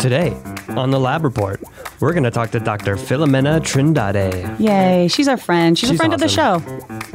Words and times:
Today, 0.00 0.30
on 0.70 0.90
the 0.90 0.98
Lab 0.98 1.24
Report, 1.24 1.60
we're 2.00 2.14
going 2.14 2.24
to 2.24 2.30
talk 2.30 2.50
to 2.52 2.58
Dr. 2.58 2.96
Filomena 2.96 3.60
Trindade. 3.60 4.58
Yay, 4.58 5.08
she's 5.08 5.28
our 5.28 5.36
friend. 5.36 5.78
She's, 5.78 5.90
a 5.90 5.92
She's 5.92 5.98
friend 5.98 6.14
of 6.14 6.20
the 6.20 6.28
show. 6.28 6.62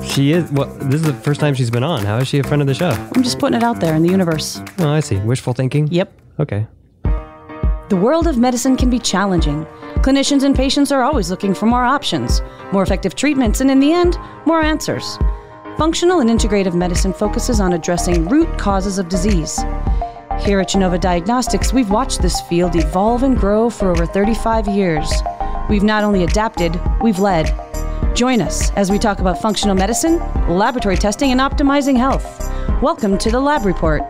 She 0.03 0.33
is, 0.33 0.51
well, 0.51 0.67
this 0.67 1.01
is 1.01 1.07
the 1.07 1.13
first 1.15 1.39
time 1.39 1.55
she's 1.55 1.71
been 1.71 1.83
on. 1.83 2.05
How 2.05 2.17
is 2.17 2.27
she 2.27 2.37
a 2.37 2.43
friend 2.43 2.61
of 2.61 2.67
the 2.67 2.75
show? 2.75 2.91
I'm 2.91 3.23
just 3.23 3.39
putting 3.39 3.57
it 3.57 3.63
out 3.63 3.79
there 3.79 3.95
in 3.95 4.03
the 4.03 4.09
universe. 4.09 4.61
Oh, 4.77 4.89
I 4.89 4.99
see. 4.99 5.17
Wishful 5.17 5.53
thinking? 5.53 5.87
Yep. 5.87 6.13
Okay. 6.39 6.67
The 7.89 7.97
world 7.99 8.27
of 8.27 8.37
medicine 8.37 8.77
can 8.77 8.91
be 8.91 8.99
challenging. 8.99 9.65
Clinicians 10.03 10.43
and 10.43 10.55
patients 10.55 10.91
are 10.91 11.01
always 11.01 11.31
looking 11.31 11.55
for 11.55 11.65
more 11.65 11.85
options, 11.85 12.43
more 12.71 12.83
effective 12.83 13.15
treatments, 13.15 13.61
and 13.61 13.71
in 13.71 13.79
the 13.79 13.93
end, 13.93 14.19
more 14.45 14.61
answers. 14.61 15.17
Functional 15.79 16.19
and 16.19 16.29
integrative 16.29 16.75
medicine 16.75 17.13
focuses 17.13 17.59
on 17.59 17.73
addressing 17.73 18.29
root 18.29 18.59
causes 18.59 18.99
of 18.99 19.09
disease. 19.09 19.59
Here 20.39 20.59
at 20.59 20.67
Genova 20.69 20.99
Diagnostics, 20.99 21.73
we've 21.73 21.89
watched 21.89 22.21
this 22.21 22.39
field 22.41 22.75
evolve 22.75 23.23
and 23.23 23.35
grow 23.35 23.69
for 23.69 23.89
over 23.89 24.05
35 24.05 24.67
years. 24.67 25.11
We've 25.69 25.81
not 25.81 26.03
only 26.03 26.23
adapted, 26.23 26.79
we've 27.01 27.17
led. 27.17 27.51
Join 28.13 28.41
us 28.41 28.69
as 28.71 28.91
we 28.91 28.99
talk 28.99 29.19
about 29.19 29.41
functional 29.41 29.75
medicine, 29.75 30.19
laboratory 30.47 30.97
testing, 30.97 31.31
and 31.31 31.41
optimizing 31.41 31.97
health. 31.97 32.39
Welcome 32.81 33.17
to 33.19 33.31
the 33.31 33.39
Lab 33.39 33.65
Report. 33.65 34.03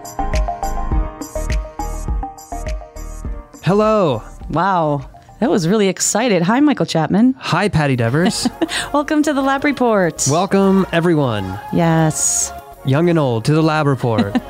Hello. 3.64 4.22
Wow, 4.50 5.10
that 5.40 5.50
was 5.50 5.70
really 5.70 5.88
excited. 5.88 6.42
Hi, 6.42 6.60
Michael 6.60 6.86
Chapman. 6.86 7.36
Hi, 7.38 7.70
Patty 7.70 7.96
Devers. 7.96 8.50
Welcome 8.94 9.24
to 9.24 9.32
the 9.32 9.42
Lab 9.42 9.64
Report. 9.64 10.28
Welcome, 10.30 10.86
everyone, 10.92 11.60
yes, 11.72 12.52
young 12.84 13.10
and 13.10 13.18
old, 13.18 13.46
to 13.46 13.54
the 13.54 13.64
Lab 13.64 13.88
Report. 13.88 14.36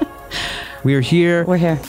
we 0.86 0.94
are 0.96 1.02
here. 1.02 1.44
we're 1.46 1.58
here. 1.58 1.80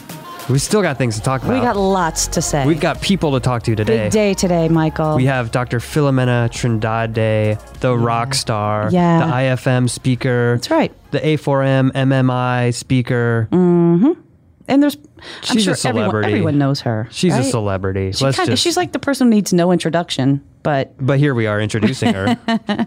We 0.49 0.59
still 0.61 0.81
got 0.81 0.97
things 0.97 1.17
to 1.17 1.23
talk 1.23 1.43
about. 1.43 1.55
We 1.55 1.61
got 1.61 1.77
lots 1.77 2.29
to 2.29 2.41
say. 2.41 2.65
We've 2.67 2.81
got 2.81 3.03
people 3.03 3.33
to 3.33 3.41
talk 3.41 3.65
to 3.65 3.75
today. 3.75 4.05
Big 4.05 4.13
day 4.13 4.33
today, 4.35 4.69
Michael. 4.69 5.17
We 5.17 5.27
have 5.27 5.51
Dr. 5.51 5.81
Filomena 5.81 6.49
Trindade, 6.49 7.61
the 7.81 7.97
rock 7.97 8.33
star, 8.33 8.89
Yeah. 8.93 9.27
the 9.27 9.33
IFM 9.33 9.91
speaker, 9.91 10.55
That's 10.55 10.71
right. 10.71 10.93
the 11.11 11.19
A4M 11.19 11.91
MMI 11.93 12.73
speaker. 12.73 13.49
Mm-hmm. 13.51 14.21
And 14.69 14.83
there's, 14.83 14.97
I'm 14.97 15.57
She's 15.57 15.65
sure 15.65 15.75
a 15.75 15.77
celebrity. 15.77 16.27
Everyone, 16.27 16.33
everyone 16.33 16.59
knows 16.59 16.81
her. 16.81 17.09
She's 17.11 17.35
a 17.35 17.45
celebrity. 17.45 18.13
She 18.13 18.25
Let's 18.25 18.37
kinda, 18.37 18.53
just, 18.53 18.63
She's 18.63 18.77
like 18.77 18.93
the 18.93 18.99
person 18.99 19.29
who 19.29 19.35
needs 19.35 19.53
no 19.53 19.71
introduction, 19.71 20.45
but 20.65 20.93
but 20.99 21.21
here 21.21 21.35
we 21.35 21.47
are 21.47 21.61
introducing 21.61 22.13
her 22.13 22.37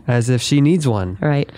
as 0.08 0.30
if 0.30 0.42
she 0.42 0.60
needs 0.60 0.86
one. 0.88 1.18
Right. 1.22 1.50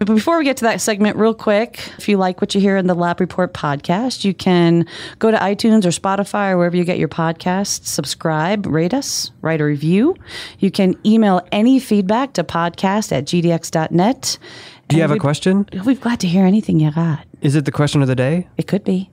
But 0.00 0.06
before 0.08 0.38
we 0.38 0.44
get 0.44 0.56
to 0.58 0.64
that 0.64 0.80
segment, 0.80 1.16
real 1.16 1.34
quick, 1.34 1.80
if 1.98 2.08
you 2.08 2.16
like 2.16 2.40
what 2.40 2.54
you 2.54 2.60
hear 2.60 2.76
in 2.76 2.88
the 2.88 2.94
Lab 2.94 3.20
Report 3.20 3.54
podcast, 3.54 4.24
you 4.24 4.34
can 4.34 4.84
go 5.20 5.30
to 5.30 5.36
iTunes 5.36 5.84
or 5.84 5.90
Spotify 5.90 6.50
or 6.50 6.58
wherever 6.58 6.76
you 6.76 6.84
get 6.84 6.98
your 6.98 7.08
podcasts, 7.08 7.86
subscribe, 7.86 8.66
rate 8.66 8.92
us, 8.92 9.30
write 9.42 9.60
a 9.60 9.64
review. 9.64 10.16
You 10.58 10.72
can 10.72 10.96
email 11.06 11.46
any 11.52 11.78
feedback 11.78 12.32
to 12.32 12.42
podcast 12.42 13.12
at 13.12 13.26
gdx.net. 13.26 14.38
Do 14.88 14.96
you 14.96 15.02
have 15.02 15.10
a 15.12 15.18
question? 15.18 15.68
We'd 15.84 16.00
glad 16.00 16.18
to 16.20 16.26
hear 16.26 16.44
anything 16.44 16.80
you 16.80 16.90
got. 16.90 17.24
Is 17.42 17.54
it 17.54 17.66
the 17.66 17.72
question 17.72 18.02
of 18.02 18.08
the 18.08 18.16
day? 18.16 18.48
It 18.56 18.66
could 18.66 18.82
be. 18.82 19.10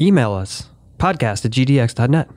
Email 0.00 0.32
us 0.32 0.68
podcast 0.98 1.44
at 1.44 1.50
gdx.net. 1.52 2.28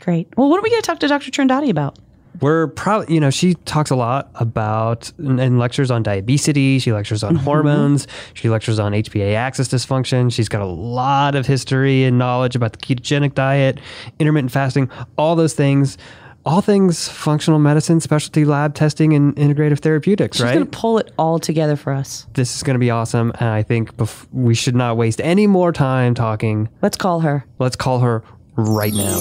Great. 0.00 0.28
Well, 0.36 0.48
what 0.48 0.58
are 0.58 0.62
we 0.62 0.70
going 0.70 0.80
to 0.82 0.86
talk 0.86 0.98
to 1.00 1.08
Dr. 1.08 1.30
Trindade 1.30 1.68
about? 1.70 1.98
We're 2.40 2.68
probably, 2.68 3.12
you 3.14 3.20
know, 3.20 3.28
she 3.28 3.54
talks 3.66 3.90
a 3.90 3.96
lot 3.96 4.30
about 4.36 5.12
and 5.18 5.58
lectures 5.58 5.90
on 5.90 6.02
diabetes. 6.02 6.82
She 6.82 6.92
lectures 6.92 7.22
Mm-hmm. 7.22 7.36
on 7.36 7.42
hormones. 7.44 8.06
She 8.32 8.48
lectures 8.48 8.78
on 8.78 8.92
HPA 8.92 9.34
axis 9.34 9.68
dysfunction. 9.68 10.32
She's 10.32 10.48
got 10.48 10.62
a 10.62 10.66
lot 10.66 11.34
of 11.34 11.46
history 11.46 12.04
and 12.04 12.16
knowledge 12.18 12.56
about 12.56 12.72
the 12.72 12.78
ketogenic 12.78 13.34
diet, 13.34 13.78
intermittent 14.18 14.52
fasting, 14.52 14.88
all 15.18 15.36
those 15.36 15.52
things, 15.52 15.98
all 16.46 16.60
things 16.60 17.08
functional 17.08 17.58
medicine, 17.58 18.00
specialty 18.00 18.44
lab 18.44 18.74
testing, 18.74 19.12
and 19.12 19.34
integrative 19.36 19.80
therapeutics, 19.80 20.38
She's 20.38 20.44
right? 20.44 20.54
going 20.54 20.66
to 20.66 20.78
pull 20.78 20.98
it 20.98 21.12
all 21.18 21.38
together 21.38 21.76
for 21.76 21.92
us. 21.92 22.26
this 22.34 22.56
is 22.56 22.62
going 22.62 22.74
to 22.74 22.78
be 22.80 22.90
awesome. 22.90 23.30
And 23.40 23.48
I 23.50 23.62
think 23.62 23.96
bef- 23.96 24.26
we 24.32 24.54
should 24.54 24.74
not 24.74 24.96
waste 24.96 25.20
any 25.20 25.46
more 25.46 25.72
time 25.72 26.14
talking. 26.14 26.68
Let's 26.82 26.96
call 26.96 27.20
her. 27.20 27.44
Let's 27.58 27.76
call 27.76 28.00
her 28.00 28.22
right 28.56 28.92
now. 28.94 29.20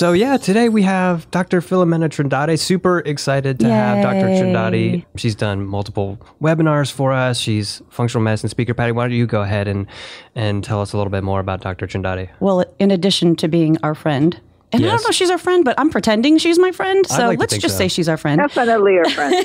So 0.00 0.14
yeah, 0.14 0.38
today 0.38 0.70
we 0.70 0.80
have 0.84 1.30
Dr. 1.30 1.60
Filomena 1.60 2.08
Trindade. 2.08 2.58
Super 2.58 3.00
excited 3.00 3.60
to 3.60 3.68
have 3.68 4.02
Dr. 4.02 4.28
Trindade. 4.28 5.04
She's 5.16 5.34
done 5.34 5.66
multiple 5.66 6.18
webinars 6.40 6.90
for 6.90 7.12
us. 7.12 7.38
She's 7.38 7.82
functional 7.90 8.24
medicine 8.24 8.48
speaker. 8.48 8.72
Patty, 8.72 8.92
why 8.92 9.04
don't 9.04 9.12
you 9.12 9.26
go 9.26 9.42
ahead 9.42 9.68
and 9.68 9.86
and 10.34 10.64
tell 10.64 10.80
us 10.80 10.94
a 10.94 10.96
little 10.96 11.10
bit 11.10 11.22
more 11.22 11.38
about 11.38 11.60
Dr. 11.60 11.86
Trindade? 11.86 12.30
Well, 12.40 12.64
in 12.78 12.90
addition 12.90 13.36
to 13.36 13.48
being 13.48 13.76
our 13.82 13.94
friend, 13.94 14.40
and 14.72 14.84
I 14.84 14.88
don't 14.88 15.02
know 15.02 15.08
if 15.08 15.14
she's 15.14 15.30
our 15.30 15.38
friend, 15.38 15.64
but 15.64 15.78
I'm 15.78 15.90
pretending 15.90 16.38
she's 16.38 16.58
my 16.58 16.70
friend. 16.70 17.06
So 17.06 17.28
like 17.28 17.38
let's 17.38 17.58
just 17.58 17.74
so. 17.74 17.78
say 17.78 17.88
she's 17.88 18.08
our 18.08 18.16
friend. 18.16 18.38
Definitely 18.38 18.94
your 18.94 19.08
friend. 19.10 19.44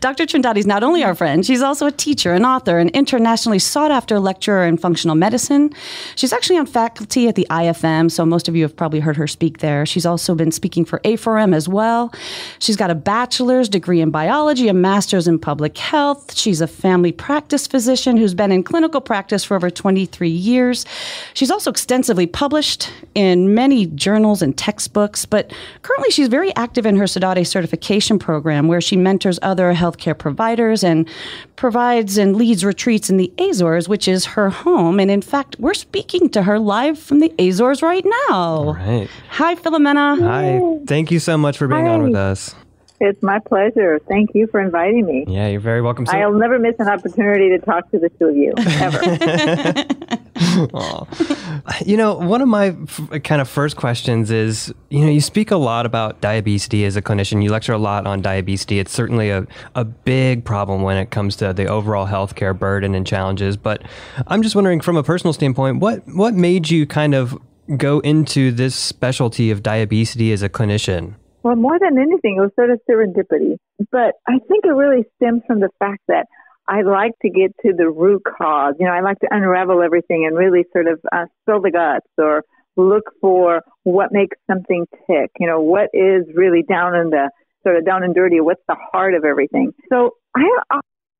Dr. 0.00 0.26
Trindade 0.26 0.56
is 0.56 0.66
not 0.66 0.84
only 0.84 1.02
our 1.02 1.14
friend, 1.14 1.44
she's 1.44 1.60
also 1.60 1.86
a 1.86 1.92
teacher, 1.92 2.32
an 2.32 2.44
author, 2.44 2.78
an 2.78 2.88
internationally 2.90 3.58
sought 3.58 3.90
after 3.90 4.20
lecturer 4.20 4.64
in 4.64 4.76
functional 4.76 5.16
medicine. 5.16 5.72
She's 6.14 6.32
actually 6.32 6.58
on 6.58 6.66
faculty 6.66 7.26
at 7.26 7.34
the 7.34 7.46
IFM, 7.50 8.10
so 8.10 8.24
most 8.24 8.48
of 8.48 8.54
you 8.54 8.62
have 8.62 8.76
probably 8.76 9.00
heard 9.00 9.16
her 9.16 9.26
speak 9.26 9.58
there. 9.58 9.84
She's 9.84 10.06
also 10.06 10.34
been 10.34 10.52
speaking 10.52 10.84
for 10.84 11.00
A4M 11.00 11.54
as 11.54 11.68
well. 11.68 12.12
She's 12.60 12.76
got 12.76 12.90
a 12.90 12.94
bachelor's 12.94 13.68
degree 13.68 14.00
in 14.00 14.10
biology, 14.10 14.68
a 14.68 14.74
master's 14.74 15.26
in 15.26 15.38
public 15.38 15.76
health. 15.76 16.36
She's 16.36 16.60
a 16.60 16.68
family 16.68 17.10
practice 17.10 17.66
physician 17.66 18.16
who's 18.16 18.34
been 18.34 18.52
in 18.52 18.62
clinical 18.62 19.00
practice 19.00 19.42
for 19.42 19.56
over 19.56 19.68
23 19.68 20.28
years. 20.28 20.86
She's 21.34 21.50
also 21.50 21.70
extensively 21.70 22.26
published 22.26 22.90
in 23.14 23.54
many 23.54 23.95
journals 23.96 24.42
and 24.42 24.56
textbooks, 24.56 25.24
but 25.24 25.52
currently 25.82 26.10
she's 26.10 26.28
very 26.28 26.54
active 26.56 26.86
in 26.86 26.96
her 26.96 27.06
SODADE 27.06 27.46
certification 27.46 28.18
program 28.18 28.68
where 28.68 28.80
she 28.80 28.96
mentors 28.96 29.38
other 29.42 29.74
healthcare 29.74 30.16
providers 30.16 30.84
and 30.84 31.08
provides 31.56 32.18
and 32.18 32.36
leads 32.36 32.64
retreats 32.64 33.10
in 33.10 33.16
the 33.16 33.32
Azores, 33.38 33.88
which 33.88 34.06
is 34.06 34.24
her 34.24 34.50
home. 34.50 35.00
And 35.00 35.10
in 35.10 35.22
fact, 35.22 35.56
we're 35.58 35.74
speaking 35.74 36.28
to 36.30 36.42
her 36.42 36.58
live 36.58 36.98
from 36.98 37.20
the 37.20 37.32
Azores 37.38 37.82
right 37.82 38.04
now. 38.28 38.74
Right. 38.74 39.08
Hi, 39.30 39.54
Filomena. 39.54 40.20
Hi. 40.20 40.84
Thank 40.86 41.10
you 41.10 41.18
so 41.18 41.36
much 41.36 41.58
for 41.58 41.66
being 41.66 41.88
on 41.88 42.02
with 42.02 42.14
us. 42.14 42.54
It's 43.00 43.22
my 43.22 43.38
pleasure. 43.38 43.98
Thank 44.08 44.30
you 44.34 44.46
for 44.46 44.60
inviting 44.60 45.06
me. 45.06 45.24
Yeah, 45.28 45.48
you're 45.48 45.60
very 45.60 45.82
welcome. 45.82 46.06
So, 46.06 46.16
I'll 46.16 46.32
never 46.32 46.58
miss 46.58 46.76
an 46.78 46.88
opportunity 46.88 47.50
to 47.50 47.58
talk 47.58 47.90
to 47.90 47.98
the 47.98 48.08
two 48.10 48.26
of 48.26 48.36
you, 48.36 48.54
ever. 48.56 49.84
You 51.84 51.96
know, 51.96 52.14
one 52.14 52.40
of 52.40 52.48
my 52.48 52.68
f- 52.68 53.22
kind 53.22 53.40
of 53.40 53.48
first 53.48 53.76
questions 53.76 54.30
is, 54.30 54.72
you 54.90 55.00
know, 55.04 55.10
you 55.10 55.20
speak 55.20 55.50
a 55.50 55.56
lot 55.56 55.86
about 55.86 56.20
diabetes 56.20 56.72
as 56.72 56.96
a 56.96 57.02
clinician. 57.02 57.42
You 57.42 57.50
lecture 57.50 57.72
a 57.72 57.78
lot 57.78 58.06
on 58.06 58.22
diabetes. 58.22 58.66
It's 58.78 58.92
certainly 58.92 59.30
a, 59.30 59.46
a 59.74 59.84
big 59.84 60.44
problem 60.44 60.82
when 60.82 60.96
it 60.96 61.10
comes 61.10 61.36
to 61.36 61.52
the 61.52 61.66
overall 61.66 62.06
healthcare 62.06 62.58
burden 62.58 62.94
and 62.94 63.06
challenges. 63.06 63.56
But 63.56 63.82
I'm 64.26 64.42
just 64.42 64.54
wondering, 64.54 64.80
from 64.80 64.96
a 64.96 65.02
personal 65.02 65.32
standpoint, 65.32 65.80
what 65.80 66.02
what 66.06 66.34
made 66.34 66.70
you 66.70 66.86
kind 66.86 67.14
of 67.14 67.38
go 67.76 68.00
into 68.00 68.52
this 68.52 68.74
specialty 68.74 69.50
of 69.50 69.62
diabetes 69.62 70.32
as 70.32 70.42
a 70.42 70.48
clinician? 70.48 71.14
Well, 71.46 71.54
more 71.54 71.78
than 71.78 71.96
anything, 71.96 72.38
it 72.38 72.40
was 72.40 72.50
sort 72.56 72.70
of 72.70 72.80
serendipity. 72.90 73.54
But 73.92 74.14
I 74.26 74.40
think 74.48 74.64
it 74.64 74.74
really 74.74 75.04
stems 75.14 75.42
from 75.46 75.60
the 75.60 75.68
fact 75.78 76.02
that 76.08 76.26
I 76.66 76.82
like 76.82 77.12
to 77.22 77.30
get 77.30 77.54
to 77.64 77.72
the 77.72 77.88
root 77.88 78.22
cause. 78.24 78.74
You 78.80 78.86
know, 78.86 78.92
I 78.92 79.00
like 79.00 79.20
to 79.20 79.28
unravel 79.30 79.80
everything 79.80 80.26
and 80.26 80.36
really 80.36 80.64
sort 80.72 80.88
of 80.88 80.98
uh, 81.12 81.26
spill 81.42 81.62
the 81.62 81.70
guts 81.70 82.10
or 82.18 82.42
look 82.76 83.12
for 83.20 83.62
what 83.84 84.08
makes 84.10 84.36
something 84.50 84.86
tick. 85.06 85.30
You 85.38 85.46
know, 85.46 85.60
what 85.60 85.90
is 85.94 86.24
really 86.34 86.64
down 86.68 86.96
in 86.96 87.10
the 87.10 87.30
sort 87.62 87.76
of 87.76 87.86
down 87.86 88.02
and 88.02 88.12
dirty? 88.12 88.40
What's 88.40 88.62
the 88.66 88.76
heart 88.90 89.14
of 89.14 89.24
everything? 89.24 89.72
So 89.88 90.16
I 90.34 90.42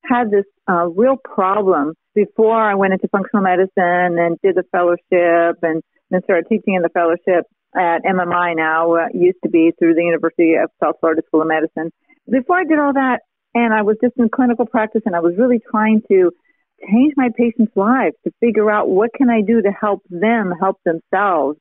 had 0.03 0.32
this 0.32 0.44
uh, 0.69 0.88
real 0.88 1.19
problem 1.22 1.94
before 2.16 2.60
I 2.60 2.75
went 2.75 2.94
into 2.94 3.06
functional 3.12 3.44
medicine 3.44 4.19
and 4.19 4.38
did 4.43 4.56
the 4.56 4.64
fellowship 4.72 5.62
and 5.62 5.84
then 6.11 6.20
started 6.25 6.46
teaching 6.49 6.75
in 6.75 6.82
the 6.82 6.88
fellowship 6.88 7.46
at 7.76 8.05
MMI 8.05 8.56
now, 8.56 8.94
uh, 8.94 9.08
used 9.12 9.38
to 9.44 9.50
be 9.50 9.73
through 9.78 9.94
the 9.94 10.02
University 10.02 10.55
of 10.55 10.70
South 10.82 10.96
Florida 11.00 11.23
School 11.26 11.43
of 11.43 11.49
Medicine. 11.49 11.93
Before 12.28 12.58
I 12.58 12.64
did 12.64 12.78
all 12.78 12.94
that, 12.94 13.20
and 13.55 13.73
I 13.73 13.82
was 13.82 13.96
just 14.02 14.14
in 14.19 14.28
clinical 14.28 14.67
practice 14.67 15.02
and 15.06 15.17
I 15.17 15.20
was 15.20 15.34
really 15.38 15.61
trying 15.70 16.02
to 16.08 16.31
change 16.90 17.14
my 17.17 17.31
patients' 17.37 17.73
lives 17.75 18.14
to 18.25 18.32
figure 18.40 18.70
out 18.70 18.88
what 18.88 19.14
can 19.14 19.31
I 19.31 19.40
do 19.40 19.62
to 19.62 19.70
help 19.70 20.02
them 20.11 20.52
help 20.61 20.78
themselves. 20.84 21.58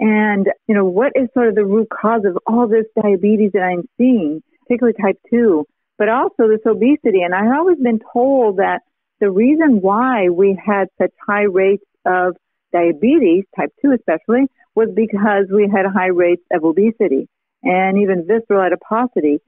And, 0.00 0.48
you 0.66 0.74
know, 0.74 0.84
what 0.84 1.12
is 1.14 1.28
sort 1.34 1.48
of 1.48 1.54
the 1.54 1.64
root 1.64 1.88
cause 1.90 2.22
of 2.24 2.38
all 2.46 2.66
this 2.68 2.86
diabetes 3.00 3.52
that 3.52 3.62
I'm 3.62 3.88
seeing, 3.98 4.42
particularly 4.62 4.96
type 5.00 5.18
2, 5.30 5.64
but 5.96 6.08
also 6.08 6.48
this 6.48 6.64
obesity. 6.66 7.22
And 7.22 7.34
I've 7.34 7.56
always 7.56 7.78
been 7.78 8.00
told 8.12 8.58
that 8.58 8.80
the 9.20 9.30
reason 9.30 9.80
why 9.80 10.28
we 10.28 10.58
had 10.64 10.88
such 11.00 11.12
high 11.26 11.42
rates 11.42 11.84
of 12.04 12.36
diabetes, 12.72 13.44
type 13.56 13.72
2 13.82 13.92
especially, 13.92 14.48
was 14.78 14.90
because 14.94 15.46
we 15.52 15.68
had 15.68 15.86
high 15.92 16.14
rates 16.14 16.46
of 16.52 16.62
obesity 16.62 17.26
and 17.64 17.98
even 17.98 18.28
visceral 18.30 18.62
adiposity. 18.62 19.40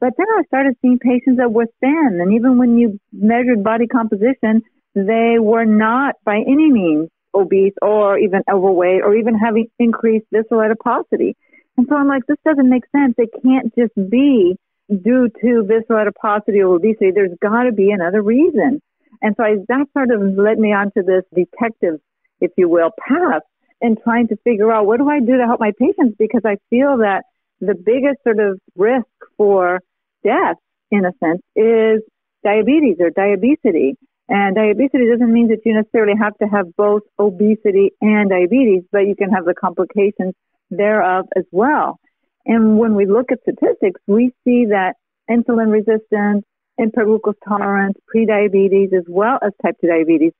But 0.00 0.14
then 0.16 0.26
I 0.38 0.42
started 0.46 0.76
seeing 0.80 0.98
patients 0.98 1.36
that 1.36 1.52
were 1.52 1.66
thin, 1.80 2.18
and 2.22 2.32
even 2.32 2.56
when 2.56 2.78
you 2.78 2.98
measured 3.12 3.62
body 3.62 3.86
composition, 3.86 4.62
they 4.94 5.36
were 5.38 5.66
not 5.66 6.14
by 6.24 6.36
any 6.36 6.70
means 6.72 7.10
obese 7.34 7.74
or 7.82 8.18
even 8.18 8.40
overweight 8.50 9.02
or 9.02 9.14
even 9.14 9.34
having 9.34 9.66
increased 9.78 10.24
visceral 10.32 10.62
adiposity. 10.62 11.36
And 11.76 11.86
so 11.88 11.94
I'm 11.94 12.08
like, 12.08 12.24
this 12.26 12.38
doesn't 12.44 12.70
make 12.70 12.84
sense. 12.90 13.14
It 13.18 13.28
can't 13.42 13.74
just 13.76 13.94
be 14.10 14.56
due 14.88 15.28
to 15.42 15.64
visceral 15.68 16.00
adiposity 16.00 16.60
or 16.60 16.76
obesity. 16.76 17.10
There's 17.14 17.36
got 17.42 17.64
to 17.64 17.72
be 17.72 17.90
another 17.90 18.22
reason. 18.22 18.80
And 19.20 19.34
so 19.36 19.44
I, 19.44 19.56
that 19.68 19.86
sort 19.92 20.10
of 20.10 20.22
led 20.22 20.58
me 20.58 20.72
onto 20.72 21.02
this 21.02 21.24
detective, 21.34 22.00
if 22.40 22.52
you 22.56 22.68
will, 22.70 22.90
path 23.06 23.42
and 23.80 23.98
trying 24.02 24.28
to 24.28 24.36
figure 24.44 24.72
out 24.72 24.86
what 24.86 24.98
do 24.98 25.08
I 25.08 25.20
do 25.20 25.36
to 25.36 25.46
help 25.46 25.60
my 25.60 25.72
patients 25.78 26.16
because 26.18 26.42
I 26.44 26.56
feel 26.70 26.98
that 26.98 27.24
the 27.60 27.74
biggest 27.74 28.22
sort 28.24 28.38
of 28.40 28.60
risk 28.76 29.06
for 29.36 29.80
death, 30.24 30.56
in 30.90 31.04
a 31.04 31.12
sense, 31.22 31.42
is 31.56 32.02
diabetes 32.44 32.96
or 33.00 33.10
diabesity. 33.10 33.96
And 34.28 34.54
diabetes 34.54 35.10
doesn't 35.10 35.32
mean 35.32 35.48
that 35.48 35.60
you 35.64 35.74
necessarily 35.74 36.14
have 36.20 36.36
to 36.38 36.46
have 36.46 36.76
both 36.76 37.02
obesity 37.18 37.92
and 38.00 38.30
diabetes, 38.30 38.84
but 38.92 39.00
you 39.00 39.16
can 39.16 39.30
have 39.30 39.44
the 39.44 39.54
complications 39.54 40.34
thereof 40.70 41.26
as 41.36 41.44
well. 41.50 41.98
And 42.44 42.78
when 42.78 42.94
we 42.94 43.06
look 43.06 43.32
at 43.32 43.40
statistics, 43.42 44.00
we 44.06 44.32
see 44.44 44.66
that 44.66 44.94
insulin 45.30 45.70
resistance, 45.70 46.44
impaired 46.76 47.06
glucose 47.06 47.34
tolerance, 47.46 47.96
prediabetes, 48.14 48.92
as 48.92 49.04
well 49.08 49.38
as 49.42 49.52
type 49.62 49.76
2 49.80 49.88
diabetes 49.88 50.32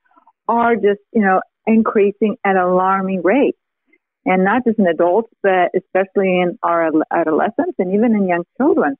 are 0.48 0.74
just, 0.74 1.00
you 1.12 1.22
know, 1.22 1.40
increasing 1.68 2.36
at 2.44 2.56
alarming 2.56 3.22
rates. 3.22 3.58
And 4.24 4.44
not 4.44 4.64
just 4.66 4.78
in 4.78 4.86
adults, 4.86 5.30
but 5.42 5.70
especially 5.76 6.40
in 6.40 6.58
our 6.62 6.90
adolescents 7.12 7.76
and 7.78 7.94
even 7.94 8.14
in 8.14 8.28
young 8.28 8.44
children. 8.56 8.96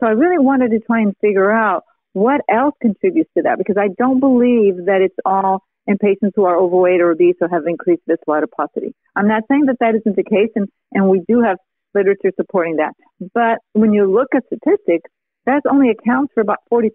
So 0.00 0.06
I 0.06 0.10
really 0.10 0.38
wanted 0.38 0.70
to 0.70 0.80
try 0.80 1.00
and 1.00 1.14
figure 1.20 1.50
out 1.50 1.82
what 2.12 2.40
else 2.50 2.74
contributes 2.80 3.30
to 3.36 3.42
that 3.42 3.58
because 3.58 3.76
I 3.76 3.88
don't 3.98 4.20
believe 4.20 4.86
that 4.86 5.00
it's 5.02 5.16
all 5.24 5.62
in 5.86 5.98
patients 5.98 6.32
who 6.34 6.44
are 6.44 6.56
overweight 6.56 7.00
or 7.00 7.10
obese 7.10 7.36
or 7.40 7.48
have 7.48 7.66
increased 7.66 8.02
visceral 8.06 8.36
adiposity. 8.36 8.94
I'm 9.16 9.28
not 9.28 9.42
saying 9.50 9.66
that 9.66 9.76
that 9.80 9.94
isn't 9.96 10.16
the 10.16 10.24
case, 10.24 10.50
and, 10.54 10.68
and 10.92 11.08
we 11.08 11.22
do 11.28 11.40
have 11.42 11.58
literature 11.94 12.32
supporting 12.36 12.76
that. 12.76 12.92
But 13.34 13.58
when 13.72 13.92
you 13.92 14.10
look 14.10 14.28
at 14.34 14.44
statistics, 14.46 15.10
that 15.46 15.62
only 15.70 15.90
accounts 15.90 16.32
for 16.34 16.40
about 16.40 16.58
40% 16.72 16.90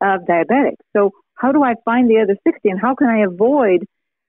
of 0.00 0.20
diabetics. 0.22 0.82
So 0.96 1.10
how 1.34 1.52
do 1.52 1.62
I 1.62 1.74
find 1.84 2.08
the 2.08 2.20
other 2.22 2.36
60 2.46 2.68
and 2.68 2.80
how 2.80 2.94
can 2.94 3.08
I 3.08 3.20
avoid 3.20 3.84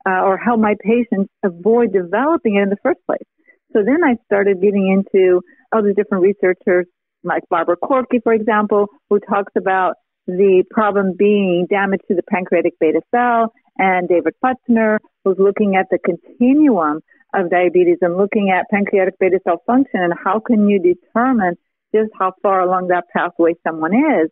uh, 0.08 0.22
or 0.24 0.38
help 0.38 0.60
my 0.60 0.76
patients 0.82 1.30
avoid 1.44 1.94
developing 1.94 2.56
it 2.56 2.64
in 2.64 2.70
the 2.70 2.78
first 2.84 3.00
place? 3.06 3.28
So 3.74 3.84
then 3.84 4.04
I 4.04 4.16
started 4.26 4.62
getting 4.62 4.88
into 4.88 5.42
other 5.72 5.94
different 5.94 6.24
researchers 6.24 6.86
like 7.24 7.44
Barbara 7.50 7.78
Corkey, 7.78 8.22
for 8.24 8.34
example, 8.34 8.88
who 9.10 9.20
talks 9.20 9.54
about 9.58 9.96
the 10.26 10.64
problem 10.72 11.16
being 11.18 11.68
damage 11.70 12.02
to 12.08 12.16
the 12.16 12.24
pancreatic 12.24 12.74
beta 12.80 13.02
cell, 13.12 13.52
and 13.78 14.08
David 14.08 14.34
Putzner, 14.44 14.98
who's 15.24 15.38
looking 15.40 15.76
at 15.76 15.88
the 15.90 16.00
continuum 16.00 17.02
of 17.34 17.50
diabetes 17.50 17.98
and 18.02 18.18
looking 18.18 18.50
at 18.50 18.66
pancreatic 18.70 19.16
beta 19.20 19.40
cell 19.44 19.62
function 19.66 20.02
and 20.02 20.14
how 20.24 20.40
can 20.40 20.68
you 20.68 20.80
determine 20.80 21.56
just 21.94 22.12
how 22.18 22.34
far 22.42 22.62
along 22.62 22.88
that 22.88 23.06
pathway 23.16 23.54
someone 23.66 23.94
is. 23.94 24.30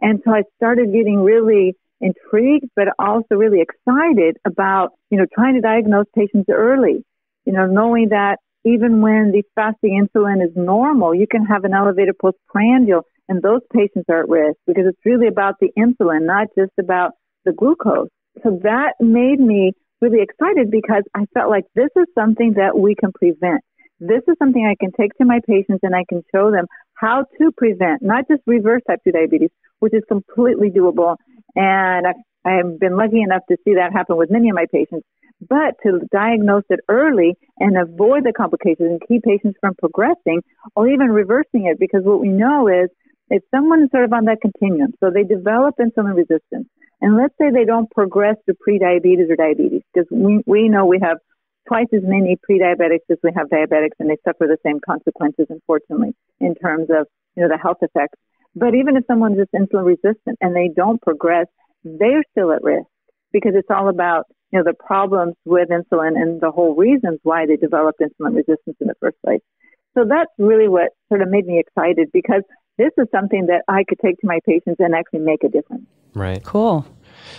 And 0.00 0.20
so 0.24 0.32
I 0.32 0.42
started 0.56 0.92
getting 0.92 1.22
really 1.22 1.74
intrigued, 2.00 2.66
but 2.76 2.88
also 2.98 3.34
really 3.34 3.60
excited 3.60 4.36
about, 4.46 4.90
you 5.10 5.18
know, 5.18 5.26
trying 5.34 5.54
to 5.54 5.60
diagnose 5.60 6.06
patients 6.14 6.48
early, 6.50 7.04
you 7.44 7.52
know, 7.52 7.66
knowing 7.66 8.08
that 8.10 8.38
even 8.64 9.00
when 9.00 9.32
the 9.32 9.42
fasting 9.54 10.04
insulin 10.04 10.44
is 10.44 10.52
normal, 10.54 11.14
you 11.14 11.26
can 11.30 11.44
have 11.46 11.64
an 11.64 11.72
elevated 11.74 12.14
postprandial 12.20 13.02
and 13.28 13.42
those 13.42 13.60
patients 13.72 14.06
are 14.08 14.20
at 14.20 14.28
risk 14.28 14.58
because 14.66 14.84
it's 14.86 14.98
really 15.04 15.28
about 15.28 15.54
the 15.60 15.70
insulin, 15.78 16.26
not 16.26 16.48
just 16.58 16.72
about 16.78 17.12
the 17.44 17.52
glucose. 17.52 18.08
So 18.42 18.60
that 18.62 18.94
made 19.00 19.40
me 19.40 19.72
really 20.00 20.22
excited 20.22 20.70
because 20.70 21.04
I 21.14 21.26
felt 21.34 21.50
like 21.50 21.64
this 21.74 21.90
is 21.96 22.06
something 22.14 22.54
that 22.56 22.78
we 22.78 22.94
can 22.94 23.12
prevent. 23.12 23.62
This 24.00 24.22
is 24.28 24.36
something 24.38 24.64
I 24.64 24.76
can 24.82 24.92
take 24.98 25.12
to 25.18 25.26
my 25.26 25.40
patients 25.46 25.80
and 25.82 25.94
I 25.94 26.04
can 26.08 26.22
show 26.34 26.50
them 26.50 26.66
how 26.94 27.24
to 27.38 27.52
prevent, 27.56 28.02
not 28.02 28.24
just 28.28 28.42
reverse 28.46 28.82
type 28.86 29.00
2 29.04 29.12
diabetes, 29.12 29.50
which 29.80 29.94
is 29.94 30.02
completely 30.08 30.70
doable. 30.70 31.16
And 31.54 32.06
I've, 32.06 32.78
been 32.78 32.96
lucky 32.96 33.20
enough 33.20 33.42
to 33.50 33.56
see 33.64 33.74
that 33.74 33.92
happen 33.92 34.16
with 34.16 34.30
many 34.30 34.48
of 34.48 34.54
my 34.54 34.66
patients, 34.72 35.06
but 35.46 35.74
to 35.82 36.00
diagnose 36.10 36.64
it 36.70 36.80
early 36.88 37.36
and 37.58 37.76
avoid 37.76 38.24
the 38.24 38.32
complications 38.32 38.90
and 38.90 39.02
keep 39.06 39.22
patients 39.22 39.58
from 39.60 39.74
progressing 39.74 40.42
or 40.74 40.88
even 40.88 41.08
reversing 41.08 41.66
it 41.66 41.78
because 41.78 42.02
what 42.04 42.20
we 42.20 42.28
know 42.28 42.66
is 42.68 42.88
if 43.30 43.42
someone 43.50 43.82
is 43.82 43.90
sort 43.90 44.04
of 44.04 44.12
on 44.12 44.24
that 44.24 44.40
continuum, 44.40 44.92
so 45.00 45.10
they 45.10 45.22
develop 45.22 45.76
insulin 45.78 46.16
resistance, 46.16 46.68
and 47.00 47.16
let's 47.16 47.34
say 47.40 47.50
they 47.50 47.64
don't 47.64 47.90
progress 47.90 48.36
to 48.46 48.54
prediabetes 48.54 49.30
or 49.30 49.36
diabetes, 49.36 49.82
because 49.92 50.08
we, 50.10 50.42
we 50.46 50.68
know 50.68 50.84
we 50.84 50.98
have 51.00 51.18
twice 51.68 51.86
as 51.94 52.02
many 52.02 52.36
pre-diabetics 52.42 53.06
as 53.08 53.18
we 53.22 53.30
have 53.36 53.48
diabetics, 53.48 53.94
and 54.00 54.10
they 54.10 54.16
suffer 54.24 54.46
the 54.46 54.58
same 54.66 54.80
consequences, 54.84 55.46
unfortunately, 55.48 56.14
in 56.40 56.54
terms 56.56 56.88
of 56.90 57.06
you 57.36 57.42
know 57.42 57.48
the 57.48 57.58
health 57.58 57.78
effects. 57.82 58.18
But 58.54 58.74
even 58.74 58.96
if 58.96 59.04
someone's 59.06 59.38
just 59.38 59.52
insulin 59.52 59.86
resistant 59.86 60.38
and 60.40 60.54
they 60.54 60.70
don't 60.74 61.00
progress, 61.00 61.46
they're 61.84 62.24
still 62.32 62.52
at 62.52 62.62
risk 62.62 62.86
because 63.32 63.52
it's 63.54 63.68
all 63.70 63.88
about 63.88 64.26
you 64.52 64.58
know 64.58 64.64
the 64.64 64.74
problems 64.74 65.34
with 65.44 65.68
insulin 65.68 66.20
and 66.20 66.40
the 66.40 66.50
whole 66.50 66.74
reasons 66.74 67.20
why 67.22 67.46
they 67.46 67.56
developed 67.56 68.00
insulin 68.00 68.34
resistance 68.34 68.76
in 68.80 68.88
the 68.88 68.94
first 69.00 69.16
place. 69.24 69.40
So 69.96 70.04
that's 70.08 70.30
really 70.38 70.68
what 70.68 70.90
sort 71.08 71.22
of 71.22 71.28
made 71.28 71.46
me 71.46 71.58
excited 71.58 72.10
because 72.12 72.42
this 72.78 72.90
is 72.96 73.06
something 73.12 73.46
that 73.46 73.62
I 73.68 73.84
could 73.88 73.98
take 74.04 74.18
to 74.20 74.26
my 74.26 74.38
patients 74.46 74.76
and 74.78 74.94
actually 74.94 75.20
make 75.20 75.44
a 75.44 75.48
difference. 75.48 75.84
Right. 76.14 76.42
Cool. 76.42 76.86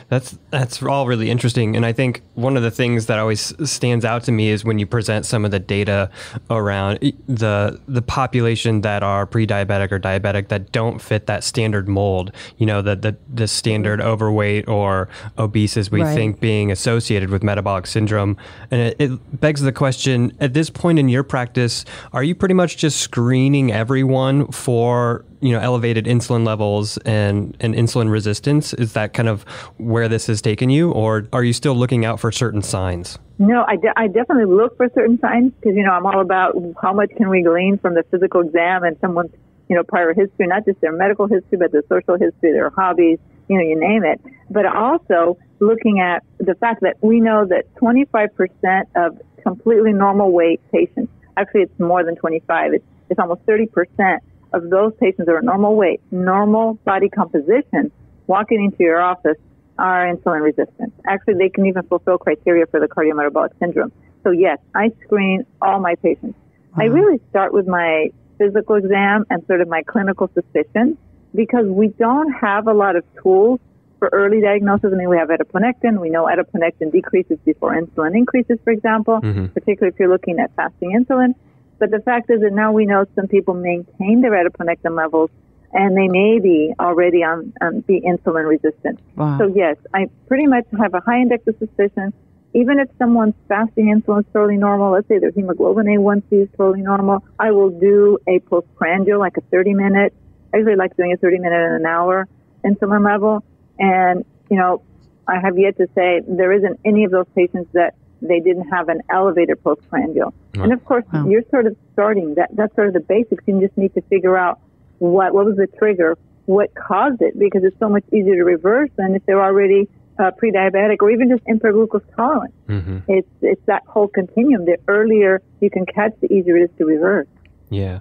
That's 0.10 0.38
that's 0.50 0.84
all 0.84 1.08
really 1.08 1.30
interesting, 1.30 1.76
and 1.76 1.86
I 1.86 1.94
think 1.94 2.22
one 2.36 2.58
of 2.58 2.64
the 2.64 2.72
things 2.72 3.06
that 3.06 3.20
always 3.20 3.54
stands 3.70 4.04
out 4.04 4.24
to 4.24 4.32
me 4.32 4.50
is 4.50 4.66
when 4.66 4.80
you 4.80 4.86
present 4.86 5.26
some 5.26 5.46
of 5.46 5.52
the 5.52 5.60
data 5.60 6.10
around 6.50 7.00
the 7.28 7.80
the 7.88 8.02
population 8.02 8.82
that 8.82 9.04
are 9.04 9.26
pre-diabetic 9.26 9.92
or 9.92 10.00
diabetic 10.00 10.50
that 10.50 10.72
don't 10.72 11.02
fit 11.02 11.28
that 11.28 11.44
standard 11.44 11.88
mold. 11.88 12.32
You 12.58 12.66
know, 12.66 12.82
the 12.82 12.96
the, 12.96 13.18
the 13.34 13.48
standard 13.48 14.00
mm-hmm. 14.00 14.10
overweight 14.10 14.68
or 14.68 15.10
obese 15.38 15.78
as 15.78 15.92
we 15.92 16.02
right. 16.02 16.14
think 16.14 16.40
being 16.40 16.72
associated 16.72 17.30
with 17.30 17.44
metabolic 17.44 17.88
syndrome, 17.88 18.38
and 18.70 18.82
it, 18.82 18.96
it 19.00 19.40
begs 19.40 19.62
the 19.62 19.72
question: 19.72 20.36
at 20.40 20.54
this 20.54 20.70
point 20.70 21.00
in 21.00 21.10
your 21.10 21.24
practice, 21.24 21.86
are 22.12 22.24
you 22.24 22.36
pretty 22.36 22.56
much 22.56 22.78
just 22.78 23.00
screening 23.00 23.72
everyone 23.72 24.48
for 24.52 25.26
you 25.42 25.52
know 25.52 25.60
elevated 25.60 26.06
insulin 26.06 26.46
levels 26.46 26.98
and 27.00 27.56
and 27.60 27.76
insulin 27.76 28.10
resistance 28.10 28.74
is 28.74 28.94
that 28.94 29.14
kind 29.14 29.28
of 29.28 29.44
where 29.78 30.08
this 30.08 30.28
has 30.28 30.42
taken 30.42 30.70
you 30.70 30.92
or 30.92 31.28
are 31.34 31.44
you 31.44 31.54
still 31.54 31.76
looking 31.76 32.06
out 32.06 32.20
for 32.20 32.32
certain 32.32 32.62
signs? 32.62 33.18
No 33.40 33.66
i, 33.68 33.76
de- 33.76 33.94
I 33.98 34.08
definitely 34.08 34.46
look 34.54 34.78
for 34.78 34.90
certain 34.94 35.20
signs 35.20 35.52
because 35.54 35.76
you 35.76 35.84
know 35.84 35.92
i'm 35.92 36.06
all 36.06 36.22
about 36.22 36.56
how 36.82 36.94
much 36.94 37.10
can 37.18 37.30
we 37.30 37.44
glean 37.44 37.78
from 37.78 37.96
the 37.96 38.04
physical 38.12 38.42
exam 38.42 38.84
and 38.84 38.98
someone's 39.02 39.32
you 39.68 39.76
know 39.76 39.84
prior 39.84 40.14
history 40.14 40.48
not 40.48 40.66
just 40.66 40.80
their 40.82 40.94
medical 40.94 41.28
history 41.28 41.58
but 41.58 41.72
their 41.72 41.84
social 41.90 42.18
history 42.18 42.52
their 42.52 42.70
hobbies 42.70 43.20
you 43.52 43.58
know 43.58 43.64
you 43.64 43.78
name 43.78 44.04
it. 44.06 44.22
But 44.50 44.66
also 44.66 45.38
looking 45.60 46.00
at 46.00 46.24
the 46.38 46.56
fact 46.56 46.82
that 46.82 46.98
we 47.02 47.20
know 47.20 47.46
that 47.46 47.66
25% 47.76 48.86
of 48.96 49.22
completely 49.44 49.92
normal 49.92 50.32
weight 50.32 50.62
patients 50.72 51.12
actually 51.36 51.62
it's 51.64 51.80
more 51.80 52.04
than 52.04 52.16
25 52.16 52.74
it's, 52.74 52.86
it's 53.10 53.20
almost 53.20 53.46
30% 53.46 54.20
of 54.54 54.70
those 54.70 54.94
patients 55.00 55.26
that 55.26 55.34
are 55.34 55.42
normal 55.42 55.76
weight, 55.76 56.02
normal 56.12 56.76
body 56.86 57.10
composition, 57.10 57.92
walking 58.28 58.64
into 58.64 58.78
your 58.80 59.02
office 59.02 59.38
are 59.78 60.06
insulin 60.14 60.42
resistant. 60.42 60.94
Actually, 61.08 61.36
they 61.36 61.50
can 61.50 61.66
even 61.66 61.84
fulfill 61.84 62.18
criteria 62.18 62.66
for 62.68 62.80
the 62.80 62.88
cardiometabolic 62.88 63.58
syndrome. 63.60 63.92
So 64.24 64.32
yes, 64.32 64.60
I 64.76 64.92
screen 65.04 65.46
all 65.62 65.80
my 65.80 65.96
patients. 65.96 66.38
I 66.76 66.86
really 66.86 67.20
start 67.30 67.54
with 67.54 67.68
my 67.68 68.12
physical 68.38 68.76
exam 68.76 69.26
and 69.30 69.46
sort 69.48 69.62
of 69.62 69.68
my 69.68 69.84
clinical 69.84 70.30
suspicion 70.34 70.98
because 71.36 71.66
we 71.68 71.88
don't 71.88 72.32
have 72.32 72.68
a 72.68 72.74
lot 72.74 72.96
of 72.96 73.04
tools 73.22 73.60
for 74.00 74.10
early 74.14 74.42
diagnosis. 74.42 74.92
I 74.92 74.96
mean, 74.96 75.10
we 75.10 75.18
have 75.18 75.30
adiponectin. 75.30 76.00
We 76.00 76.10
know 76.10 76.26
adiponectin 76.26 76.92
decreases 76.92 77.38
before 77.46 77.76
insulin 77.76 78.16
increases, 78.16 78.58
for 78.64 78.72
example, 78.72 79.20
mm-hmm. 79.22 79.48
particularly 79.48 79.94
if 79.94 80.00
you're 80.00 80.10
looking 80.10 80.40
at 80.40 80.56
fasting 80.56 80.98
insulin. 80.98 81.36
But 81.82 81.90
the 81.90 82.00
fact 82.00 82.30
is 82.30 82.42
that 82.42 82.54
now 82.54 82.72
we 82.72 82.86
know 82.86 83.06
some 83.16 83.28
people 83.28 83.56
maintain 83.56 84.22
their 84.22 84.34
adiponectin 84.34 84.96
levels 84.96 85.32
and 85.74 85.98
they 85.98 86.08
may 86.08 86.38
be 86.38 86.72
already 86.80 87.24
on, 87.24 87.52
um, 87.60 87.80
be 87.80 88.00
insulin 88.02 88.48
resistant. 88.48 89.00
Wow. 89.16 89.40
So 89.40 89.48
yes, 89.48 89.78
I 89.92 90.08
pretty 90.28 90.46
much 90.46 90.66
have 90.80 90.94
a 90.94 91.00
high 91.00 91.22
index 91.22 91.48
of 91.48 91.58
suspicion. 91.58 92.14
Even 92.54 92.78
if 92.78 92.88
someone's 93.00 93.34
fasting 93.48 93.88
insulin 93.88 94.20
is 94.20 94.26
totally 94.32 94.58
normal, 94.58 94.92
let's 94.92 95.08
say 95.08 95.18
their 95.18 95.32
hemoglobin 95.32 95.88
A1C 95.88 96.44
is 96.44 96.50
totally 96.56 96.84
normal, 96.84 97.24
I 97.40 97.50
will 97.50 97.72
do 97.72 98.20
a 98.28 98.40
postprandial, 98.42 99.20
like 99.20 99.38
a 99.38 99.42
30 99.50 99.74
minute. 99.74 100.14
I 100.54 100.58
usually 100.58 100.76
like 100.76 100.96
doing 100.96 101.14
a 101.14 101.18
30 101.18 101.40
minute 101.40 101.66
and 101.66 101.78
an 101.78 101.86
hour 101.88 102.28
insulin 102.64 103.04
level. 103.04 103.44
And, 103.80 104.24
you 104.52 104.58
know, 104.58 104.84
I 105.28 105.40
have 105.40 105.58
yet 105.58 105.78
to 105.78 105.88
say 105.96 106.22
there 106.28 106.54
isn't 106.54 106.80
any 106.86 107.06
of 107.06 107.12
those 107.12 107.26
patients 107.34 107.72
that 107.74 107.96
they 108.22 108.40
didn't 108.40 108.70
have 108.70 108.90
an 108.90 109.02
elevated 109.10 109.64
postprandial. 109.64 110.34
Right. 110.56 110.64
And 110.64 110.74
of 110.74 110.84
course, 110.86 111.06
wow. 111.14 111.28
you're 111.28 111.44
sort 111.50 111.66
of 111.66 111.76
starting 111.94 112.36
that. 112.36 112.50
That's 112.56 112.74
sort 112.76 112.88
of 112.88 112.94
the 112.94 113.00
basics. 113.00 113.44
You 113.48 113.60
just 113.60 113.78
need 113.78 113.94
to 113.96 114.02
figure 114.04 114.38
out 114.38 114.60
what 115.00 115.34
what 115.34 115.46
was 115.46 115.56
the 115.56 115.68
trigger, 115.68 116.18
what 116.46 116.74
caused 116.76 117.22
it, 117.22 117.38
because 117.38 117.64
it's 117.64 117.78
so 117.80 117.90
much 117.90 118.04
easier 118.14 118.36
to 118.36 118.44
reverse 118.44 118.90
than 118.96 119.16
if 119.16 119.26
they're 119.26 119.44
already 119.44 119.90
uh, 120.20 120.32
pre-diabetic 120.32 120.98
or 121.02 121.10
even 121.10 121.30
just 121.30 121.44
impaired 121.48 121.74
glucose 121.74 122.04
tolerance. 122.16 122.54
Mm-hmm. 122.68 123.00
It's 123.08 123.28
it's 123.42 123.66
that 123.66 123.84
whole 123.88 124.08
continuum. 124.08 124.66
The 124.66 124.78
earlier 124.88 125.42
you 125.60 125.70
can 125.70 125.86
catch, 125.86 126.14
the 126.22 126.32
easier 126.32 126.58
it 126.58 126.64
is 126.64 126.70
to 126.78 126.86
reverse. 126.86 127.28
Yeah, 127.70 128.00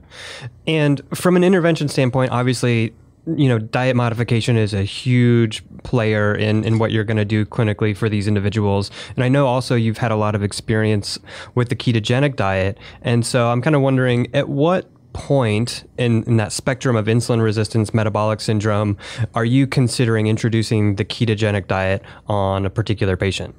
and 0.66 1.00
from 1.14 1.36
an 1.36 1.44
intervention 1.44 1.88
standpoint, 1.88 2.32
obviously 2.32 2.92
you 3.26 3.48
know, 3.48 3.58
diet 3.58 3.96
modification 3.96 4.56
is 4.56 4.74
a 4.74 4.82
huge 4.82 5.62
player 5.82 6.34
in, 6.34 6.64
in 6.64 6.78
what 6.78 6.90
you're 6.92 7.04
going 7.04 7.16
to 7.16 7.24
do 7.24 7.44
clinically 7.44 7.96
for 7.96 8.08
these 8.08 8.26
individuals. 8.26 8.90
And 9.14 9.24
I 9.24 9.28
know 9.28 9.46
also 9.46 9.74
you've 9.74 9.98
had 9.98 10.10
a 10.10 10.16
lot 10.16 10.34
of 10.34 10.42
experience 10.42 11.18
with 11.54 11.68
the 11.68 11.76
ketogenic 11.76 12.36
diet. 12.36 12.78
And 13.02 13.24
so 13.26 13.48
I'm 13.48 13.62
kind 13.62 13.76
of 13.76 13.82
wondering 13.82 14.34
at 14.34 14.48
what 14.48 14.90
point 15.12 15.88
in, 15.98 16.22
in 16.24 16.36
that 16.36 16.52
spectrum 16.52 16.96
of 16.96 17.06
insulin 17.06 17.42
resistance 17.42 17.92
metabolic 17.92 18.40
syndrome 18.40 18.96
are 19.34 19.44
you 19.44 19.66
considering 19.66 20.28
introducing 20.28 20.96
the 20.96 21.04
ketogenic 21.04 21.66
diet 21.66 22.02
on 22.28 22.64
a 22.64 22.70
particular 22.70 23.16
patient? 23.16 23.54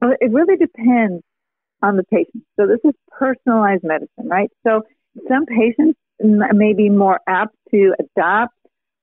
Well, 0.00 0.12
it 0.20 0.30
really 0.32 0.56
depends 0.56 1.22
on 1.82 1.96
the 1.96 2.04
patient. 2.04 2.44
So 2.58 2.66
this 2.66 2.78
is 2.84 2.94
personalized 3.10 3.82
medicine, 3.82 4.28
right? 4.28 4.50
So 4.66 4.82
some 5.28 5.44
patients 5.46 5.98
may 6.20 6.72
be 6.72 6.88
more 6.88 7.20
apt 7.28 7.56
to 7.72 7.94
adopt 7.98 8.54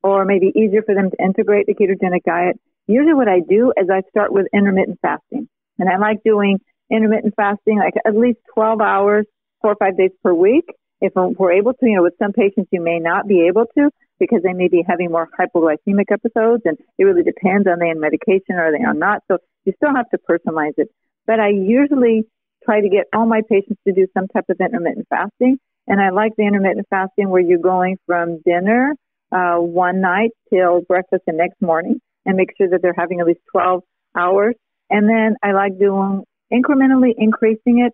or 0.03 0.25
maybe 0.25 0.51
easier 0.56 0.82
for 0.84 0.96
them 0.96 1.10
to 1.12 1.24
integrate 1.24 1.68
the 1.68 1.75
ketogenic 1.75 2.24
diet. 2.25 2.60
Usually 2.88 3.13
what 3.13 3.27
I 3.27 3.39
do 3.48 3.74
is 3.77 3.89
I 3.89 4.01
start 4.10 4.32
with 4.32 4.48
intermittent 4.53 5.00
fasting. 5.01 5.48
And 5.77 5.89
I 5.89 5.98
like 5.98 6.24
doing 6.24 6.60
intermittent 6.91 7.36
fasting, 7.36 7.77
like 7.77 7.94
at 8.06 8.15
least 8.15 8.39
12 8.53 8.82
hours, 8.82 9.25
four 9.62 9.72
or 9.72 9.75
five 9.75 9.98
days 9.98 10.12
per 10.24 10.34
week. 10.34 10.65
If 11.01 11.13
we're 11.15 11.53
able 11.53 11.74
to, 11.74 11.86
you 11.86 11.96
know, 11.96 12.03
with 12.03 12.15
some 12.20 12.34
patients 12.34 12.70
you 12.72 12.82
may 12.82 13.00
not 13.00 13.27
be 13.27 13.48
able 13.48 13.65
to 13.77 13.89
because 14.20 14.41
they 14.44 14.51
may 14.51 14.68
be 14.68 14.84
having 14.86 15.12
more 15.12 15.29
hypoglycemic 15.39 16.12
episodes 16.12 16.63
and 16.65 16.77
it 16.98 17.03
really 17.03 17.24
depends 17.24 17.68
on 17.68 17.79
they 17.79 17.89
on 17.89 18.01
medication 18.01 18.56
or 18.56 18.72
they 18.72 18.84
are 18.84 18.94
not. 18.94 19.24
So 19.29 19.38
you 19.63 19.74
still 19.77 19.96
have 19.96 20.10
to 20.10 20.18
personalize 20.18 20.74
it. 20.77 20.89
But 21.25 21.39
I 21.39 21.50
usually 21.50 22.25
try 22.65 22.82
to 22.82 22.89
get 22.89 23.06
all 23.13 23.25
my 23.25 23.41
patients 23.48 23.79
to 23.88 23.94
do 23.94 24.08
some 24.13 24.27
type 24.27 24.46
of 24.50 24.58
intermittent 24.60 25.08
fasting. 25.10 25.58
And 25.88 26.01
I 26.01 26.10
like 26.10 26.34
the 26.38 26.44
intermittent 26.44 26.88
fasting 26.89 27.29
where 27.29 27.41
you're 27.41 27.60
going 27.60 27.98
from 28.06 28.41
dinner 28.46 28.94
uh, 29.32 29.58
one 29.58 30.02
night 30.02 30.32
till 30.52 30.82
breakfast 30.82 31.24
the 31.26 31.34
next 31.34 31.62
morning 31.62 32.02
and 32.26 32.38
make 32.38 32.50
sure 32.58 32.70
that 32.70 32.82
they're 32.82 32.96
having 32.98 33.20
at 33.20 33.28
least 33.28 33.42
12 33.52 33.84
hours. 34.16 34.56
And 34.90 35.08
then 35.08 35.36
I 35.44 35.52
like 35.52 35.78
doing 35.80 36.24
incrementally 36.52 37.14
increasing 37.18 37.80
it 37.88 37.94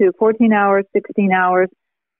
to 0.00 0.12
14 0.18 0.52
hours, 0.52 0.84
16 0.92 1.32
hours. 1.32 1.68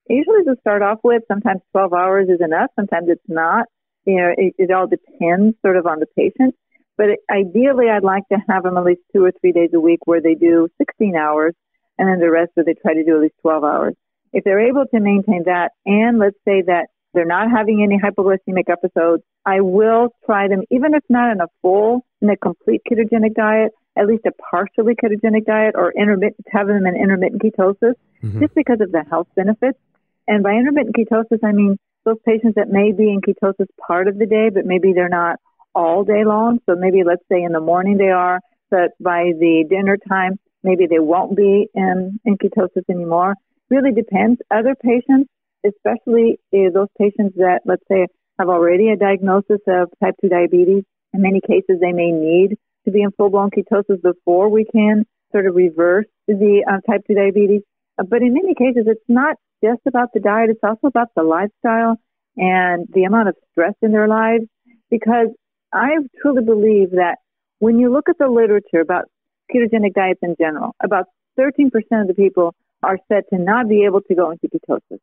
Usually 0.08 0.44
to 0.44 0.56
start 0.60 0.82
off 0.82 0.98
with, 1.02 1.22
sometimes 1.28 1.60
12 1.72 1.92
hours 1.92 2.28
is 2.28 2.40
enough. 2.40 2.70
Sometimes 2.76 3.08
it's 3.08 3.22
not. 3.28 3.66
You 4.04 4.16
know, 4.16 4.34
it, 4.36 4.54
it 4.58 4.70
all 4.70 4.86
depends 4.86 5.56
sort 5.62 5.76
of 5.76 5.86
on 5.86 6.00
the 6.00 6.06
patient. 6.16 6.54
But 6.96 7.06
ideally, 7.30 7.86
I'd 7.90 8.04
like 8.04 8.28
to 8.30 8.38
have 8.48 8.62
them 8.62 8.76
at 8.76 8.84
least 8.84 9.00
two 9.12 9.24
or 9.24 9.32
three 9.40 9.52
days 9.52 9.70
a 9.74 9.80
week 9.80 10.00
where 10.06 10.20
they 10.20 10.34
do 10.34 10.68
16 10.78 11.16
hours 11.16 11.54
and 11.98 12.08
then 12.08 12.20
the 12.20 12.30
rest 12.30 12.52
where 12.54 12.64
they 12.64 12.74
try 12.74 12.94
to 12.94 13.04
do 13.04 13.16
at 13.16 13.22
least 13.22 13.34
12 13.42 13.64
hours. 13.64 13.94
If 14.32 14.44
they're 14.44 14.68
able 14.68 14.84
to 14.86 15.00
maintain 15.00 15.44
that 15.46 15.72
and 15.86 16.18
let's 16.18 16.36
say 16.44 16.62
that 16.62 16.88
they're 17.14 17.24
not 17.24 17.50
having 17.50 17.82
any 17.82 17.98
hypoglycemic 17.98 18.68
episodes. 18.68 19.22
I 19.46 19.60
will 19.60 20.08
try 20.26 20.48
them, 20.48 20.62
even 20.70 20.94
if 20.94 21.02
not 21.08 21.32
in 21.32 21.40
a 21.40 21.46
full, 21.62 22.04
in 22.20 22.30
a 22.30 22.36
complete 22.36 22.82
ketogenic 22.90 23.34
diet, 23.34 23.72
at 23.96 24.06
least 24.06 24.24
a 24.26 24.32
partially 24.50 24.94
ketogenic 24.94 25.46
diet 25.46 25.74
or 25.76 25.92
intermittent, 25.92 26.46
have 26.50 26.66
them 26.66 26.86
in 26.86 26.96
intermittent 26.96 27.42
ketosis, 27.42 27.94
mm-hmm. 28.22 28.40
just 28.40 28.54
because 28.54 28.80
of 28.80 28.90
the 28.92 29.04
health 29.08 29.28
benefits. 29.36 29.78
And 30.26 30.42
by 30.42 30.52
intermittent 30.52 30.96
ketosis, 30.96 31.38
I 31.44 31.52
mean 31.52 31.78
those 32.04 32.18
patients 32.26 32.56
that 32.56 32.68
may 32.68 32.92
be 32.92 33.10
in 33.10 33.20
ketosis 33.20 33.68
part 33.86 34.08
of 34.08 34.18
the 34.18 34.26
day, 34.26 34.50
but 34.52 34.66
maybe 34.66 34.92
they're 34.92 35.08
not 35.08 35.38
all 35.74 36.04
day 36.04 36.24
long. 36.24 36.60
So 36.66 36.74
maybe 36.74 37.02
let's 37.04 37.24
say 37.30 37.42
in 37.42 37.52
the 37.52 37.60
morning 37.60 37.96
they 37.96 38.10
are, 38.10 38.40
but 38.70 38.92
by 39.00 39.32
the 39.38 39.64
dinner 39.68 39.96
time, 40.08 40.38
maybe 40.62 40.86
they 40.86 40.98
won't 40.98 41.36
be 41.36 41.68
in, 41.74 42.18
in 42.24 42.36
ketosis 42.38 42.88
anymore. 42.90 43.34
Really 43.70 43.92
depends. 43.92 44.40
Other 44.50 44.74
patients 44.74 45.30
especially 45.64 46.38
those 46.52 46.88
patients 46.98 47.36
that, 47.36 47.60
let's 47.64 47.84
say, 47.88 48.06
have 48.38 48.48
already 48.48 48.88
a 48.90 48.96
diagnosis 48.96 49.60
of 49.66 49.90
type 50.02 50.14
2 50.20 50.28
diabetes. 50.28 50.84
In 51.12 51.22
many 51.22 51.40
cases, 51.40 51.78
they 51.80 51.92
may 51.92 52.10
need 52.10 52.56
to 52.84 52.90
be 52.90 53.02
in 53.02 53.10
full 53.12 53.30
blown 53.30 53.50
ketosis 53.50 54.02
before 54.02 54.48
we 54.48 54.64
can 54.64 55.06
sort 55.32 55.46
of 55.46 55.54
reverse 55.54 56.06
the 56.26 56.64
uh, 56.68 56.80
type 56.90 57.02
2 57.06 57.14
diabetes. 57.14 57.62
Uh, 57.98 58.04
but 58.04 58.22
in 58.22 58.34
many 58.34 58.54
cases, 58.54 58.84
it's 58.86 59.04
not 59.08 59.36
just 59.62 59.80
about 59.86 60.08
the 60.12 60.20
diet, 60.20 60.50
it's 60.50 60.60
also 60.62 60.88
about 60.88 61.08
the 61.16 61.22
lifestyle 61.22 61.96
and 62.36 62.88
the 62.92 63.04
amount 63.04 63.28
of 63.28 63.36
stress 63.52 63.74
in 63.82 63.92
their 63.92 64.08
lives. 64.08 64.44
Because 64.90 65.28
I 65.72 65.96
truly 66.20 66.44
believe 66.44 66.90
that 66.92 67.16
when 67.58 67.78
you 67.78 67.92
look 67.92 68.08
at 68.08 68.18
the 68.18 68.28
literature 68.28 68.80
about 68.80 69.04
ketogenic 69.52 69.94
diets 69.94 70.20
in 70.22 70.36
general, 70.38 70.74
about 70.82 71.06
13% 71.38 71.66
of 72.00 72.08
the 72.08 72.14
people 72.14 72.54
are 72.82 72.98
said 73.08 73.24
to 73.30 73.38
not 73.38 73.68
be 73.68 73.84
able 73.84 74.02
to 74.02 74.14
go 74.14 74.30
into 74.30 74.48
ketosis. 74.48 74.98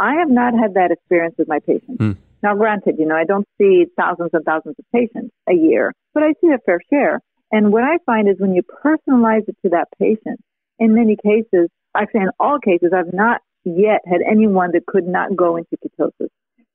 I 0.00 0.14
have 0.14 0.30
not 0.30 0.54
had 0.54 0.74
that 0.74 0.90
experience 0.90 1.34
with 1.38 1.48
my 1.48 1.58
patients. 1.60 1.98
Mm. 1.98 2.16
Now, 2.42 2.54
granted, 2.54 2.96
you 2.98 3.06
know, 3.06 3.16
I 3.16 3.24
don't 3.24 3.46
see 3.58 3.86
thousands 3.96 4.30
and 4.32 4.44
thousands 4.44 4.76
of 4.78 4.84
patients 4.92 5.34
a 5.48 5.54
year, 5.54 5.92
but 6.14 6.22
I 6.22 6.34
see 6.40 6.48
a 6.48 6.58
fair 6.64 6.80
share. 6.88 7.20
And 7.50 7.72
what 7.72 7.82
I 7.82 7.98
find 8.06 8.28
is 8.28 8.36
when 8.38 8.54
you 8.54 8.62
personalize 8.62 9.48
it 9.48 9.56
to 9.62 9.70
that 9.70 9.88
patient, 9.98 10.40
in 10.78 10.94
many 10.94 11.16
cases, 11.16 11.68
actually 11.96 12.20
in 12.20 12.30
all 12.38 12.58
cases, 12.58 12.92
I've 12.94 13.12
not 13.12 13.40
yet 13.64 14.02
had 14.06 14.20
anyone 14.28 14.70
that 14.72 14.86
could 14.86 15.06
not 15.06 15.34
go 15.34 15.56
into 15.56 15.76
ketosis. 15.84 16.28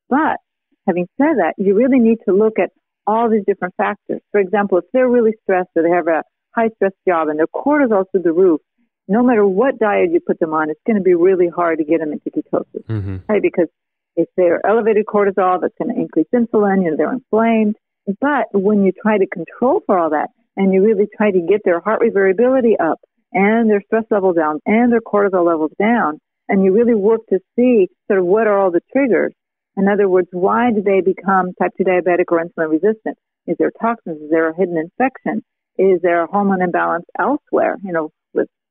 But 0.08 0.38
having 0.86 1.08
said 1.16 1.38
that, 1.38 1.54
you 1.56 1.74
really 1.74 1.98
need 1.98 2.18
to 2.28 2.34
look 2.34 2.58
at 2.58 2.70
all 3.06 3.30
these 3.30 3.44
different 3.46 3.74
factors. 3.76 4.20
For 4.32 4.40
example, 4.40 4.78
if 4.78 4.84
they're 4.92 5.08
really 5.08 5.32
stressed 5.42 5.70
or 5.76 5.82
they 5.82 5.90
have 5.90 6.08
a 6.08 6.22
high 6.54 6.68
stress 6.76 6.92
job 7.06 7.28
and 7.28 7.38
their 7.38 7.46
cortisol 7.46 8.04
through 8.10 8.22
the 8.22 8.32
roof, 8.32 8.60
no 9.08 9.22
matter 9.22 9.46
what 9.46 9.78
diet 9.78 10.10
you 10.12 10.20
put 10.20 10.38
them 10.40 10.54
on, 10.54 10.70
it's 10.70 10.80
going 10.86 10.96
to 10.96 11.02
be 11.02 11.14
really 11.14 11.48
hard 11.48 11.78
to 11.78 11.84
get 11.84 12.00
them 12.00 12.12
into 12.12 12.30
ketosis, 12.30 12.84
mm-hmm. 12.88 13.16
right? 13.28 13.42
Because 13.42 13.68
if 14.16 14.28
they're 14.36 14.64
elevated 14.66 15.06
cortisol, 15.06 15.60
that's 15.60 15.74
going 15.78 15.94
to 15.94 16.00
increase 16.00 16.26
insulin, 16.34 16.84
you 16.84 16.90
know, 16.90 16.96
they're 16.96 17.12
inflamed. 17.12 17.76
But 18.20 18.46
when 18.52 18.84
you 18.84 18.92
try 18.92 19.18
to 19.18 19.26
control 19.26 19.80
for 19.86 19.98
all 19.98 20.10
that 20.10 20.28
and 20.56 20.72
you 20.72 20.84
really 20.84 21.08
try 21.16 21.30
to 21.30 21.40
get 21.40 21.62
their 21.64 21.80
heart 21.80 22.00
rate 22.00 22.12
variability 22.14 22.76
up 22.78 23.00
and 23.32 23.68
their 23.68 23.82
stress 23.86 24.04
levels 24.10 24.36
down 24.36 24.60
and 24.66 24.92
their 24.92 25.00
cortisol 25.00 25.46
levels 25.46 25.72
down, 25.78 26.20
and 26.48 26.62
you 26.64 26.72
really 26.72 26.94
work 26.94 27.20
to 27.30 27.40
see 27.56 27.88
sort 28.06 28.20
of 28.20 28.26
what 28.26 28.46
are 28.46 28.58
all 28.58 28.70
the 28.70 28.82
triggers. 28.92 29.32
In 29.76 29.88
other 29.88 30.08
words, 30.08 30.28
why 30.30 30.70
do 30.70 30.82
they 30.82 31.00
become 31.00 31.52
type 31.54 31.72
2 31.76 31.84
diabetic 31.84 32.26
or 32.28 32.44
insulin 32.44 32.70
resistant? 32.70 33.18
Is 33.46 33.56
there 33.58 33.72
toxins? 33.80 34.20
Is 34.22 34.30
there 34.30 34.48
a 34.50 34.56
hidden 34.56 34.76
infection? 34.76 35.42
Is 35.76 36.00
there 36.02 36.22
a 36.22 36.26
hormone 36.26 36.62
imbalance 36.62 37.06
elsewhere? 37.18 37.76
You 37.82 37.92
know, 37.92 38.10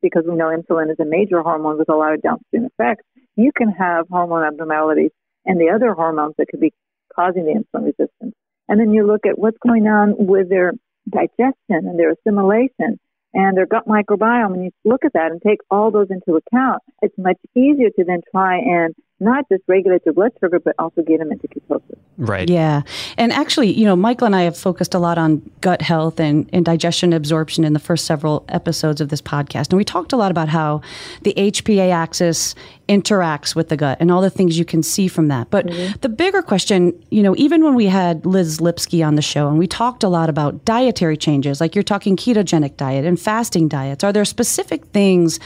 because 0.04 0.24
we 0.28 0.36
know 0.36 0.56
insulin 0.56 0.92
is 0.92 1.00
a 1.00 1.06
major 1.06 1.42
hormone 1.42 1.80
with 1.80 1.90
a 1.90 1.96
lot 1.96 2.14
of 2.14 2.22
downstream 2.22 2.66
effects, 2.66 3.04
you 3.36 3.52
can 3.58 3.70
have 3.70 4.06
hormone 4.10 4.44
abnormalities 4.44 5.10
and 5.46 5.60
the 5.60 5.72
other 5.74 5.94
hormones 5.96 6.36
that 6.38 6.48
could 6.50 6.60
be 6.60 6.72
causing 7.16 7.46
the 7.46 7.54
insulin 7.54 7.86
resistance. 7.86 8.36
And 8.70 8.80
then 8.80 8.94
you 8.94 9.08
look 9.08 9.26
at 9.26 9.40
what's 9.40 9.58
going 9.66 9.88
on 9.88 10.14
with 10.18 10.50
their 10.50 10.74
digestion 11.10 11.56
and 11.70 11.98
their 11.98 12.12
assimilation 12.12 13.00
and 13.34 13.58
their 13.58 13.66
gut 13.66 13.88
microbiome, 13.88 14.54
and 14.54 14.66
you 14.66 14.72
look 14.86 15.04
at 15.04 15.14
that 15.14 15.32
and 15.32 15.42
take 15.42 15.60
all 15.72 15.90
those 15.90 16.08
into 16.12 16.38
account, 16.38 16.84
it's 17.02 17.18
much 17.18 17.38
easier 17.56 17.90
to 17.98 18.04
then 18.06 18.22
try 18.32 18.58
and 18.58 18.94
not 19.20 19.48
just 19.50 19.64
regulate 19.68 20.04
their 20.04 20.14
blood 20.14 20.32
sugar, 20.40 20.60
but 20.60 20.76
also 20.80 21.02
get 21.02 21.20
them 21.20 21.32
into 21.32 21.48
ketosis. 21.48 21.98
Right. 22.18 22.50
Yeah. 22.50 22.82
And 23.18 23.32
actually, 23.32 23.72
you 23.72 23.86
know, 23.86 23.96
Michael 23.96 24.26
and 24.26 24.36
I 24.36 24.44
have 24.44 24.58
focused 24.58 24.94
a 24.94 25.00
lot 25.00 25.18
on 25.18 25.50
gut 25.62 25.82
health 25.82 26.20
and, 26.20 26.50
and 26.54 26.66
digestion 26.66 27.14
absorption 27.14 27.64
in 27.64 27.74
the 27.74 27.80
first 27.80 28.06
several 28.06 28.46
episodes 28.50 29.02
of 29.02 29.10
this 29.10 29.22
podcast. 29.22 29.70
And 29.70 29.78
we 29.78 29.84
talked 29.84 30.14
a 30.14 30.18
lot 30.18 30.32
about 30.32 30.50
how 30.50 30.82
the 31.22 31.34
HPA 31.36 31.92
axis 31.92 32.56
interacts 32.88 33.56
with 33.56 33.70
the 33.70 33.78
gut 33.78 33.98
and 34.00 34.12
all 34.12 34.22
the 34.22 34.30
things 34.30 34.58
you 34.58 34.66
can 34.66 34.84
see 34.84 35.08
from 35.08 35.28
that. 35.30 35.50
But 35.50 35.68
mm-hmm. 35.68 35.94
the 36.02 36.10
bigger 36.10 36.42
question, 36.42 36.94
you 37.10 37.24
know, 37.24 37.34
even 37.38 37.64
when 37.64 37.76
we 37.76 37.86
had 37.86 38.26
Liz 38.26 38.60
Lipski 38.60 39.06
on 39.06 39.16
the 39.16 39.22
show 39.22 39.48
and 39.48 39.58
we 39.58 39.68
talked 39.68 40.04
a 40.04 40.10
lot 40.10 40.30
about 40.30 40.66
dietary 40.66 41.18
changes, 41.18 41.62
like 41.62 41.76
you're 41.76 41.84
talking 41.84 42.18
ketogenic 42.18 42.78
diet 42.78 43.06
and 43.06 43.20
fasting 43.20 43.68
diets, 43.68 44.04
are 44.04 44.12
there 44.12 44.26
specific 44.26 44.86
things 44.88 45.40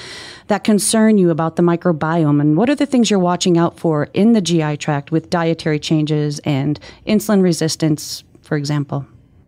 that 0.48 0.63
concern 0.63 1.17
you 1.17 1.29
about 1.29 1.56
the 1.56 1.63
microbiome? 1.63 2.41
And 2.41 2.58
what 2.58 2.70
are 2.70 2.75
the 2.75 2.86
things 2.86 3.12
you're 3.12 3.20
watching 3.20 3.58
out 3.58 3.79
for 3.79 4.10
in 4.13 4.34
the 4.34 4.41
GI 4.41 4.77
tract 4.77 5.12
with 5.12 5.29
dietary 5.29 5.79
changes 5.79 6.39
and 6.39 6.79
insulin 7.06 7.44
resistance, 7.44 8.24
for 8.41 8.58
example? 8.58 9.06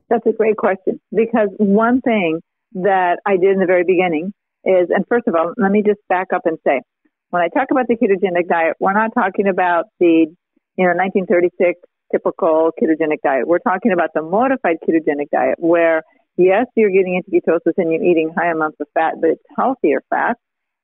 That's 0.10 0.26
a 0.26 0.34
great 0.34 0.58
question 0.58 1.00
because 1.16 1.50
one 1.58 2.02
thing 2.02 2.42
that 2.74 3.20
I 3.26 3.38
did 3.38 3.52
in 3.52 3.60
the 3.60 3.66
very 3.66 3.84
beginning 3.84 4.34
is, 4.64 4.90
and 4.90 5.06
first 5.08 5.28
of 5.28 5.36
all, 5.36 5.54
let 5.58 5.72
me 5.72 5.82
just 5.86 6.00
back 6.10 6.28
up 6.34 6.42
and 6.46 6.58
say, 6.66 6.82
when 7.30 7.42
I 7.42 7.48
talk 7.48 7.68
about 7.72 7.88
the 7.88 7.96
ketogenic 7.96 8.48
diet, 8.48 8.76
we're 8.80 8.94
not 8.94 9.12
talking 9.14 9.48
about 9.48 9.86
the, 10.00 10.26
you 10.78 10.86
know, 10.86 10.94
1936 10.96 11.80
typical 12.12 12.72
ketogenic 12.82 13.22
diet. 13.24 13.48
We're 13.48 13.60
talking 13.60 13.92
about 13.92 14.10
the 14.14 14.22
modified 14.22 14.78
ketogenic 14.88 15.30
diet 15.32 15.56
where, 15.60 16.02
yes, 16.38 16.66
you're 16.76 16.90
getting 16.90 17.16
into 17.16 17.30
ketosis 17.32 17.74
and 17.78 17.92
you're 17.92 18.04
eating 18.04 18.34
high 18.36 18.52
amounts 18.52 18.78
of 18.80 18.88
fat, 18.94 19.16
but 19.22 19.32
it's 19.32 19.44
healthier 19.56 20.02
fat. 20.10 20.38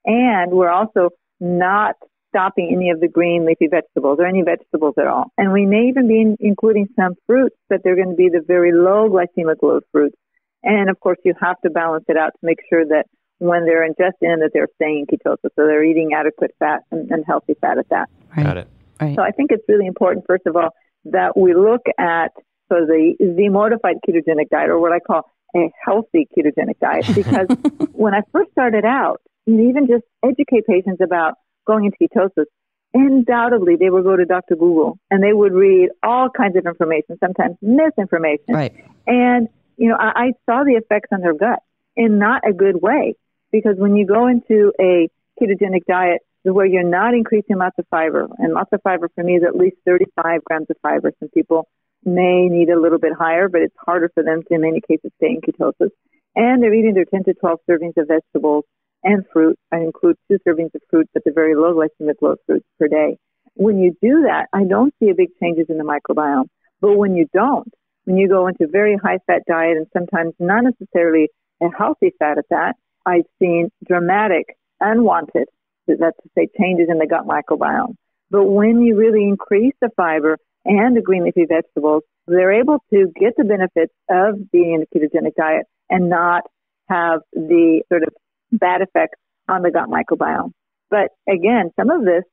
And 0.06 0.52
we're 0.52 0.70
also 0.70 1.10
not 1.40 1.96
stopping 2.30 2.72
any 2.76 2.92
of 2.92 3.00
the 3.00 3.08
green 3.08 3.46
leafy 3.46 3.68
vegetables 3.68 4.20
or 4.20 4.26
any 4.26 4.44
vegetables 4.44 4.94
at 5.00 5.08
all. 5.08 5.32
And 5.38 5.52
we 5.52 5.66
may 5.66 5.88
even 5.88 6.08
be 6.08 6.36
including 6.40 6.90
some 6.96 7.16
fruits, 7.26 7.56
but 7.70 7.82
they're 7.84 7.96
going 7.96 8.10
to 8.10 8.16
be 8.16 8.30
the 8.30 8.44
very 8.46 8.72
low 8.72 9.10
glycemic 9.10 9.64
load 9.64 9.84
fruits. 9.92 10.18
And 10.62 10.90
of 10.90 11.00
course, 11.00 11.18
you 11.24 11.34
have 11.40 11.60
to 11.62 11.70
balance 11.70 12.06
it 12.08 12.18
out 12.18 12.32
to 12.40 12.46
make 12.46 12.60
sure 12.70 12.86
that 12.86 13.06
when 13.40 13.66
they're 13.66 13.88
ingesting 13.88 14.40
that 14.40 14.52
they're 14.54 14.70
staying 14.76 15.06
in 15.10 15.18
ketosis, 15.18 15.38
so 15.44 15.66
they're 15.68 15.84
eating 15.84 16.12
adequate 16.16 16.52
fat 16.60 16.82
and, 16.92 17.10
and 17.12 17.26
healthy 17.26 17.56
fat 17.60 17.78
at 17.78 17.90
that. 17.90 18.10
Right. 18.36 18.46
Got 18.46 18.58
it. 18.58 18.68
Right. 19.00 19.16
So 19.16 19.22
I 19.22 19.32
think 19.32 19.52
it's 19.52 19.64
really 19.68 19.88
important, 19.88 20.26
first 20.28 20.46
of 20.46 20.56
all, 20.56 20.70
that 21.06 21.38
we 21.38 21.54
look 21.54 21.82
at 21.98 22.32
so 22.70 22.86
the 22.86 23.16
the 23.20 23.50
modified 23.50 23.98
ketogenic 24.08 24.50
diet, 24.50 24.70
or 24.70 24.80
what 24.80 24.92
I 24.92 25.00
call 25.00 25.30
a 25.56 25.72
healthy 25.84 26.28
ketogenic 26.36 26.80
diet, 26.80 27.06
because 27.14 27.48
when 27.92 28.14
I 28.14 28.22
first 28.32 28.52
started 28.52 28.86
out, 28.86 29.22
you 29.46 29.70
even 29.70 29.88
just 29.88 30.04
educate 30.24 30.66
patients 30.66 31.02
about 31.04 31.36
going 31.68 31.86
into 31.86 31.98
ketosis, 32.02 32.46
undoubtedly 32.94 33.76
they 33.76 33.90
would 33.90 34.04
go 34.04 34.16
to 34.16 34.26
Dr. 34.26 34.56
Google 34.56 34.98
and 35.12 35.22
they 35.22 35.34
would 35.34 35.54
read 35.54 35.90
all 36.02 36.30
kinds 36.30 36.56
of 36.56 36.66
information, 36.66 37.18
sometimes 37.20 37.56
misinformation. 37.62 38.54
Right. 38.54 38.74
And, 39.06 39.50
you 39.78 39.90
know, 39.90 39.98
I, 40.00 40.12
I 40.16 40.32
saw 40.46 40.64
the 40.64 40.74
effects 40.74 41.10
on 41.12 41.22
their 41.22 41.34
gut 41.34 41.60
in 41.96 42.18
not 42.18 42.42
a 42.48 42.54
good 42.54 42.82
way 42.82 43.16
because 43.52 43.76
when 43.78 43.96
you 43.96 44.06
go 44.06 44.28
into 44.28 44.72
a 44.80 45.10
ketogenic 45.42 45.86
diet 45.88 46.22
where 46.44 46.66
you're 46.66 46.84
not 46.84 47.14
increasing 47.14 47.58
lots 47.58 47.76
of 47.80 47.86
fiber, 47.90 48.28
and 48.38 48.54
lots 48.54 48.70
of 48.72 48.82
fiber 48.84 49.10
for 49.16 49.24
me 49.24 49.36
is 49.36 49.44
at 49.44 49.56
least 49.56 49.78
35 49.86 50.44
grams 50.44 50.68
of 50.70 50.78
fiber. 50.82 51.12
Some 51.20 51.30
people 51.30 51.68
may 52.04 52.48
need 52.48 52.70
a 52.70 52.80
little 52.80 53.00
bit 53.00 53.14
higher, 53.18 53.50
but 53.50 53.62
it's 53.62 53.76
harder 53.78 54.12
for 54.14 54.24
them 54.24 54.44
to, 54.48 54.54
in 54.54 54.62
many 54.62 54.82
cases, 54.88 55.12
stay 55.18 55.32
in 55.32 55.42
ketosis. 55.42 55.90
And 56.36 56.62
they're 56.62 56.74
eating 56.74 56.94
their 56.94 57.06
10 57.06 57.24
to 57.24 57.34
12 57.34 57.60
servings 57.70 57.98
of 57.98 58.08
vegetables 58.08 58.66
and 59.04 59.24
fruit. 59.34 59.58
I 59.72 59.78
include 59.78 60.18
two 60.30 60.38
servings 60.48 60.76
of 60.76 60.82
fruit, 60.90 61.10
but 61.14 61.24
the 61.24 61.32
very 61.32 61.56
low 61.56 61.74
glycemic 61.74 62.16
load 62.22 62.38
fruits 62.46 62.66
per 62.80 62.88
day. 62.88 63.18
When 63.56 63.80
you 63.80 63.96
do 64.02 64.24
that, 64.28 64.48
I 64.54 64.66
don't 64.66 64.94
see 65.00 65.10
a 65.10 65.16
big 65.16 65.30
changes 65.42 65.68
in 65.70 65.78
the 65.78 65.84
microbiome. 65.84 66.50
But 66.82 66.98
when 66.98 67.16
you 67.16 67.28
don't, 67.34 67.72
when 68.04 68.18
you 68.18 68.28
go 68.28 68.48
into 68.48 68.66
a 68.66 68.68
very 68.68 68.98
high 68.98 69.20
fat 69.26 69.44
diet 69.48 69.78
and 69.78 69.88
sometimes 69.94 70.34
not 70.40 70.64
necessarily 70.64 71.30
a 71.62 71.70
healthy 71.76 72.14
fat 72.20 72.38
at 72.38 72.46
that, 72.50 72.76
I've 73.06 73.26
seen 73.40 73.70
dramatic, 73.86 74.58
unwanted, 74.80 75.48
that's 75.88 76.00
to 76.00 76.30
say 76.36 76.48
changes 76.60 76.88
in 76.90 76.98
the 76.98 77.08
gut 77.08 77.28
microbiome. 77.28 77.96
But 78.32 78.46
when 78.46 78.82
you 78.82 78.98
really 78.98 79.24
increase 79.24 79.76
the 79.82 79.90
fiber 79.96 80.38
and 80.66 80.98
the 80.98 81.02
green 81.02 81.24
leafy 81.24 81.46
vegetables, 81.46 82.04
they're 82.28 82.60
able 82.60 82.80
to 82.90 83.12
get 83.20 83.34
the 83.38 83.44
benefits 83.44 83.94
of 84.10 84.52
being 84.52 84.74
in 84.74 84.82
a 84.82 84.86
ketogenic 84.88 85.36
diet 85.36 85.68
and 85.90 86.10
not 86.10 86.44
have 86.90 87.22
the 87.34 87.84
sort 87.90 88.04
of 88.04 88.10
bad 88.52 88.82
effects 88.82 89.20
on 89.48 89.62
the 89.62 89.72
gut 89.72 89.90
microbiome. 89.90 90.52
But 90.90 91.10
again, 91.28 91.72
some 91.80 91.90
of 91.90 92.04
this 92.04 92.24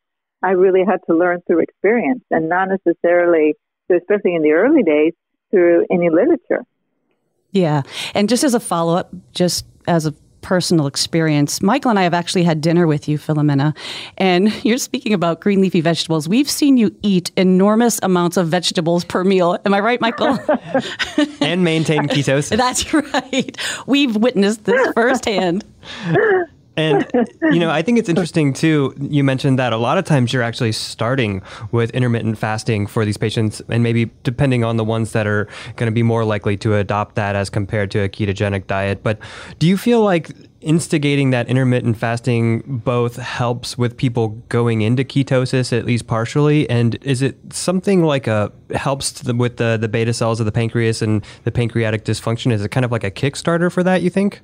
I 0.42 0.50
really 0.50 0.82
had 0.86 1.00
to 1.08 1.16
learn 1.16 1.40
through 1.46 1.60
experience 1.60 2.24
and 2.30 2.48
not 2.48 2.68
necessarily, 2.68 3.54
especially 3.90 4.34
in 4.34 4.42
the 4.42 4.52
early 4.52 4.82
days, 4.82 5.12
through 5.50 5.86
any 5.90 6.10
literature. 6.10 6.64
Yeah. 7.52 7.82
And 8.14 8.28
just 8.28 8.44
as 8.44 8.54
a 8.54 8.60
follow 8.60 8.96
up, 8.96 9.12
just 9.32 9.66
as 9.86 10.06
a 10.06 10.14
personal 10.42 10.86
experience. 10.86 11.62
Michael 11.62 11.90
and 11.90 11.98
I 11.98 12.02
have 12.02 12.14
actually 12.14 12.42
had 12.42 12.60
dinner 12.60 12.86
with 12.86 13.08
you, 13.08 13.18
Filomena, 13.18 13.74
and 14.18 14.52
you're 14.64 14.78
speaking 14.78 15.14
about 15.14 15.40
green 15.40 15.60
leafy 15.60 15.80
vegetables. 15.80 16.28
We've 16.28 16.50
seen 16.50 16.76
you 16.76 16.94
eat 17.02 17.30
enormous 17.36 17.98
amounts 18.02 18.36
of 18.36 18.48
vegetables 18.48 19.04
per 19.04 19.24
meal. 19.24 19.58
Am 19.64 19.72
I 19.72 19.80
right, 19.80 20.00
Michael? 20.00 20.38
and 21.40 21.64
maintain 21.64 22.08
ketosis. 22.08 22.56
That's 22.62 22.92
right. 22.92 23.56
We've 23.86 24.16
witnessed 24.16 24.64
this 24.64 24.92
firsthand. 24.94 25.64
And 26.76 27.06
you 27.42 27.58
know, 27.58 27.70
I 27.70 27.82
think 27.82 27.98
it's 27.98 28.08
interesting 28.08 28.52
too. 28.52 28.94
You 28.98 29.22
mentioned 29.24 29.58
that 29.58 29.72
a 29.72 29.76
lot 29.76 29.98
of 29.98 30.04
times 30.04 30.32
you're 30.32 30.42
actually 30.42 30.72
starting 30.72 31.42
with 31.70 31.90
intermittent 31.90 32.38
fasting 32.38 32.86
for 32.86 33.04
these 33.04 33.16
patients, 33.18 33.60
and 33.68 33.82
maybe 33.82 34.10
depending 34.22 34.64
on 34.64 34.76
the 34.76 34.84
ones 34.84 35.12
that 35.12 35.26
are 35.26 35.48
going 35.76 35.90
to 35.90 35.94
be 35.94 36.02
more 36.02 36.24
likely 36.24 36.56
to 36.58 36.76
adopt 36.76 37.14
that 37.16 37.36
as 37.36 37.50
compared 37.50 37.90
to 37.90 38.00
a 38.00 38.08
ketogenic 38.08 38.66
diet. 38.66 39.02
But 39.02 39.18
do 39.58 39.66
you 39.66 39.76
feel 39.76 40.02
like 40.02 40.30
instigating 40.62 41.30
that 41.30 41.48
intermittent 41.48 41.96
fasting 41.96 42.62
both 42.84 43.16
helps 43.16 43.76
with 43.76 43.96
people 43.96 44.28
going 44.48 44.80
into 44.80 45.04
ketosis 45.04 45.76
at 45.76 45.84
least 45.84 46.06
partially, 46.06 46.68
and 46.70 46.96
is 47.02 47.20
it 47.20 47.36
something 47.52 48.04
like 48.04 48.26
a 48.26 48.50
helps 48.74 49.12
the, 49.12 49.34
with 49.34 49.58
the 49.58 49.76
the 49.76 49.88
beta 49.88 50.14
cells 50.14 50.40
of 50.40 50.46
the 50.46 50.52
pancreas 50.52 51.02
and 51.02 51.24
the 51.44 51.52
pancreatic 51.52 52.04
dysfunction? 52.04 52.52
Is 52.52 52.64
it 52.64 52.70
kind 52.70 52.84
of 52.84 52.92
like 52.92 53.04
a 53.04 53.10
Kickstarter 53.10 53.70
for 53.70 53.82
that? 53.82 54.02
You 54.02 54.10
think? 54.10 54.40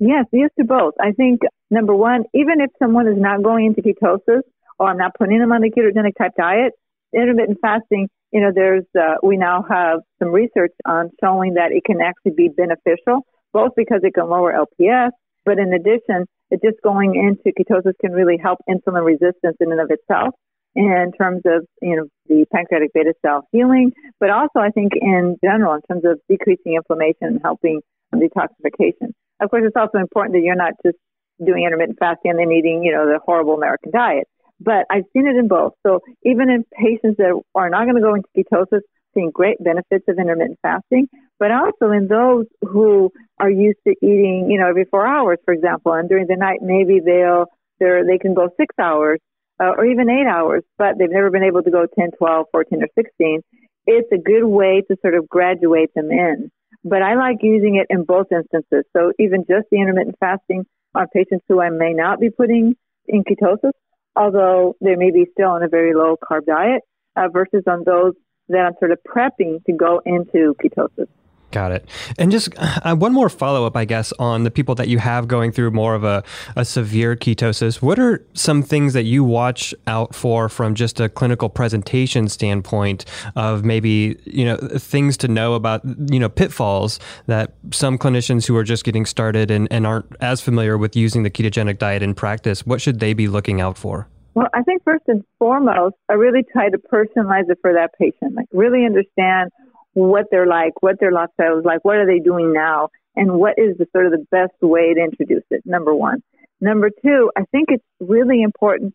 Yes, 0.00 0.26
yes 0.32 0.50
to 0.58 0.64
both. 0.64 0.94
I 1.00 1.12
think 1.12 1.40
number 1.70 1.94
one, 1.94 2.24
even 2.34 2.60
if 2.60 2.70
someone 2.78 3.08
is 3.08 3.18
not 3.18 3.42
going 3.42 3.66
into 3.66 3.82
ketosis 3.82 4.42
or 4.78 4.88
I'm 4.88 4.96
not 4.96 5.12
putting 5.18 5.40
them 5.40 5.52
on 5.52 5.60
the 5.60 5.70
ketogenic 5.70 6.16
type 6.16 6.32
diet, 6.36 6.72
intermittent 7.12 7.58
fasting, 7.60 8.08
you 8.32 8.40
know, 8.40 8.52
there's, 8.54 8.84
uh, 8.98 9.14
we 9.22 9.36
now 9.36 9.64
have 9.68 10.00
some 10.18 10.28
research 10.28 10.72
on 10.86 11.10
showing 11.22 11.54
that 11.54 11.72
it 11.72 11.84
can 11.84 12.00
actually 12.00 12.32
be 12.36 12.48
beneficial, 12.48 13.26
both 13.52 13.72
because 13.76 14.00
it 14.02 14.14
can 14.14 14.28
lower 14.28 14.52
LPS, 14.52 15.10
but 15.44 15.58
in 15.58 15.72
addition, 15.72 16.26
it 16.50 16.60
just 16.62 16.76
going 16.82 17.14
into 17.14 17.52
ketosis 17.58 17.94
can 18.00 18.12
really 18.12 18.38
help 18.40 18.58
insulin 18.68 19.04
resistance 19.04 19.56
in 19.60 19.72
and 19.72 19.80
of 19.80 19.90
itself 19.90 20.34
in 20.76 21.10
terms 21.18 21.42
of, 21.44 21.66
you 21.82 21.96
know, 21.96 22.04
the 22.28 22.46
pancreatic 22.52 22.92
beta 22.92 23.14
cell 23.24 23.48
healing, 23.50 23.92
but 24.20 24.30
also 24.30 24.60
I 24.60 24.70
think 24.70 24.92
in 24.94 25.36
general 25.42 25.74
in 25.74 25.80
terms 25.90 26.04
of 26.04 26.20
decreasing 26.28 26.74
inflammation 26.74 27.26
and 27.26 27.40
helping 27.42 27.80
detoxification. 28.14 29.12
Of 29.40 29.50
course, 29.50 29.62
it's 29.66 29.76
also 29.76 29.98
important 29.98 30.34
that 30.34 30.42
you're 30.42 30.56
not 30.56 30.74
just 30.84 30.98
doing 31.44 31.64
intermittent 31.64 31.98
fasting 31.98 32.32
and 32.32 32.40
then 32.40 32.52
eating, 32.52 32.82
you 32.82 32.92
know, 32.92 33.06
the 33.06 33.20
horrible 33.24 33.54
American 33.54 33.92
diet. 33.92 34.26
But 34.60 34.86
I've 34.90 35.04
seen 35.12 35.28
it 35.28 35.36
in 35.36 35.46
both. 35.46 35.74
So 35.86 36.00
even 36.24 36.50
in 36.50 36.64
patients 36.72 37.18
that 37.18 37.40
are 37.54 37.70
not 37.70 37.84
going 37.84 37.94
to 37.94 38.02
go 38.02 38.14
into 38.14 38.28
ketosis, 38.36 38.80
seeing 39.14 39.30
great 39.30 39.62
benefits 39.62 40.04
of 40.08 40.18
intermittent 40.18 40.58
fasting, 40.62 41.08
but 41.38 41.50
also 41.50 41.92
in 41.92 42.08
those 42.08 42.46
who 42.62 43.10
are 43.38 43.50
used 43.50 43.78
to 43.86 43.94
eating, 44.02 44.48
you 44.50 44.58
know, 44.58 44.68
every 44.68 44.84
four 44.84 45.06
hours, 45.06 45.38
for 45.44 45.54
example, 45.54 45.92
and 45.92 46.08
during 46.08 46.26
the 46.26 46.36
night 46.36 46.58
maybe 46.60 47.00
they'll 47.04 47.46
they're, 47.78 48.04
they 48.04 48.18
can 48.18 48.34
go 48.34 48.48
six 48.56 48.74
hours 48.80 49.20
uh, 49.60 49.72
or 49.76 49.86
even 49.86 50.10
eight 50.10 50.26
hours, 50.26 50.64
but 50.76 50.98
they've 50.98 51.10
never 51.10 51.30
been 51.30 51.44
able 51.44 51.62
to 51.62 51.70
go 51.70 51.86
10, 51.86 52.10
12, 52.18 52.46
14, 52.50 52.82
or 52.82 52.88
16. 52.94 53.42
It's 53.86 54.12
a 54.12 54.18
good 54.18 54.44
way 54.44 54.82
to 54.88 54.96
sort 55.00 55.14
of 55.14 55.28
graduate 55.28 55.94
them 55.94 56.10
in. 56.10 56.50
But 56.88 57.02
I 57.02 57.14
like 57.14 57.38
using 57.42 57.76
it 57.76 57.86
in 57.90 58.04
both 58.04 58.26
instances. 58.32 58.84
So 58.96 59.12
even 59.18 59.40
just 59.40 59.66
the 59.70 59.80
intermittent 59.80 60.16
fasting 60.20 60.64
on 60.94 61.06
patients 61.12 61.44
who 61.48 61.60
I 61.60 61.70
may 61.70 61.92
not 61.92 62.20
be 62.20 62.30
putting 62.30 62.76
in 63.06 63.24
ketosis, 63.24 63.72
although 64.16 64.76
they 64.80 64.96
may 64.96 65.10
be 65.10 65.26
still 65.32 65.50
on 65.50 65.62
a 65.62 65.68
very 65.68 65.94
low 65.94 66.16
carb 66.16 66.46
diet, 66.46 66.82
uh, 67.16 67.28
versus 67.28 67.64
on 67.66 67.82
those 67.84 68.14
that 68.48 68.60
I'm 68.60 68.74
sort 68.78 68.92
of 68.92 68.98
prepping 69.06 69.64
to 69.64 69.72
go 69.72 70.00
into 70.04 70.54
ketosis. 70.62 71.08
Got 71.50 71.72
it. 71.72 71.88
And 72.18 72.30
just 72.30 72.50
uh, 72.58 72.94
one 72.94 73.14
more 73.14 73.30
follow 73.30 73.64
up, 73.64 73.74
I 73.74 73.86
guess, 73.86 74.12
on 74.18 74.44
the 74.44 74.50
people 74.50 74.74
that 74.74 74.88
you 74.88 74.98
have 74.98 75.28
going 75.28 75.50
through 75.50 75.70
more 75.70 75.94
of 75.94 76.04
a, 76.04 76.22
a 76.56 76.64
severe 76.64 77.16
ketosis. 77.16 77.80
What 77.80 77.98
are 77.98 78.22
some 78.34 78.62
things 78.62 78.92
that 78.92 79.04
you 79.04 79.24
watch 79.24 79.74
out 79.86 80.14
for 80.14 80.50
from 80.50 80.74
just 80.74 81.00
a 81.00 81.08
clinical 81.08 81.48
presentation 81.48 82.28
standpoint 82.28 83.06
of 83.34 83.64
maybe, 83.64 84.18
you 84.24 84.44
know, 84.44 84.56
things 84.56 85.16
to 85.18 85.28
know 85.28 85.54
about, 85.54 85.80
you 86.10 86.20
know, 86.20 86.28
pitfalls 86.28 87.00
that 87.28 87.54
some 87.70 87.96
clinicians 87.96 88.46
who 88.46 88.54
are 88.54 88.64
just 88.64 88.84
getting 88.84 89.06
started 89.06 89.50
and, 89.50 89.68
and 89.70 89.86
aren't 89.86 90.06
as 90.20 90.42
familiar 90.42 90.76
with 90.76 90.94
using 90.96 91.22
the 91.22 91.30
ketogenic 91.30 91.78
diet 91.78 92.02
in 92.02 92.14
practice, 92.14 92.66
what 92.66 92.82
should 92.82 93.00
they 93.00 93.14
be 93.14 93.26
looking 93.26 93.58
out 93.58 93.78
for? 93.78 94.06
Well, 94.34 94.48
I 94.52 94.62
think 94.62 94.84
first 94.84 95.04
and 95.08 95.24
foremost, 95.38 95.96
I 96.10 96.12
really 96.12 96.44
try 96.52 96.68
to 96.68 96.78
personalize 96.78 97.48
it 97.48 97.58
for 97.62 97.72
that 97.72 97.92
patient, 97.98 98.34
like 98.34 98.46
really 98.52 98.84
understand 98.84 99.50
what 99.98 100.26
they're 100.30 100.46
like, 100.46 100.82
what 100.82 101.00
their 101.00 101.12
lifestyle 101.12 101.58
is 101.58 101.64
like, 101.64 101.84
what 101.84 101.96
are 101.96 102.06
they 102.06 102.18
doing 102.18 102.52
now, 102.52 102.88
and 103.16 103.32
what 103.32 103.54
is 103.58 103.76
the 103.78 103.86
sort 103.92 104.06
of 104.06 104.12
the 104.12 104.24
best 104.30 104.54
way 104.62 104.94
to 104.94 105.00
introduce 105.00 105.44
it, 105.50 105.62
number 105.64 105.94
one. 105.94 106.22
Number 106.60 106.90
two, 106.90 107.30
I 107.36 107.44
think 107.52 107.68
it's 107.68 107.84
really 108.00 108.42
important 108.42 108.94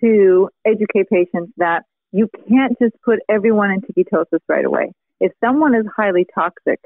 to 0.00 0.48
educate 0.66 1.08
patients 1.10 1.52
that 1.56 1.84
you 2.10 2.28
can't 2.48 2.78
just 2.80 2.94
put 3.04 3.20
everyone 3.28 3.70
into 3.70 3.92
ketosis 3.92 4.40
right 4.48 4.64
away. 4.64 4.92
If 5.20 5.32
someone 5.42 5.74
is 5.74 5.86
highly 5.96 6.26
toxic, 6.34 6.80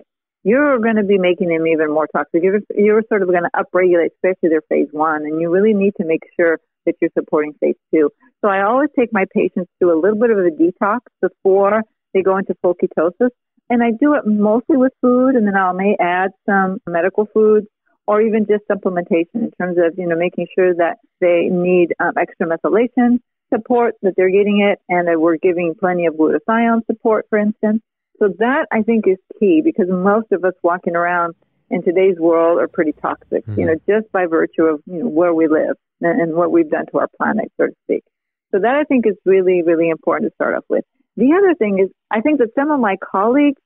you're 0.45 0.79
going 0.79 0.97
to 0.97 1.03
be 1.03 1.19
making 1.19 1.49
them 1.49 1.67
even 1.67 1.91
more 1.91 2.07
toxic. 2.15 2.43
You're, 2.43 2.61
you're 2.77 3.03
sort 3.09 3.23
of 3.23 3.29
going 3.29 3.43
to 3.43 3.51
upregulate, 3.57 4.11
especially 4.15 4.51
their 4.51 4.63
phase 4.69 4.89
one, 4.93 5.23
and 5.25 5.41
you 5.41 5.51
really 5.51 5.75
need 5.75 5.95
to 6.01 6.07
make 6.07 6.23
sure 6.39 6.61
that 6.85 6.95
you're 7.01 7.11
supporting 7.19 7.53
phase 7.61 7.75
two. 7.93 8.11
So 8.43 8.49
I 8.49 8.63
always 8.63 8.91
take 8.97 9.13
my 9.13 9.25
patients 9.35 9.71
through 9.79 9.99
a 9.99 10.01
little 10.01 10.19
bit 10.19 10.31
of 10.31 10.39
a 10.39 10.51
detox 10.51 11.01
before 11.21 11.83
they 12.15 12.23
go 12.23 12.37
into 12.37 12.55
full 12.63 12.75
ketosis 12.75 13.31
and 13.69 13.83
I 13.83 13.91
do 13.91 14.15
it 14.15 14.27
mostly 14.27 14.77
with 14.77 14.93
food, 15.01 15.35
and 15.35 15.47
then 15.47 15.57
I 15.57 15.73
may 15.73 15.97
add 16.01 16.31
some 16.47 16.79
medical 16.87 17.27
foods 17.27 17.67
or 18.07 18.21
even 18.21 18.47
just 18.47 18.63
supplementation 18.71 19.35
in 19.35 19.51
terms 19.59 19.79
of, 19.79 19.99
you 19.99 20.07
know, 20.07 20.17
making 20.17 20.47
sure 20.57 20.75
that 20.75 20.99
they 21.21 21.49
need 21.51 21.93
um, 21.99 22.13
extra 22.17 22.47
methylation 22.47 23.19
support, 23.53 23.95
that 24.03 24.15
they're 24.17 24.31
getting 24.31 24.61
it, 24.61 24.79
and 24.89 25.09
that 25.09 25.21
we're 25.21 25.37
giving 25.37 25.75
plenty 25.79 26.07
of 26.07 26.15
glutathione 26.15 26.87
support, 26.87 27.27
for 27.29 27.39
instance. 27.39 27.83
So 28.19 28.29
that 28.39 28.67
I 28.73 28.83
think 28.83 29.07
is 29.07 29.19
key 29.39 29.61
because 29.63 29.87
most 29.89 30.33
of 30.33 30.45
us 30.45 30.55
walking 30.63 30.97
around 30.97 31.35
in 31.71 31.83
today's 31.83 32.17
world 32.19 32.61
are 32.61 32.69
pretty 32.69 32.93
toxic, 32.93 33.45
mm-hmm. 33.45 33.61
you 33.61 33.67
know, 33.67 33.75
just 33.89 34.11
by 34.13 34.27
virtue 34.27 34.63
of 34.63 34.81
you 34.87 35.01
know, 35.01 35.09
where 35.09 35.35
we 35.35 35.49
live 35.49 35.77
and, 36.01 36.21
and 36.21 36.35
what 36.35 36.53
we've 36.53 36.71
done 36.71 36.87
to 36.93 36.99
our 36.99 37.09
planet, 37.17 37.51
so 37.57 37.67
to 37.67 37.73
speak. 37.85 38.05
So 38.53 38.61
that 38.61 38.77
I 38.77 38.85
think 38.85 39.07
is 39.07 39.17
really, 39.25 39.63
really 39.63 39.89
important 39.89 40.31
to 40.31 40.35
start 40.35 40.55
off 40.55 40.65
with. 40.69 40.85
The 41.17 41.33
other 41.37 41.55
thing 41.55 41.79
is, 41.79 41.91
I 42.11 42.21
think 42.21 42.39
that 42.39 42.51
some 42.55 42.71
of 42.71 42.81
my 42.81 42.97
colleagues 42.97 43.61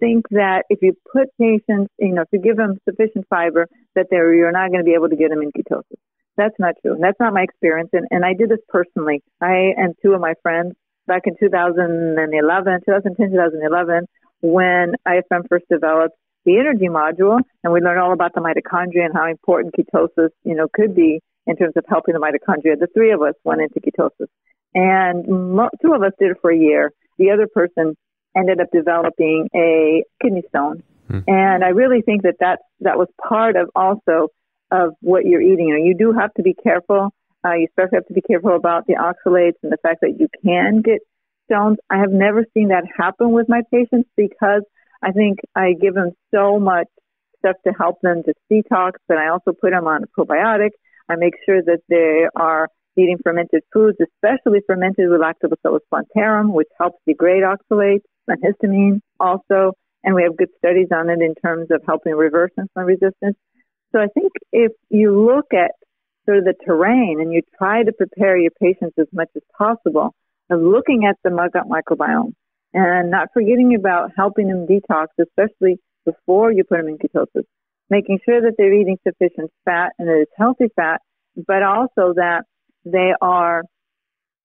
think 0.00 0.28
that 0.30 0.64
if 0.70 0.80
you 0.82 0.94
put 1.12 1.28
patients, 1.38 1.92
you 1.98 2.12
know, 2.12 2.22
if 2.22 2.28
you 2.32 2.40
give 2.40 2.56
them 2.56 2.78
sufficient 2.88 3.26
fiber, 3.28 3.68
that 3.94 4.06
they're, 4.10 4.34
you're 4.34 4.52
not 4.52 4.70
going 4.70 4.80
to 4.80 4.84
be 4.84 4.94
able 4.94 5.08
to 5.08 5.16
get 5.16 5.30
them 5.30 5.42
in 5.42 5.52
ketosis. 5.52 6.00
That's 6.36 6.54
not 6.58 6.74
true. 6.80 6.94
And 6.94 7.02
that's 7.02 7.20
not 7.20 7.34
my 7.34 7.42
experience. 7.42 7.90
And, 7.92 8.06
and 8.10 8.24
I 8.24 8.34
did 8.34 8.48
this 8.48 8.60
personally. 8.68 9.22
I 9.40 9.72
and 9.76 9.94
two 10.02 10.12
of 10.12 10.20
my 10.20 10.34
friends 10.42 10.74
back 11.06 11.22
in 11.26 11.36
2011, 11.38 12.80
2010, 12.86 13.30
2011, 13.30 14.06
when 14.40 14.94
IFM 15.06 15.48
first 15.48 15.66
developed 15.68 16.16
the 16.44 16.58
energy 16.58 16.88
module, 16.88 17.38
and 17.62 17.72
we 17.72 17.80
learned 17.80 18.00
all 18.00 18.12
about 18.12 18.32
the 18.34 18.40
mitochondria 18.40 19.04
and 19.04 19.14
how 19.14 19.26
important 19.28 19.74
ketosis, 19.74 20.30
you 20.44 20.54
know, 20.54 20.68
could 20.72 20.94
be 20.94 21.20
in 21.46 21.56
terms 21.56 21.74
of 21.76 21.84
helping 21.88 22.14
the 22.14 22.20
mitochondria. 22.20 22.78
The 22.78 22.88
three 22.94 23.12
of 23.12 23.20
us 23.20 23.34
went 23.44 23.60
into 23.60 23.80
ketosis, 23.80 24.28
and 24.74 25.26
mo- 25.26 25.70
two 25.82 25.92
of 25.92 26.02
us 26.02 26.12
did 26.18 26.32
it 26.32 26.38
for 26.40 26.50
a 26.50 26.56
year. 26.56 26.92
The 27.18 27.30
other 27.30 27.46
person 27.52 27.96
ended 28.36 28.60
up 28.60 28.68
developing 28.72 29.48
a 29.54 30.04
kidney 30.22 30.42
stone. 30.48 30.82
Hmm. 31.08 31.20
And 31.26 31.64
I 31.64 31.68
really 31.68 32.02
think 32.02 32.22
that 32.22 32.36
that, 32.40 32.60
that 32.80 32.96
was 32.96 33.08
part 33.26 33.56
of 33.56 33.70
also 33.74 34.28
of 34.70 34.94
what 35.00 35.24
you're 35.26 35.42
eating. 35.42 35.68
You, 35.68 35.78
know, 35.78 35.84
you 35.84 35.96
do 35.98 36.12
have 36.12 36.32
to 36.34 36.42
be 36.42 36.54
careful. 36.54 37.10
Uh, 37.44 37.54
you 37.54 37.66
especially 37.68 37.96
have 37.96 38.06
to 38.06 38.14
be 38.14 38.20
careful 38.20 38.54
about 38.54 38.86
the 38.86 38.94
oxalates 38.94 39.56
and 39.62 39.72
the 39.72 39.78
fact 39.82 40.02
that 40.02 40.16
you 40.18 40.28
can 40.44 40.82
get 40.82 41.00
stones. 41.46 41.78
I 41.88 41.98
have 41.98 42.12
never 42.12 42.44
seen 42.54 42.68
that 42.68 42.84
happen 42.96 43.32
with 43.32 43.48
my 43.48 43.62
patients 43.72 44.08
because 44.16 44.62
I 45.02 45.12
think 45.12 45.40
I 45.56 45.72
give 45.72 45.94
them 45.94 46.12
so 46.32 46.60
much 46.60 46.86
stuff 47.38 47.56
to 47.66 47.72
help 47.72 48.00
them 48.02 48.22
to 48.24 48.34
detox, 48.52 48.92
but 49.08 49.16
I 49.16 49.28
also 49.28 49.52
put 49.52 49.70
them 49.70 49.86
on 49.86 50.04
a 50.04 50.06
probiotic. 50.06 50.70
I 51.08 51.16
make 51.16 51.34
sure 51.44 51.60
that 51.62 51.80
they 51.88 52.26
are 52.36 52.68
eating 53.02 53.18
fermented 53.22 53.62
foods, 53.72 53.98
especially 54.00 54.60
fermented 54.66 55.08
with 55.10 55.20
Lactobacillus 55.20 55.80
plantarum, 55.92 56.52
which 56.52 56.68
helps 56.78 56.98
degrade 57.06 57.42
oxalates 57.42 58.04
and 58.28 58.42
histamine 58.42 59.00
also. 59.18 59.72
And 60.02 60.14
we 60.14 60.22
have 60.22 60.36
good 60.36 60.48
studies 60.58 60.88
on 60.92 61.10
it 61.10 61.20
in 61.20 61.34
terms 61.44 61.68
of 61.70 61.82
helping 61.86 62.14
reverse 62.14 62.50
insulin 62.58 62.86
resistance. 62.86 63.36
So 63.92 64.00
I 64.00 64.06
think 64.14 64.32
if 64.52 64.72
you 64.88 65.26
look 65.26 65.46
at 65.52 65.72
sort 66.24 66.38
of 66.38 66.44
the 66.44 66.54
terrain 66.64 67.18
and 67.20 67.32
you 67.32 67.42
try 67.58 67.82
to 67.82 67.92
prepare 67.92 68.38
your 68.38 68.52
patients 68.60 68.94
as 68.98 69.06
much 69.12 69.28
as 69.36 69.42
possible 69.56 70.14
of 70.50 70.60
looking 70.60 71.04
at 71.08 71.16
the 71.24 71.30
mug 71.30 71.52
gut 71.52 71.64
microbiome 71.68 72.32
and 72.72 73.10
not 73.10 73.28
forgetting 73.32 73.74
about 73.74 74.10
helping 74.16 74.48
them 74.48 74.66
detox, 74.66 75.06
especially 75.20 75.78
before 76.04 76.52
you 76.52 76.64
put 76.64 76.78
them 76.78 76.88
in 76.88 76.98
ketosis, 76.98 77.44
making 77.88 78.18
sure 78.24 78.40
that 78.40 78.54
they're 78.56 78.72
eating 78.72 78.98
sufficient 79.06 79.50
fat 79.64 79.92
and 79.98 80.08
that 80.08 80.20
it's 80.20 80.32
healthy 80.36 80.66
fat, 80.76 81.00
but 81.46 81.62
also 81.62 82.14
that 82.14 82.44
they 82.84 83.12
are 83.20 83.62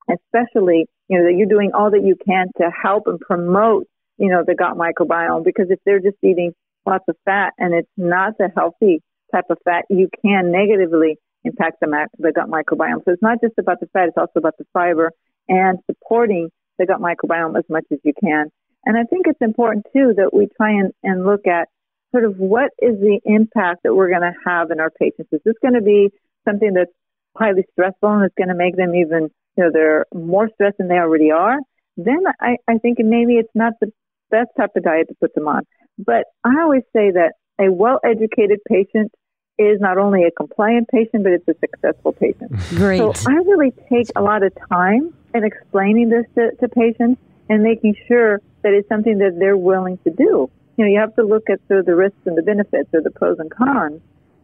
especially, 0.10 0.88
you 1.08 1.18
know, 1.18 1.26
that 1.26 1.36
you're 1.38 1.48
doing 1.48 1.72
all 1.74 1.92
that 1.92 2.04
you 2.04 2.16
can 2.26 2.48
to 2.58 2.70
help 2.70 3.04
and 3.08 3.20
promote, 3.20 3.88
you 4.18 4.30
know, 4.30 4.44
the 4.46 4.56
gut 4.56 4.78
microbiome. 4.78 5.44
Because 5.44 5.68
if 5.70 5.80
they're 5.86 6.00
just 6.00 6.18
eating 6.24 6.54
lots 6.86 7.06
of 7.08 7.16
fat 7.26 7.54
and 7.58 7.74
it's 7.74 7.90
not 7.98 8.38
the 8.38 8.50
healthy 8.56 9.02
type 9.34 9.46
of 9.50 9.58
fat, 9.66 9.86
you 9.90 10.10
can 10.24 10.52
negatively 10.52 11.18
impact 11.44 11.78
the, 11.80 12.08
the 12.18 12.32
gut 12.32 12.50
microbiome. 12.50 13.04
So 13.06 13.12
it's 13.12 13.22
not 13.22 13.40
just 13.42 13.58
about 13.58 13.80
the 13.80 13.88
fat, 13.88 14.10
it's 14.10 14.18
also 14.18 14.38
about 14.38 14.58
the 14.58 14.66
fiber 14.74 15.12
and 15.48 15.80
supporting 15.90 16.50
the 16.78 16.86
gut 16.86 17.00
microbiome 17.00 17.58
as 17.58 17.66
much 17.70 17.86
as 17.92 18.00
you 18.04 18.14
can. 18.20 18.48
And 18.86 18.98
I 18.98 19.04
think 19.04 19.26
it's 19.28 19.42
important 19.42 19.86
too 19.94 20.14
that 20.18 20.32
we 20.34 20.48
try 20.58 20.72
and, 20.72 20.92
and 21.04 21.26
look 21.26 21.48
at 21.48 21.68
sort 22.12 22.26
of 22.26 22.38
what 22.38 22.72
is 22.80 23.00
the 23.00 23.20
impact 23.26 23.82
that 23.84 23.94
we're 23.94 24.10
going 24.10 24.22
to 24.22 24.34
have 24.46 24.72
in 24.72 24.80
our 24.80 24.92
patients. 24.92 25.30
Is 25.32 25.42
this 25.44 25.56
going 25.62 25.74
to 25.74 25.82
be 25.82 26.10
something 26.48 26.74
that's 26.74 26.92
highly 27.36 27.66
stressful 27.72 28.10
and 28.10 28.26
it's 28.26 28.36
going 28.36 28.50
to 28.50 28.56
make 28.56 28.76
them 28.76 28.96
even, 28.96 29.30
you 29.58 29.64
know, 29.64 29.70
they're 29.72 30.06
more 30.14 30.50
stressed 30.54 30.78
than 30.78 30.88
they 30.88 30.96
already 30.96 31.32
are? 31.32 31.58
Then 31.98 32.24
I, 32.40 32.58
I 32.68 32.78
think 32.78 32.98
maybe 33.00 33.36
it's 33.36 33.56
not 33.56 33.74
the 33.80 33.92
best 34.30 34.50
type 34.58 34.72
of 34.76 34.84
diet 34.84 35.08
to 35.10 35.16
put 35.20 35.34
them 35.34 35.48
on. 35.48 35.64
But 35.98 36.26
I 36.44 36.62
always 36.62 36.84
say 36.94 37.12
that 37.12 37.34
a 37.60 37.72
well-educated 37.72 38.60
patient 38.68 39.12
is 39.58 39.80
not 39.80 39.98
only 39.98 40.24
a 40.26 40.32
compliant 40.32 40.90
patient, 40.90 41.24
but 41.24 41.32
it's 41.32 41.48
a 41.48 41.56
successful 41.60 42.12
patient. 42.12 42.52
Great. 42.70 42.98
So 42.98 43.14
I 43.28 43.34
really 43.34 43.72
take 43.90 44.08
a 44.16 44.22
lot 44.22 44.44
of 44.44 44.52
time 44.70 45.14
in 45.34 45.44
explaining 45.46 46.10
this 46.10 46.26
to, 46.36 46.52
to 46.60 46.68
patients 46.68 47.22
and 47.50 47.64
making 47.64 47.96
sure 48.08 48.42
that 48.64 48.74
it's 48.74 48.90
something 48.90 49.20
that 49.20 49.38
they're 49.40 49.58
willing 49.58 49.98
to 50.00 50.10
do. 50.10 50.50
You 50.78 50.86
know, 50.86 50.92
you 50.92 51.00
have 51.00 51.16
to 51.16 51.24
look 51.24 51.50
at 51.50 51.60
sort 51.68 51.80
of 51.80 51.86
the 51.86 51.96
risks 51.96 52.20
and 52.26 52.38
the 52.38 52.42
benefits 52.42 52.90
or 52.94 53.02
the 53.02 53.12
pros 53.12 53.40
and 53.40 53.50
cons. 53.50 54.02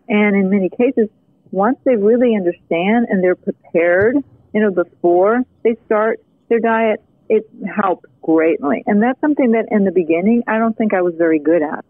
And 0.08 0.36
in 0.36 0.50
many 0.50 0.70
cases, 0.70 1.10
once 1.52 1.78
they 1.86 1.96
really 1.96 2.36
understand 2.36 3.08
and 3.10 3.24
they're 3.24 3.36
prepared, 3.36 4.16
you 4.54 4.62
know, 4.62 4.72
before 4.72 5.44
they 5.64 5.76
start 5.86 6.20
their 6.50 6.60
diet, 6.60 7.04
it 7.30 7.50
helps 7.66 8.10
greatly. 8.22 8.84
And 8.86 9.02
that's 9.02 9.20
something 9.22 9.52
that 9.52 9.66
in 9.72 9.86
the 9.86 9.92
beginning, 9.92 10.44
I 10.48 10.58
don't 10.58 10.78
think 10.78 10.94
I 10.94 11.02
was 11.02 11.16
very 11.18 11.40
good 11.40 11.62
at 11.62 11.86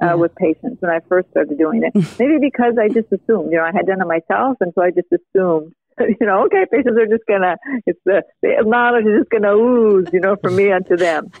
uh, 0.00 0.06
yeah. 0.06 0.14
with 0.14 0.34
patients 0.34 0.80
when 0.80 0.90
I 0.90 1.00
first 1.08 1.30
started 1.30 1.58
doing 1.58 1.82
it. 1.82 1.94
Maybe 2.18 2.38
because 2.40 2.74
I 2.80 2.88
just 2.88 3.12
assumed, 3.12 3.50
you 3.50 3.58
know, 3.58 3.64
I 3.64 3.72
had 3.72 3.86
done 3.86 4.00
it 4.00 4.06
myself, 4.06 4.58
and 4.60 4.72
so 4.74 4.82
I 4.82 4.90
just 4.90 5.08
assumed, 5.10 5.74
you 6.00 6.26
know, 6.26 6.44
okay, 6.46 6.66
patients 6.70 6.98
are 6.98 7.06
just 7.06 7.26
gonna, 7.26 7.56
it's 7.86 8.00
the, 8.04 8.22
the 8.42 8.62
knowledge 8.64 9.06
is 9.06 9.20
just 9.20 9.30
gonna 9.30 9.54
ooze, 9.56 10.08
you 10.12 10.20
know, 10.20 10.36
from 10.36 10.56
me 10.56 10.70
onto 10.70 10.96
them. 10.96 11.30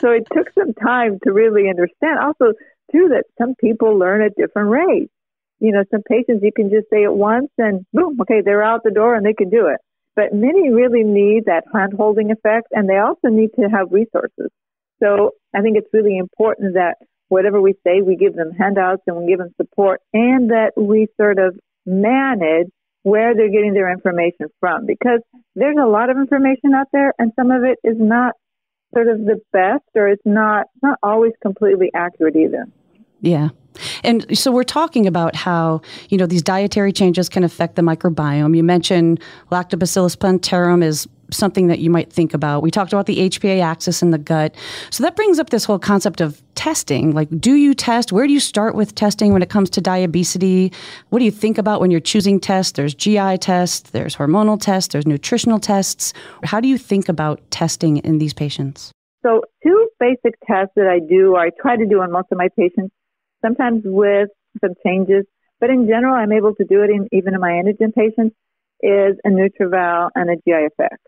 so 0.00 0.10
it 0.10 0.26
took 0.32 0.48
some 0.58 0.72
time 0.74 1.18
to 1.24 1.32
really 1.32 1.68
understand. 1.68 2.18
Also, 2.18 2.52
too, 2.92 3.08
that 3.10 3.24
some 3.38 3.54
people 3.56 3.98
learn 3.98 4.22
at 4.22 4.34
different 4.36 4.70
rates. 4.70 5.12
You 5.58 5.72
know, 5.72 5.84
some 5.90 6.02
patients 6.08 6.42
you 6.42 6.52
can 6.54 6.70
just 6.70 6.88
say 6.90 7.02
it 7.02 7.12
once 7.12 7.50
and 7.58 7.86
boom, 7.92 8.18
okay, 8.22 8.42
they're 8.44 8.62
out 8.62 8.82
the 8.84 8.90
door 8.90 9.14
and 9.14 9.24
they 9.24 9.32
can 9.32 9.50
do 9.50 9.66
it. 9.66 9.80
But 10.14 10.32
many 10.32 10.70
really 10.70 11.04
need 11.04 11.44
that 11.46 11.64
hand 11.72 11.92
holding 11.96 12.30
effect 12.30 12.68
and 12.72 12.88
they 12.88 12.98
also 12.98 13.28
need 13.28 13.50
to 13.58 13.68
have 13.68 13.92
resources. 13.92 14.50
So 15.02 15.32
I 15.54 15.60
think 15.60 15.76
it's 15.76 15.92
really 15.92 16.16
important 16.16 16.74
that 16.74 16.96
whatever 17.28 17.60
we 17.60 17.74
say, 17.84 18.02
we 18.02 18.16
give 18.16 18.34
them 18.34 18.52
handouts 18.52 19.02
and 19.06 19.16
we 19.16 19.26
give 19.26 19.38
them 19.38 19.54
support 19.60 20.00
and 20.12 20.50
that 20.50 20.72
we 20.76 21.08
sort 21.16 21.38
of 21.38 21.58
manage 21.84 22.68
where 23.02 23.34
they're 23.34 23.50
getting 23.50 23.72
their 23.72 23.90
information 23.92 24.48
from 24.58 24.84
because 24.84 25.20
there's 25.54 25.76
a 25.80 25.86
lot 25.86 26.10
of 26.10 26.16
information 26.16 26.74
out 26.74 26.88
there 26.92 27.12
and 27.18 27.32
some 27.36 27.50
of 27.50 27.62
it 27.62 27.78
is 27.84 27.96
not 27.98 28.34
sort 28.92 29.08
of 29.08 29.18
the 29.18 29.40
best 29.52 29.84
or 29.94 30.08
it's 30.08 30.22
not 30.24 30.66
not 30.82 30.98
always 31.02 31.32
completely 31.40 31.90
accurate 31.94 32.34
either. 32.34 32.66
Yeah. 33.20 33.50
And 34.06 34.38
so 34.38 34.52
we're 34.52 34.62
talking 34.62 35.06
about 35.06 35.34
how, 35.34 35.82
you 36.08 36.16
know, 36.16 36.26
these 36.26 36.42
dietary 36.42 36.92
changes 36.92 37.28
can 37.28 37.42
affect 37.42 37.74
the 37.74 37.82
microbiome. 37.82 38.56
You 38.56 38.62
mentioned 38.62 39.20
Lactobacillus 39.50 40.16
plantarum 40.16 40.82
is 40.82 41.08
something 41.32 41.66
that 41.66 41.80
you 41.80 41.90
might 41.90 42.12
think 42.12 42.32
about. 42.32 42.62
We 42.62 42.70
talked 42.70 42.92
about 42.92 43.06
the 43.06 43.28
HPA 43.28 43.60
axis 43.60 44.02
in 44.02 44.12
the 44.12 44.18
gut. 44.18 44.54
So 44.90 45.02
that 45.02 45.16
brings 45.16 45.40
up 45.40 45.50
this 45.50 45.64
whole 45.64 45.80
concept 45.80 46.20
of 46.20 46.40
testing. 46.54 47.14
Like, 47.14 47.28
do 47.40 47.54
you 47.54 47.74
test? 47.74 48.12
Where 48.12 48.28
do 48.28 48.32
you 48.32 48.38
start 48.38 48.76
with 48.76 48.94
testing 48.94 49.32
when 49.32 49.42
it 49.42 49.50
comes 49.50 49.68
to 49.70 49.80
diabetes? 49.80 50.70
What 51.08 51.18
do 51.18 51.24
you 51.24 51.32
think 51.32 51.58
about 51.58 51.80
when 51.80 51.90
you're 51.90 51.98
choosing 51.98 52.38
tests? 52.38 52.72
There's 52.72 52.94
GI 52.94 53.38
tests, 53.38 53.90
there's 53.90 54.14
hormonal 54.14 54.60
tests, 54.60 54.92
there's 54.92 55.06
nutritional 55.06 55.58
tests. 55.58 56.12
How 56.44 56.60
do 56.60 56.68
you 56.68 56.78
think 56.78 57.08
about 57.08 57.40
testing 57.50 57.96
in 57.98 58.18
these 58.18 58.32
patients? 58.32 58.92
So, 59.24 59.42
two 59.64 59.88
basic 59.98 60.34
tests 60.46 60.72
that 60.76 60.86
I 60.86 61.00
do, 61.00 61.34
or 61.34 61.40
I 61.40 61.50
try 61.60 61.76
to 61.76 61.86
do 61.86 62.00
on 62.00 62.12
most 62.12 62.28
of 62.30 62.38
my 62.38 62.48
patients, 62.56 62.94
sometimes 63.44 63.82
with 63.84 64.28
some 64.60 64.74
changes, 64.84 65.24
but 65.60 65.70
in 65.70 65.86
general, 65.86 66.14
I'm 66.14 66.32
able 66.32 66.54
to 66.54 66.64
do 66.64 66.82
it 66.82 66.90
in, 66.90 67.08
even 67.12 67.34
in 67.34 67.40
my 67.40 67.50
Inogen 67.50 67.94
patients, 67.94 68.36
is 68.82 69.16
a 69.24 69.28
NutrEval 69.28 70.10
and 70.14 70.30
a 70.30 70.36
GI 70.36 70.68
Effects. 70.68 71.02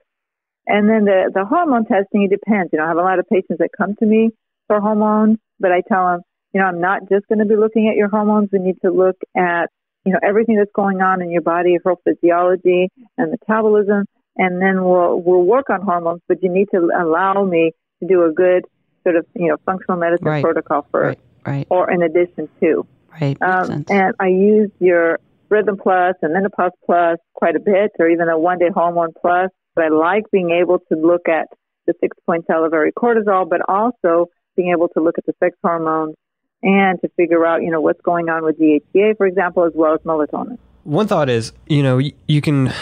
And 0.66 0.88
then 0.88 1.04
the, 1.04 1.30
the 1.32 1.44
hormone 1.44 1.86
testing, 1.86 2.24
it 2.24 2.30
depends. 2.30 2.70
You 2.72 2.78
know, 2.78 2.84
I 2.84 2.88
have 2.88 2.98
a 2.98 3.02
lot 3.02 3.18
of 3.18 3.26
patients 3.28 3.58
that 3.58 3.70
come 3.76 3.94
to 3.96 4.06
me 4.06 4.30
for 4.66 4.80
hormones, 4.80 5.38
but 5.58 5.72
I 5.72 5.82
tell 5.86 6.06
them, 6.06 6.20
you 6.52 6.60
know, 6.60 6.66
I'm 6.66 6.80
not 6.80 7.08
just 7.08 7.26
going 7.28 7.38
to 7.40 7.46
be 7.46 7.56
looking 7.56 7.88
at 7.88 7.96
your 7.96 8.08
hormones. 8.08 8.50
We 8.52 8.58
need 8.58 8.76
to 8.84 8.90
look 8.90 9.16
at, 9.36 9.68
you 10.04 10.12
know, 10.12 10.18
everything 10.22 10.56
that's 10.56 10.72
going 10.74 11.00
on 11.00 11.22
in 11.22 11.30
your 11.30 11.42
body, 11.42 11.72
your 11.72 11.80
whole 11.84 12.00
physiology 12.04 12.90
and 13.16 13.30
metabolism. 13.30 14.04
And 14.36 14.62
then 14.62 14.84
we'll, 14.84 15.20
we'll 15.20 15.42
work 15.42 15.68
on 15.68 15.82
hormones, 15.82 16.20
but 16.28 16.42
you 16.42 16.50
need 16.50 16.68
to 16.72 16.90
allow 16.98 17.44
me 17.44 17.72
to 18.00 18.08
do 18.08 18.24
a 18.24 18.32
good 18.32 18.64
sort 19.02 19.16
of, 19.16 19.26
you 19.34 19.48
know, 19.48 19.56
functional 19.66 19.98
medicine 19.98 20.26
right. 20.26 20.44
protocol 20.44 20.86
first. 20.92 21.18
Right. 21.18 21.27
Right. 21.48 21.66
Or 21.70 21.90
in 21.90 22.02
addition 22.02 22.48
to. 22.60 22.86
Right. 23.20 23.40
Um, 23.42 23.84
and 23.88 24.14
I 24.20 24.28
use 24.28 24.70
your 24.78 25.18
Rhythm 25.48 25.76
Plus 25.76 26.14
and 26.22 26.32
Menopause 26.32 26.72
Plus 26.84 27.18
quite 27.34 27.56
a 27.56 27.60
bit, 27.60 27.92
or 27.98 28.08
even 28.08 28.28
a 28.28 28.38
one 28.38 28.58
day 28.58 28.70
hormone 28.72 29.12
plus 29.20 29.50
but 29.78 29.84
I 29.84 29.88
like 29.90 30.24
being 30.32 30.50
able 30.50 30.80
to 30.90 30.98
look 30.98 31.28
at 31.28 31.46
the 31.86 31.94
six 32.00 32.16
point 32.26 32.46
salivary 32.48 32.90
cortisol, 32.90 33.48
but 33.48 33.60
also 33.68 34.26
being 34.56 34.72
able 34.76 34.88
to 34.88 35.00
look 35.00 35.18
at 35.18 35.24
the 35.24 35.34
sex 35.38 35.56
hormones 35.62 36.16
and 36.64 37.00
to 37.00 37.08
figure 37.16 37.46
out, 37.46 37.62
you 37.62 37.70
know, 37.70 37.80
what's 37.80 38.00
going 38.00 38.28
on 38.28 38.42
with 38.44 38.58
DHEA, 38.58 39.16
for 39.16 39.24
example, 39.24 39.64
as 39.64 39.72
well 39.76 39.94
as 39.94 40.00
melatonin. 40.00 40.58
One 40.88 41.06
thought 41.06 41.28
is, 41.28 41.52
you 41.66 41.82
know, 41.82 41.98
you 41.98 42.40
can, 42.40 42.72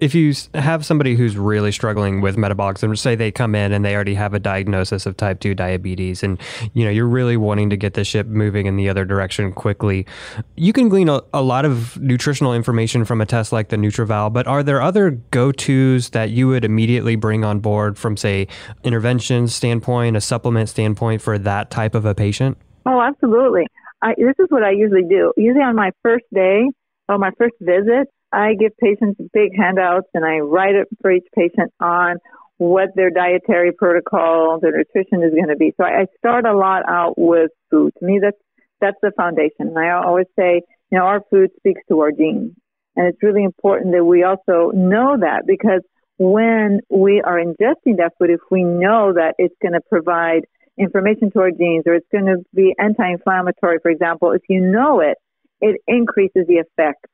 if 0.00 0.14
you 0.14 0.32
have 0.54 0.86
somebody 0.86 1.16
who's 1.16 1.36
really 1.36 1.72
struggling 1.72 2.20
with 2.20 2.36
metabolics 2.36 2.84
and 2.84 2.96
say 2.96 3.16
they 3.16 3.32
come 3.32 3.56
in 3.56 3.72
and 3.72 3.84
they 3.84 3.92
already 3.92 4.14
have 4.14 4.34
a 4.34 4.38
diagnosis 4.38 5.04
of 5.04 5.16
type 5.16 5.40
2 5.40 5.52
diabetes 5.56 6.22
and, 6.22 6.38
you 6.74 6.84
know, 6.84 6.92
you're 6.92 7.08
really 7.08 7.36
wanting 7.36 7.68
to 7.70 7.76
get 7.76 7.94
the 7.94 8.04
ship 8.04 8.28
moving 8.28 8.66
in 8.66 8.76
the 8.76 8.88
other 8.88 9.04
direction 9.04 9.52
quickly, 9.52 10.06
you 10.54 10.72
can 10.72 10.88
glean 10.88 11.08
a, 11.08 11.20
a 11.34 11.42
lot 11.42 11.64
of 11.64 12.00
nutritional 12.00 12.54
information 12.54 13.04
from 13.04 13.20
a 13.20 13.26
test 13.26 13.50
like 13.50 13.70
the 13.70 13.76
NutrEval. 13.76 14.32
but 14.32 14.46
are 14.46 14.62
there 14.62 14.80
other 14.80 15.10
go-tos 15.32 16.10
that 16.10 16.30
you 16.30 16.46
would 16.46 16.64
immediately 16.64 17.16
bring 17.16 17.44
on 17.44 17.58
board 17.58 17.98
from, 17.98 18.16
say, 18.16 18.46
intervention 18.84 19.48
standpoint, 19.48 20.16
a 20.16 20.20
supplement 20.20 20.68
standpoint 20.68 21.20
for 21.20 21.36
that 21.36 21.72
type 21.72 21.96
of 21.96 22.04
a 22.04 22.14
patient? 22.14 22.58
Oh, 22.86 23.00
absolutely. 23.00 23.66
I, 24.02 24.14
this 24.16 24.36
is 24.38 24.46
what 24.50 24.62
I 24.62 24.70
usually 24.70 25.02
do. 25.02 25.32
Usually 25.36 25.64
on 25.64 25.74
my 25.74 25.90
first 26.04 26.26
day, 26.32 26.68
on 27.08 27.20
my 27.20 27.30
first 27.38 27.54
visit, 27.60 28.08
I 28.32 28.54
give 28.54 28.76
patients 28.78 29.20
big 29.32 29.56
handouts 29.56 30.08
and 30.14 30.24
I 30.24 30.38
write 30.38 30.74
it 30.74 30.88
for 31.00 31.10
each 31.12 31.26
patient 31.34 31.72
on 31.80 32.16
what 32.58 32.88
their 32.94 33.10
dietary 33.10 33.72
protocol, 33.72 34.58
their 34.60 34.72
nutrition 34.72 35.22
is 35.22 35.32
going 35.34 35.48
to 35.48 35.56
be. 35.56 35.72
So 35.76 35.84
I, 35.84 36.06
start 36.18 36.46
a 36.46 36.56
lot 36.56 36.88
out 36.88 37.14
with 37.16 37.50
food. 37.70 37.92
To 37.98 38.04
me, 38.04 38.18
that's 38.20 38.36
that's 38.80 38.96
the 39.02 39.12
foundation. 39.16 39.68
And 39.68 39.78
I 39.78 39.90
always 39.90 40.26
say, 40.38 40.62
you 40.90 40.98
know, 40.98 41.04
our 41.04 41.22
food 41.30 41.50
speaks 41.56 41.80
to 41.88 42.00
our 42.00 42.12
genes, 42.12 42.52
and 42.94 43.06
it's 43.06 43.22
really 43.22 43.44
important 43.44 43.92
that 43.92 44.04
we 44.04 44.22
also 44.22 44.70
know 44.74 45.16
that 45.18 45.44
because 45.46 45.82
when 46.18 46.80
we 46.90 47.22
are 47.22 47.38
ingesting 47.38 47.98
that 47.98 48.12
food, 48.18 48.30
if 48.30 48.40
we 48.50 48.64
know 48.64 49.12
that 49.14 49.34
it's 49.38 49.54
going 49.60 49.74
to 49.74 49.80
provide 49.90 50.46
information 50.78 51.30
to 51.30 51.40
our 51.40 51.50
genes 51.50 51.84
or 51.86 51.94
it's 51.94 52.08
going 52.10 52.26
to 52.26 52.36
be 52.54 52.74
anti-inflammatory, 52.78 53.78
for 53.82 53.90
example, 53.90 54.32
if 54.32 54.42
you 54.48 54.60
know 54.60 55.00
it, 55.00 55.16
it 55.60 55.80
increases 55.86 56.46
the 56.46 56.58
effect 56.58 57.06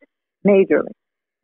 majorly. 0.46 0.92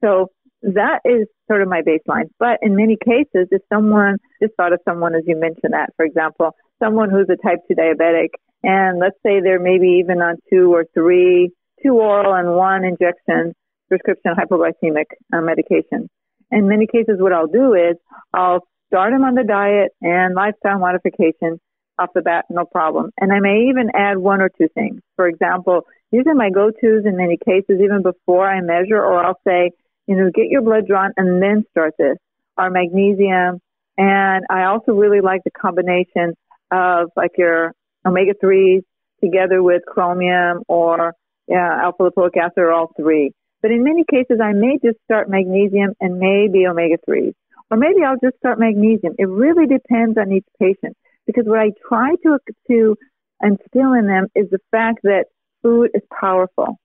So 0.02 0.28
that 0.62 1.00
is 1.04 1.26
sort 1.46 1.62
of 1.62 1.68
my 1.68 1.82
baseline. 1.82 2.30
But 2.38 2.58
in 2.62 2.76
many 2.76 2.96
cases, 2.96 3.48
if 3.50 3.62
someone, 3.72 4.16
just 4.42 4.54
thought 4.56 4.72
of 4.72 4.80
someone 4.84 5.14
as 5.14 5.22
you 5.26 5.36
mentioned 5.36 5.72
that, 5.72 5.90
for 5.96 6.04
example, 6.04 6.54
someone 6.82 7.10
who's 7.10 7.28
a 7.28 7.36
type 7.36 7.60
2 7.68 7.74
diabetic, 7.74 8.28
and 8.62 8.98
let's 8.98 9.16
say 9.24 9.40
they're 9.40 9.60
maybe 9.60 10.00
even 10.02 10.18
on 10.18 10.36
two 10.50 10.74
or 10.74 10.84
three, 10.94 11.50
two 11.82 11.94
oral 11.94 12.34
and 12.34 12.56
one 12.56 12.84
injection 12.84 13.54
prescription 13.88 14.32
hypoglycemic 14.34 15.06
uh, 15.32 15.40
medication. 15.40 16.08
In 16.50 16.68
many 16.68 16.86
cases, 16.86 17.16
what 17.18 17.32
I'll 17.32 17.46
do 17.46 17.74
is 17.74 17.96
I'll 18.34 18.66
start 18.88 19.12
them 19.12 19.22
on 19.22 19.34
the 19.34 19.44
diet 19.44 19.92
and 20.02 20.34
lifestyle 20.34 20.78
modification 20.78 21.60
off 21.98 22.10
the 22.14 22.22
bat, 22.22 22.46
no 22.48 22.64
problem. 22.64 23.10
And 23.20 23.32
I 23.32 23.40
may 23.40 23.68
even 23.70 23.90
add 23.94 24.18
one 24.18 24.40
or 24.40 24.48
two 24.48 24.68
things. 24.74 25.00
For 25.16 25.26
example, 25.26 25.82
these 26.12 26.26
are 26.26 26.34
my 26.34 26.50
go-tos 26.50 27.04
in 27.04 27.16
many 27.16 27.36
cases, 27.36 27.80
even 27.82 28.02
before 28.02 28.48
I 28.48 28.60
measure, 28.60 28.96
or 28.96 29.18
I'll 29.18 29.40
say, 29.46 29.72
you 30.06 30.16
know, 30.16 30.30
get 30.34 30.46
your 30.48 30.62
blood 30.62 30.86
drawn 30.86 31.12
and 31.16 31.42
then 31.42 31.64
start 31.70 31.94
this. 31.98 32.16
Our 32.56 32.70
magnesium, 32.70 33.60
and 33.96 34.44
I 34.50 34.64
also 34.64 34.92
really 34.92 35.20
like 35.20 35.42
the 35.44 35.50
combination 35.50 36.34
of 36.70 37.10
like 37.16 37.32
your 37.36 37.72
omega 38.06 38.32
threes 38.40 38.82
together 39.22 39.62
with 39.62 39.82
chromium 39.86 40.62
or 40.68 41.14
yeah, 41.46 41.82
alpha 41.82 42.10
lipoic 42.10 42.36
acid 42.36 42.58
or 42.58 42.72
all 42.72 42.92
three. 42.96 43.32
But 43.62 43.70
in 43.70 43.82
many 43.82 44.04
cases, 44.08 44.38
I 44.42 44.52
may 44.52 44.78
just 44.84 44.98
start 45.04 45.28
magnesium 45.28 45.94
and 46.00 46.18
maybe 46.18 46.66
omega 46.66 46.96
threes, 47.04 47.34
or 47.70 47.76
maybe 47.76 48.02
I'll 48.04 48.18
just 48.22 48.38
start 48.38 48.58
magnesium. 48.58 49.14
It 49.18 49.28
really 49.28 49.66
depends 49.66 50.16
on 50.18 50.32
each 50.32 50.46
patient 50.60 50.96
because 51.28 51.44
what 51.46 51.58
I 51.58 51.72
try 51.86 52.14
to 52.22 52.38
to 52.70 52.96
instill 53.42 53.92
in 53.92 54.06
them 54.06 54.28
is 54.34 54.48
the 54.50 54.60
fact 54.70 55.00
that 55.02 55.26
food 55.62 55.90
is 55.92 56.00
powerful. 56.18 56.78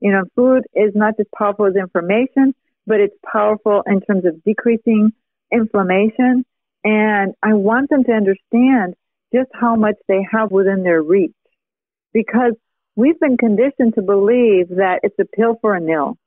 You 0.00 0.10
know, 0.10 0.24
food 0.34 0.64
is 0.74 0.92
not 0.96 1.16
just 1.16 1.30
powerful 1.30 1.66
as 1.66 1.76
information, 1.76 2.54
but 2.88 2.98
it's 2.98 3.14
powerful 3.32 3.82
in 3.86 4.00
terms 4.00 4.24
of 4.26 4.42
decreasing 4.42 5.12
inflammation. 5.52 6.44
And 6.82 7.34
I 7.40 7.54
want 7.54 7.88
them 7.88 8.02
to 8.04 8.12
understand 8.12 8.94
just 9.32 9.50
how 9.54 9.76
much 9.76 9.94
they 10.08 10.26
have 10.32 10.50
within 10.50 10.82
their 10.82 11.00
reach 11.00 11.32
because 12.12 12.54
we've 12.96 13.18
been 13.20 13.36
conditioned 13.36 13.94
to 13.94 14.02
believe 14.02 14.68
that 14.70 15.00
it's 15.04 15.18
a 15.20 15.24
pill 15.24 15.56
for 15.60 15.74
a 15.76 15.80
nil 15.80 16.18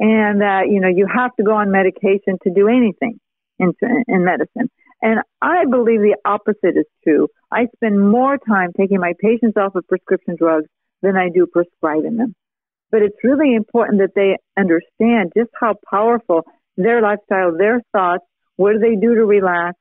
and 0.00 0.40
that, 0.40 0.62
you 0.70 0.80
know, 0.80 0.88
you 0.88 1.06
have 1.06 1.34
to 1.36 1.42
go 1.42 1.52
on 1.52 1.70
medication 1.70 2.38
to 2.42 2.50
do 2.50 2.68
anything 2.68 3.20
in, 3.58 3.72
in 4.08 4.24
medicine. 4.24 4.70
And 5.02 5.20
I 5.42 5.64
believe 5.68 6.00
the 6.00 6.16
opposite 6.24 6.76
is 6.76 6.86
true. 7.02 7.26
I 7.50 7.66
spend 7.74 8.00
more 8.00 8.38
time 8.38 8.70
taking 8.76 9.00
my 9.00 9.14
patients 9.20 9.56
off 9.56 9.74
of 9.74 9.86
prescription 9.88 10.36
drugs 10.38 10.66
than 11.02 11.16
I 11.16 11.28
do 11.28 11.46
prescribing 11.46 12.16
them. 12.16 12.34
But 12.92 13.02
it's 13.02 13.16
really 13.24 13.54
important 13.54 14.00
that 14.00 14.14
they 14.14 14.36
understand 14.56 15.32
just 15.36 15.50
how 15.58 15.74
powerful 15.90 16.42
their 16.76 17.02
lifestyle, 17.02 17.56
their 17.56 17.80
thoughts, 17.92 18.24
what 18.56 18.74
do 18.74 18.78
they 18.78 18.94
do 18.94 19.16
to 19.16 19.24
relax, 19.24 19.76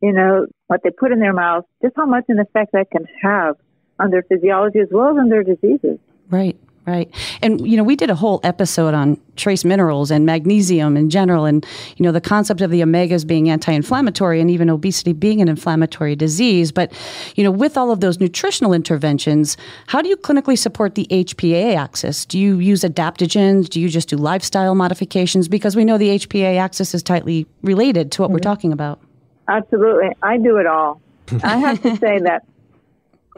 you 0.00 0.12
know, 0.12 0.46
what 0.68 0.80
they 0.84 0.90
put 0.90 1.10
in 1.10 1.18
their 1.18 1.32
mouth, 1.32 1.64
just 1.82 1.94
how 1.96 2.06
much 2.06 2.24
an 2.28 2.38
effect 2.38 2.70
that 2.72 2.90
can 2.92 3.06
have 3.22 3.56
on 3.98 4.10
their 4.10 4.22
physiology 4.22 4.78
as 4.78 4.88
well 4.90 5.10
as 5.10 5.16
on 5.18 5.28
their 5.28 5.42
diseases. 5.42 5.98
Right. 6.28 6.56
Right. 6.90 7.08
And, 7.40 7.64
you 7.64 7.76
know, 7.76 7.84
we 7.84 7.94
did 7.94 8.10
a 8.10 8.16
whole 8.16 8.40
episode 8.42 8.94
on 8.94 9.16
trace 9.36 9.64
minerals 9.64 10.10
and 10.10 10.26
magnesium 10.26 10.96
in 10.96 11.08
general, 11.08 11.44
and, 11.44 11.64
you 11.96 12.02
know, 12.02 12.10
the 12.10 12.20
concept 12.20 12.60
of 12.60 12.72
the 12.72 12.80
omegas 12.80 13.24
being 13.24 13.48
anti 13.48 13.72
inflammatory 13.72 14.40
and 14.40 14.50
even 14.50 14.68
obesity 14.68 15.12
being 15.12 15.40
an 15.40 15.48
inflammatory 15.48 16.16
disease. 16.16 16.72
But, 16.72 16.92
you 17.36 17.44
know, 17.44 17.52
with 17.52 17.78
all 17.78 17.92
of 17.92 18.00
those 18.00 18.18
nutritional 18.18 18.72
interventions, 18.72 19.56
how 19.86 20.02
do 20.02 20.08
you 20.08 20.16
clinically 20.16 20.58
support 20.58 20.96
the 20.96 21.06
HPA 21.12 21.76
axis? 21.76 22.26
Do 22.26 22.40
you 22.40 22.58
use 22.58 22.82
adaptogens? 22.82 23.68
Do 23.68 23.80
you 23.80 23.88
just 23.88 24.08
do 24.08 24.16
lifestyle 24.16 24.74
modifications? 24.74 25.46
Because 25.46 25.76
we 25.76 25.84
know 25.84 25.96
the 25.96 26.18
HPA 26.18 26.58
axis 26.58 26.92
is 26.92 27.04
tightly 27.04 27.46
related 27.62 28.10
to 28.12 28.22
what 28.22 28.26
mm-hmm. 28.26 28.34
we're 28.34 28.40
talking 28.40 28.72
about. 28.72 29.00
Absolutely. 29.46 30.08
I 30.24 30.38
do 30.38 30.56
it 30.56 30.66
all. 30.66 31.00
I 31.44 31.56
have 31.58 31.80
to 31.82 31.96
say 31.98 32.18
that 32.18 32.42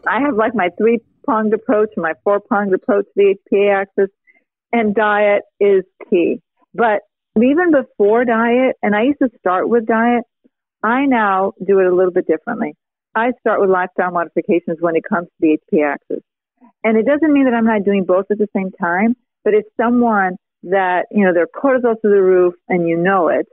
I 0.06 0.20
have 0.20 0.36
like 0.36 0.54
my 0.54 0.70
three 0.78 1.00
pronged 1.24 1.54
approach 1.54 1.90
my 1.96 2.12
four 2.24 2.40
pronged 2.40 2.74
approach 2.74 3.06
to 3.06 3.10
the 3.16 3.36
HPA 3.52 3.82
axis, 3.82 4.10
and 4.72 4.94
diet 4.94 5.42
is 5.60 5.84
key. 6.08 6.40
But 6.74 7.00
even 7.36 7.70
before 7.70 8.24
diet, 8.24 8.76
and 8.82 8.94
I 8.94 9.02
used 9.04 9.18
to 9.20 9.30
start 9.38 9.68
with 9.68 9.86
diet, 9.86 10.24
I 10.82 11.06
now 11.06 11.52
do 11.64 11.78
it 11.80 11.86
a 11.86 11.94
little 11.94 12.12
bit 12.12 12.26
differently. 12.26 12.74
I 13.14 13.32
start 13.40 13.60
with 13.60 13.70
lifestyle 13.70 14.10
modifications 14.10 14.78
when 14.80 14.96
it 14.96 15.04
comes 15.08 15.28
to 15.28 15.34
the 15.40 15.58
HPA 15.72 15.94
axis. 15.94 16.22
And 16.84 16.96
it 16.96 17.06
doesn't 17.06 17.32
mean 17.32 17.44
that 17.44 17.54
I'm 17.54 17.66
not 17.66 17.84
doing 17.84 18.04
both 18.04 18.26
at 18.30 18.38
the 18.38 18.48
same 18.54 18.70
time, 18.72 19.14
but 19.44 19.54
it's 19.54 19.68
someone 19.76 20.36
that, 20.64 21.06
you 21.10 21.24
know, 21.24 21.32
their 21.32 21.46
cortisol 21.46 22.00
through 22.00 22.14
the 22.14 22.22
roof 22.22 22.54
and 22.68 22.88
you 22.88 22.96
know 22.96 23.28
it, 23.28 23.46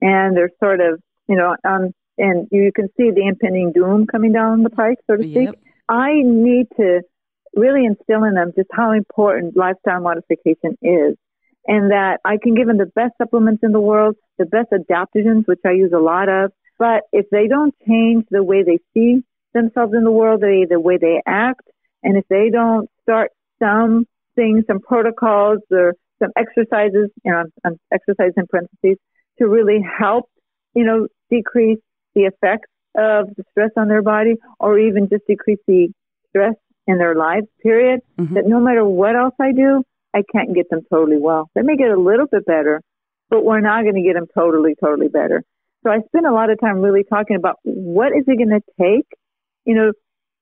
and 0.00 0.36
they're 0.36 0.50
sort 0.60 0.80
of, 0.80 1.00
you 1.28 1.36
know, 1.36 1.56
um, 1.64 1.92
and 2.18 2.48
you 2.50 2.70
can 2.74 2.88
see 2.96 3.10
the 3.10 3.26
impending 3.26 3.72
doom 3.72 4.06
coming 4.06 4.32
down 4.32 4.62
the 4.62 4.70
pike, 4.70 4.98
so 5.06 5.16
to 5.16 5.22
speak. 5.30 5.48
I 5.90 6.22
need 6.22 6.68
to 6.76 7.02
really 7.54 7.84
instill 7.84 8.22
in 8.24 8.34
them 8.34 8.52
just 8.56 8.68
how 8.72 8.92
important 8.92 9.56
lifestyle 9.56 10.00
modification 10.00 10.78
is 10.82 11.16
and 11.66 11.90
that 11.90 12.20
I 12.24 12.38
can 12.40 12.54
give 12.54 12.68
them 12.68 12.78
the 12.78 12.86
best 12.94 13.14
supplements 13.18 13.62
in 13.64 13.72
the 13.72 13.80
world, 13.80 14.16
the 14.38 14.46
best 14.46 14.68
adaptogens, 14.72 15.46
which 15.46 15.58
I 15.66 15.72
use 15.72 15.92
a 15.92 15.98
lot 15.98 16.28
of. 16.28 16.52
But 16.78 17.02
if 17.12 17.26
they 17.30 17.48
don't 17.48 17.74
change 17.86 18.24
the 18.30 18.42
way 18.42 18.62
they 18.62 18.78
see 18.94 19.22
themselves 19.52 19.92
in 19.94 20.04
the 20.04 20.12
world, 20.12 20.40
the, 20.40 20.66
the 20.70 20.80
way 20.80 20.96
they 20.96 21.20
act, 21.26 21.68
and 22.02 22.16
if 22.16 22.24
they 22.30 22.50
don't 22.50 22.88
start 23.02 23.32
some 23.58 24.06
things, 24.36 24.64
some 24.66 24.80
protocols 24.80 25.58
or 25.70 25.94
some 26.22 26.30
exercises, 26.36 27.10
you 27.24 27.32
know, 27.32 27.44
I'm, 27.64 27.78
exercise 27.92 28.32
in 28.36 28.46
parentheses, 28.46 28.96
to 29.38 29.48
really 29.48 29.80
help, 29.98 30.30
you 30.74 30.84
know, 30.84 31.08
decrease 31.30 31.80
the 32.14 32.22
effects 32.22 32.68
of 32.96 33.28
the 33.36 33.44
stress 33.50 33.70
on 33.76 33.88
their 33.88 34.02
body 34.02 34.34
or 34.58 34.78
even 34.78 35.08
just 35.08 35.26
decrease 35.26 35.60
the 35.66 35.88
stress 36.28 36.54
in 36.86 36.98
their 36.98 37.14
lives, 37.14 37.46
period, 37.62 38.00
mm-hmm. 38.18 38.34
that 38.34 38.46
no 38.46 38.60
matter 38.60 38.84
what 38.84 39.16
else 39.16 39.34
I 39.40 39.52
do, 39.52 39.82
I 40.14 40.22
can't 40.32 40.54
get 40.54 40.68
them 40.70 40.80
totally 40.90 41.18
well. 41.18 41.50
They 41.54 41.62
may 41.62 41.76
get 41.76 41.90
a 41.90 42.00
little 42.00 42.26
bit 42.26 42.44
better, 42.46 42.80
but 43.28 43.44
we're 43.44 43.60
not 43.60 43.82
going 43.82 43.94
to 43.94 44.02
get 44.02 44.14
them 44.14 44.26
totally, 44.34 44.74
totally 44.82 45.08
better. 45.08 45.44
So 45.84 45.90
I 45.90 46.00
spend 46.06 46.26
a 46.26 46.32
lot 46.32 46.50
of 46.50 46.60
time 46.60 46.80
really 46.80 47.04
talking 47.04 47.36
about 47.36 47.56
what 47.62 48.08
is 48.08 48.24
it 48.26 48.36
going 48.36 48.50
to 48.50 48.60
take, 48.78 49.06
you 49.64 49.74
know, 49.74 49.92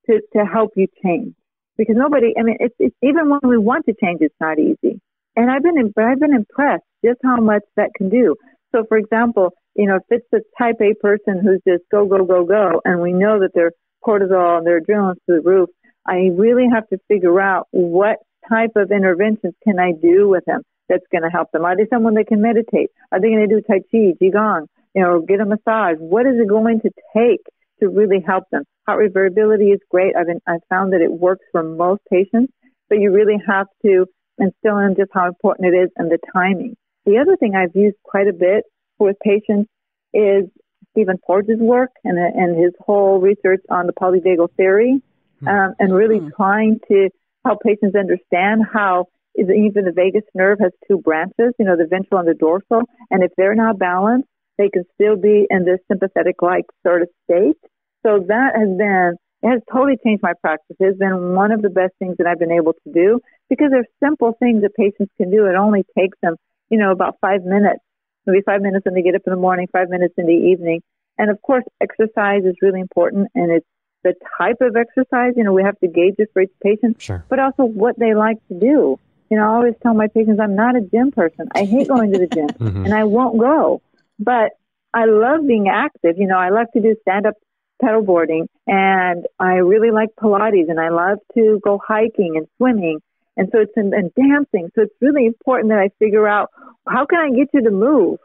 to, 0.07 0.21
to 0.37 0.45
help 0.45 0.71
you 0.75 0.87
change. 1.05 1.35
Because 1.77 1.97
nobody, 1.97 2.35
I 2.39 2.43
mean, 2.43 2.57
it's, 2.61 2.75
it's 2.79 2.97
even 3.03 3.29
when 3.31 3.41
we 3.45 3.59
want 3.59 3.87
to 3.87 3.95
change, 4.03 4.19
it's 4.21 4.35
not 4.41 4.59
easy. 4.59 5.01
And 5.37 5.51
I've 5.51 5.63
been, 5.63 5.93
but 5.95 6.05
I've 6.05 6.19
been 6.19 6.35
impressed 6.35 6.83
just 7.05 7.21
how 7.23 7.37
much 7.37 7.63
that 7.77 7.91
can 7.97 8.09
do. 8.09 8.35
So 8.75 8.85
for 8.89 8.97
example, 8.97 9.51
you 9.75 9.87
know, 9.87 9.97
if 9.97 10.03
it's 10.11 10.27
the 10.33 10.43
type 10.57 10.77
A 10.81 10.95
person 11.01 11.41
who's 11.43 11.61
just 11.67 11.85
go, 11.91 12.07
go, 12.07 12.25
go, 12.25 12.45
go, 12.45 12.81
and 12.85 13.01
we 13.01 13.13
know 13.13 13.41
that 13.41 13.55
their 13.55 13.73
cortisol 14.05 14.59
and 14.59 14.67
their 14.67 14.81
adrenaline's 14.81 15.19
to 15.29 15.37
the 15.37 15.41
roof, 15.41 15.71
I 16.07 16.31
really 16.37 16.67
have 16.73 16.89
to 16.89 16.99
figure 17.09 17.41
out 17.41 17.69
what 17.71 18.19
type 18.49 18.73
of 18.77 18.91
interventions 18.91 19.55
can 19.63 19.79
I 19.79 19.93
do 19.93 20.29
with 20.29 20.45
them 20.47 20.63
that's 20.89 21.05
going 21.13 21.23
to 21.23 21.29
help 21.29 21.51
them. 21.53 21.65
Are 21.65 21.77
they 21.77 21.87
someone 21.91 22.15
that 22.15 22.29
can 22.29 22.41
meditate? 22.41 22.91
Are 23.13 23.21
they 23.21 23.29
going 23.29 23.47
to 23.47 23.55
do 23.55 23.61
Tai 23.61 23.81
Chi, 23.91 24.15
Qigong, 24.21 24.67
you 24.95 25.03
know, 25.03 25.21
get 25.21 25.41
a 25.41 25.45
massage? 25.45 25.97
What 25.99 26.27
is 26.27 26.35
it 26.41 26.49
going 26.49 26.81
to 26.81 26.91
take 27.15 27.45
to 27.81 27.89
really 27.89 28.25
help 28.27 28.45
them? 28.51 28.65
Heart 28.87 29.01
rate 29.01 29.13
variability 29.13 29.67
is 29.67 29.81
great. 29.91 30.17
I've 30.17 30.27
been, 30.27 30.41
I've 30.47 30.65
found 30.71 30.93
that 30.95 31.03
it 31.03 31.13
works 31.13 31.45
for 31.53 31.63
most 31.63 32.01
patients, 32.11 32.53
but 32.89 32.99
you 32.99 33.13
really 33.13 33.37
have 33.47 33.67
to 33.85 34.07
instilling 34.39 34.95
just 34.97 35.11
how 35.13 35.27
important 35.27 35.75
it 35.75 35.77
is 35.77 35.91
and 35.97 36.11
the 36.11 36.19
timing. 36.33 36.77
The 37.05 37.19
other 37.19 37.37
thing 37.37 37.55
I've 37.55 37.75
used 37.75 37.97
quite 38.03 38.29
a 38.29 38.33
bit 38.33 38.65
with 39.07 39.17
patients 39.23 39.71
is 40.13 40.45
Stephen 40.91 41.19
Porges' 41.27 41.59
work 41.59 41.91
and, 42.05 42.19
and 42.19 42.57
his 42.57 42.73
whole 42.81 43.21
research 43.21 43.61
on 43.71 43.87
the 43.87 43.93
polyvagal 43.93 44.49
theory, 44.57 45.03
hmm. 45.41 45.49
um, 45.49 45.75
and 45.79 45.95
really 45.95 46.21
mm. 46.21 46.35
trying 46.35 46.81
to 46.89 47.11
help 47.45 47.61
patients 47.61 47.95
understand 47.95 48.63
how 48.73 49.07
even 49.37 49.85
the 49.85 49.93
vagus 49.95 50.25
nerve 50.35 50.59
has 50.61 50.73
two 50.89 50.99
branches, 50.99 51.55
you 51.59 51.65
know, 51.65 51.77
the 51.77 51.87
ventral 51.87 52.19
and 52.19 52.29
the 52.29 52.35
dorsal, 52.35 52.83
and 53.11 53.23
if 53.23 53.31
they're 53.37 53.55
not 53.55 53.79
balanced, 53.79 54.29
they 54.57 54.69
can 54.69 54.85
still 54.95 55.17
be 55.17 55.47
in 55.49 55.65
this 55.65 55.79
sympathetic-like 55.87 56.65
sort 56.85 57.03
of 57.03 57.09
state. 57.25 57.57
So 58.05 58.25
that 58.27 58.53
has 58.57 58.77
been 58.77 59.15
it 59.43 59.49
has 59.49 59.63
totally 59.73 59.97
changed 60.05 60.23
my 60.23 60.33
practice. 60.41 60.77
It 60.81 60.85
has 60.85 60.97
been 60.97 61.35
one 61.35 61.53
of 61.53 61.63
the 61.63 61.71
best 61.71 61.93
things 62.01 62.17
that 62.19 62.27
I've 62.27 62.41
been 62.41 62.51
able 62.51 62.73
to 62.73 62.93
do 62.93 63.21
because 63.49 63.69
they're 63.71 63.87
simple 64.03 64.35
things 64.41 64.63
that 64.63 64.75
patients 64.75 65.13
can 65.17 65.31
do. 65.31 65.47
It 65.47 65.55
only 65.55 65.85
takes 65.97 66.19
them, 66.23 66.35
you 66.71 66.79
know, 66.79 66.91
about 66.91 67.19
five 67.21 67.45
minutes, 67.45 67.81
maybe 68.29 68.43
five 68.45 68.63
minutes 68.63 68.85
when 68.85 68.95
they 68.95 69.03
get 69.03 69.15
up 69.15 69.23
in 69.27 69.33
the 69.33 69.39
morning, 69.39 69.69
five 69.73 69.89
minutes 69.89 70.15
in 70.17 70.27
the 70.27 70.33
evening. 70.33 70.83
And 71.19 71.31
of 71.31 71.43
course, 71.43 71.65
exercise 71.81 72.45
is 72.45 72.55
really 72.63 72.81
important 72.81 73.29
and 73.35 73.51
it's 73.51 73.67
the 74.05 74.15
type 74.39 74.59
of 74.61 74.77
exercise, 74.77 75.33
you 75.37 75.45
know, 75.45 75.53
we 75.53 75.63
have 75.63 75.79
to 75.81 75.89
gauge 75.89 76.15
this 76.17 76.29
for 76.33 76.43
each 76.43 76.53
patient, 76.63 77.01
sure. 77.03 77.25
but 77.29 77.39
also 77.39 77.65
what 77.65 77.99
they 77.99 78.15
like 78.15 78.37
to 78.49 78.55
do. 78.59 78.99
You 79.31 79.37
know, 79.37 79.43
I 79.43 79.55
always 79.57 79.75
tell 79.83 79.95
my 79.95 80.07
patients 80.09 80.41
I'm 80.41 80.55
not 80.55 80.77
a 80.77 80.81
gym 80.81 81.11
person. 81.11 81.49
I 81.55 81.65
hate 81.65 81.89
going 81.89 82.13
to 82.13 82.19
the 82.19 82.27
gym 82.27 82.49
mm-hmm. 82.49 82.85
and 82.85 82.95
I 82.95 83.05
won't 83.05 83.39
go. 83.39 83.83
But 84.19 84.53
I 84.95 85.05
love 85.05 85.47
being 85.47 85.69
active. 85.69 86.17
You 86.17 86.27
know, 86.27 86.39
I 86.39 86.51
love 86.51 86.67
to 86.75 86.81
do 86.81 86.97
stand 87.03 87.27
up 87.27 87.35
paddleboarding 87.83 88.47
and 88.67 89.27
I 89.39 89.55
really 89.57 89.91
like 89.91 90.09
Pilates 90.21 90.69
and 90.69 90.81
I 90.81 90.89
love 90.89 91.19
to 91.35 91.61
go 91.63 91.81
hiking 91.87 92.35
and 92.37 92.47
swimming. 92.57 93.01
And 93.39 93.49
so 93.53 93.61
it's 93.61 93.73
in, 93.77 93.93
and 93.95 94.13
dancing. 94.15 94.69
So 94.75 94.83
it's 94.83 94.95
really 95.01 95.25
important 95.25 95.71
that 95.71 95.79
I 95.79 95.91
figure 95.99 96.27
out 96.27 96.51
how 96.87 97.07
can 97.07 97.21
I 97.21 97.31
get 97.31 97.49
you 97.55 97.63
to 97.63 97.71
move? 97.71 98.19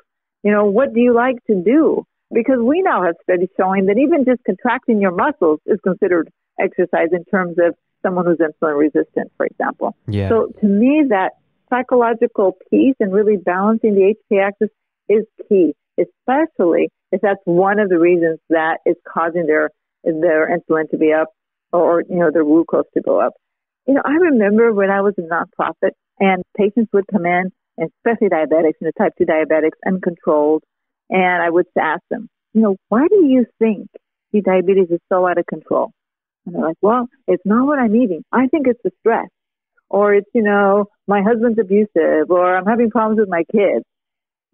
You 0.43 0.51
know, 0.51 0.65
what 0.65 0.93
do 0.93 0.99
you 0.99 1.13
like 1.13 1.37
to 1.45 1.55
do? 1.55 2.03
Because 2.33 2.57
we 2.59 2.81
now 2.81 3.03
have 3.03 3.15
studies 3.21 3.49
showing 3.55 3.85
that 3.85 3.97
even 3.99 4.25
just 4.25 4.43
contracting 4.43 4.99
your 4.99 5.11
muscles 5.11 5.59
is 5.67 5.79
considered 5.83 6.29
exercise 6.59 7.09
in 7.11 7.23
terms 7.25 7.57
of 7.59 7.75
someone 8.01 8.25
who's 8.25 8.39
insulin 8.39 8.77
resistant, 8.77 9.31
for 9.37 9.45
example. 9.45 9.95
Yeah. 10.07 10.29
So 10.29 10.51
to 10.59 10.65
me, 10.65 11.03
that 11.09 11.33
psychological 11.69 12.57
piece 12.69 12.95
and 12.99 13.13
really 13.13 13.37
balancing 13.37 13.93
the 13.93 14.15
HPA 14.31 14.47
axis 14.47 14.69
is 15.09 15.25
key, 15.47 15.75
especially 15.99 16.89
if 17.11 17.21
that's 17.21 17.39
one 17.45 17.79
of 17.79 17.89
the 17.89 17.99
reasons 17.99 18.39
that 18.49 18.79
is 18.85 18.95
causing 19.07 19.45
their 19.45 19.69
their 20.03 20.49
insulin 20.49 20.89
to 20.89 20.97
be 20.97 21.13
up 21.13 21.29
or 21.71 22.03
you 22.09 22.17
know 22.17 22.31
their 22.31 22.43
glucose 22.43 22.85
to 22.95 23.01
go 23.01 23.21
up. 23.21 23.33
You 23.85 23.95
know, 23.95 24.01
I 24.05 24.13
remember 24.13 24.71
when 24.73 24.89
I 24.89 25.01
was 25.01 25.13
a 25.17 25.21
nonprofit 25.21 25.91
and 26.19 26.43
patients 26.57 26.91
would 26.93 27.05
come 27.11 27.25
in, 27.25 27.51
especially 27.77 28.29
diabetics, 28.29 28.75
you 28.79 28.85
know, 28.87 28.91
type 28.97 29.13
two 29.17 29.25
diabetics, 29.25 29.77
uncontrolled, 29.85 30.63
and 31.09 31.41
I 31.43 31.49
would 31.49 31.65
ask 31.79 32.01
them, 32.09 32.29
you 32.53 32.61
know, 32.61 32.77
why 32.89 33.07
do 33.07 33.25
you 33.25 33.45
think 33.59 33.89
your 34.31 34.43
diabetes 34.43 34.89
is 34.89 34.99
so 35.09 35.27
out 35.27 35.37
of 35.37 35.45
control? 35.45 35.91
And 36.45 36.55
they're 36.55 36.61
like, 36.61 36.77
well, 36.81 37.07
it's 37.27 37.45
not 37.45 37.65
what 37.65 37.79
I'm 37.79 37.95
eating. 37.95 38.23
I 38.31 38.47
think 38.47 38.67
it's 38.67 38.81
the 38.83 38.91
stress. 38.99 39.27
Or 39.89 40.13
it's, 40.13 40.29
you 40.33 40.41
know, 40.41 40.85
my 41.07 41.21
husband's 41.21 41.59
abusive 41.59 42.29
or 42.29 42.55
I'm 42.57 42.65
having 42.65 42.89
problems 42.89 43.19
with 43.19 43.29
my 43.29 43.43
kids. 43.51 43.85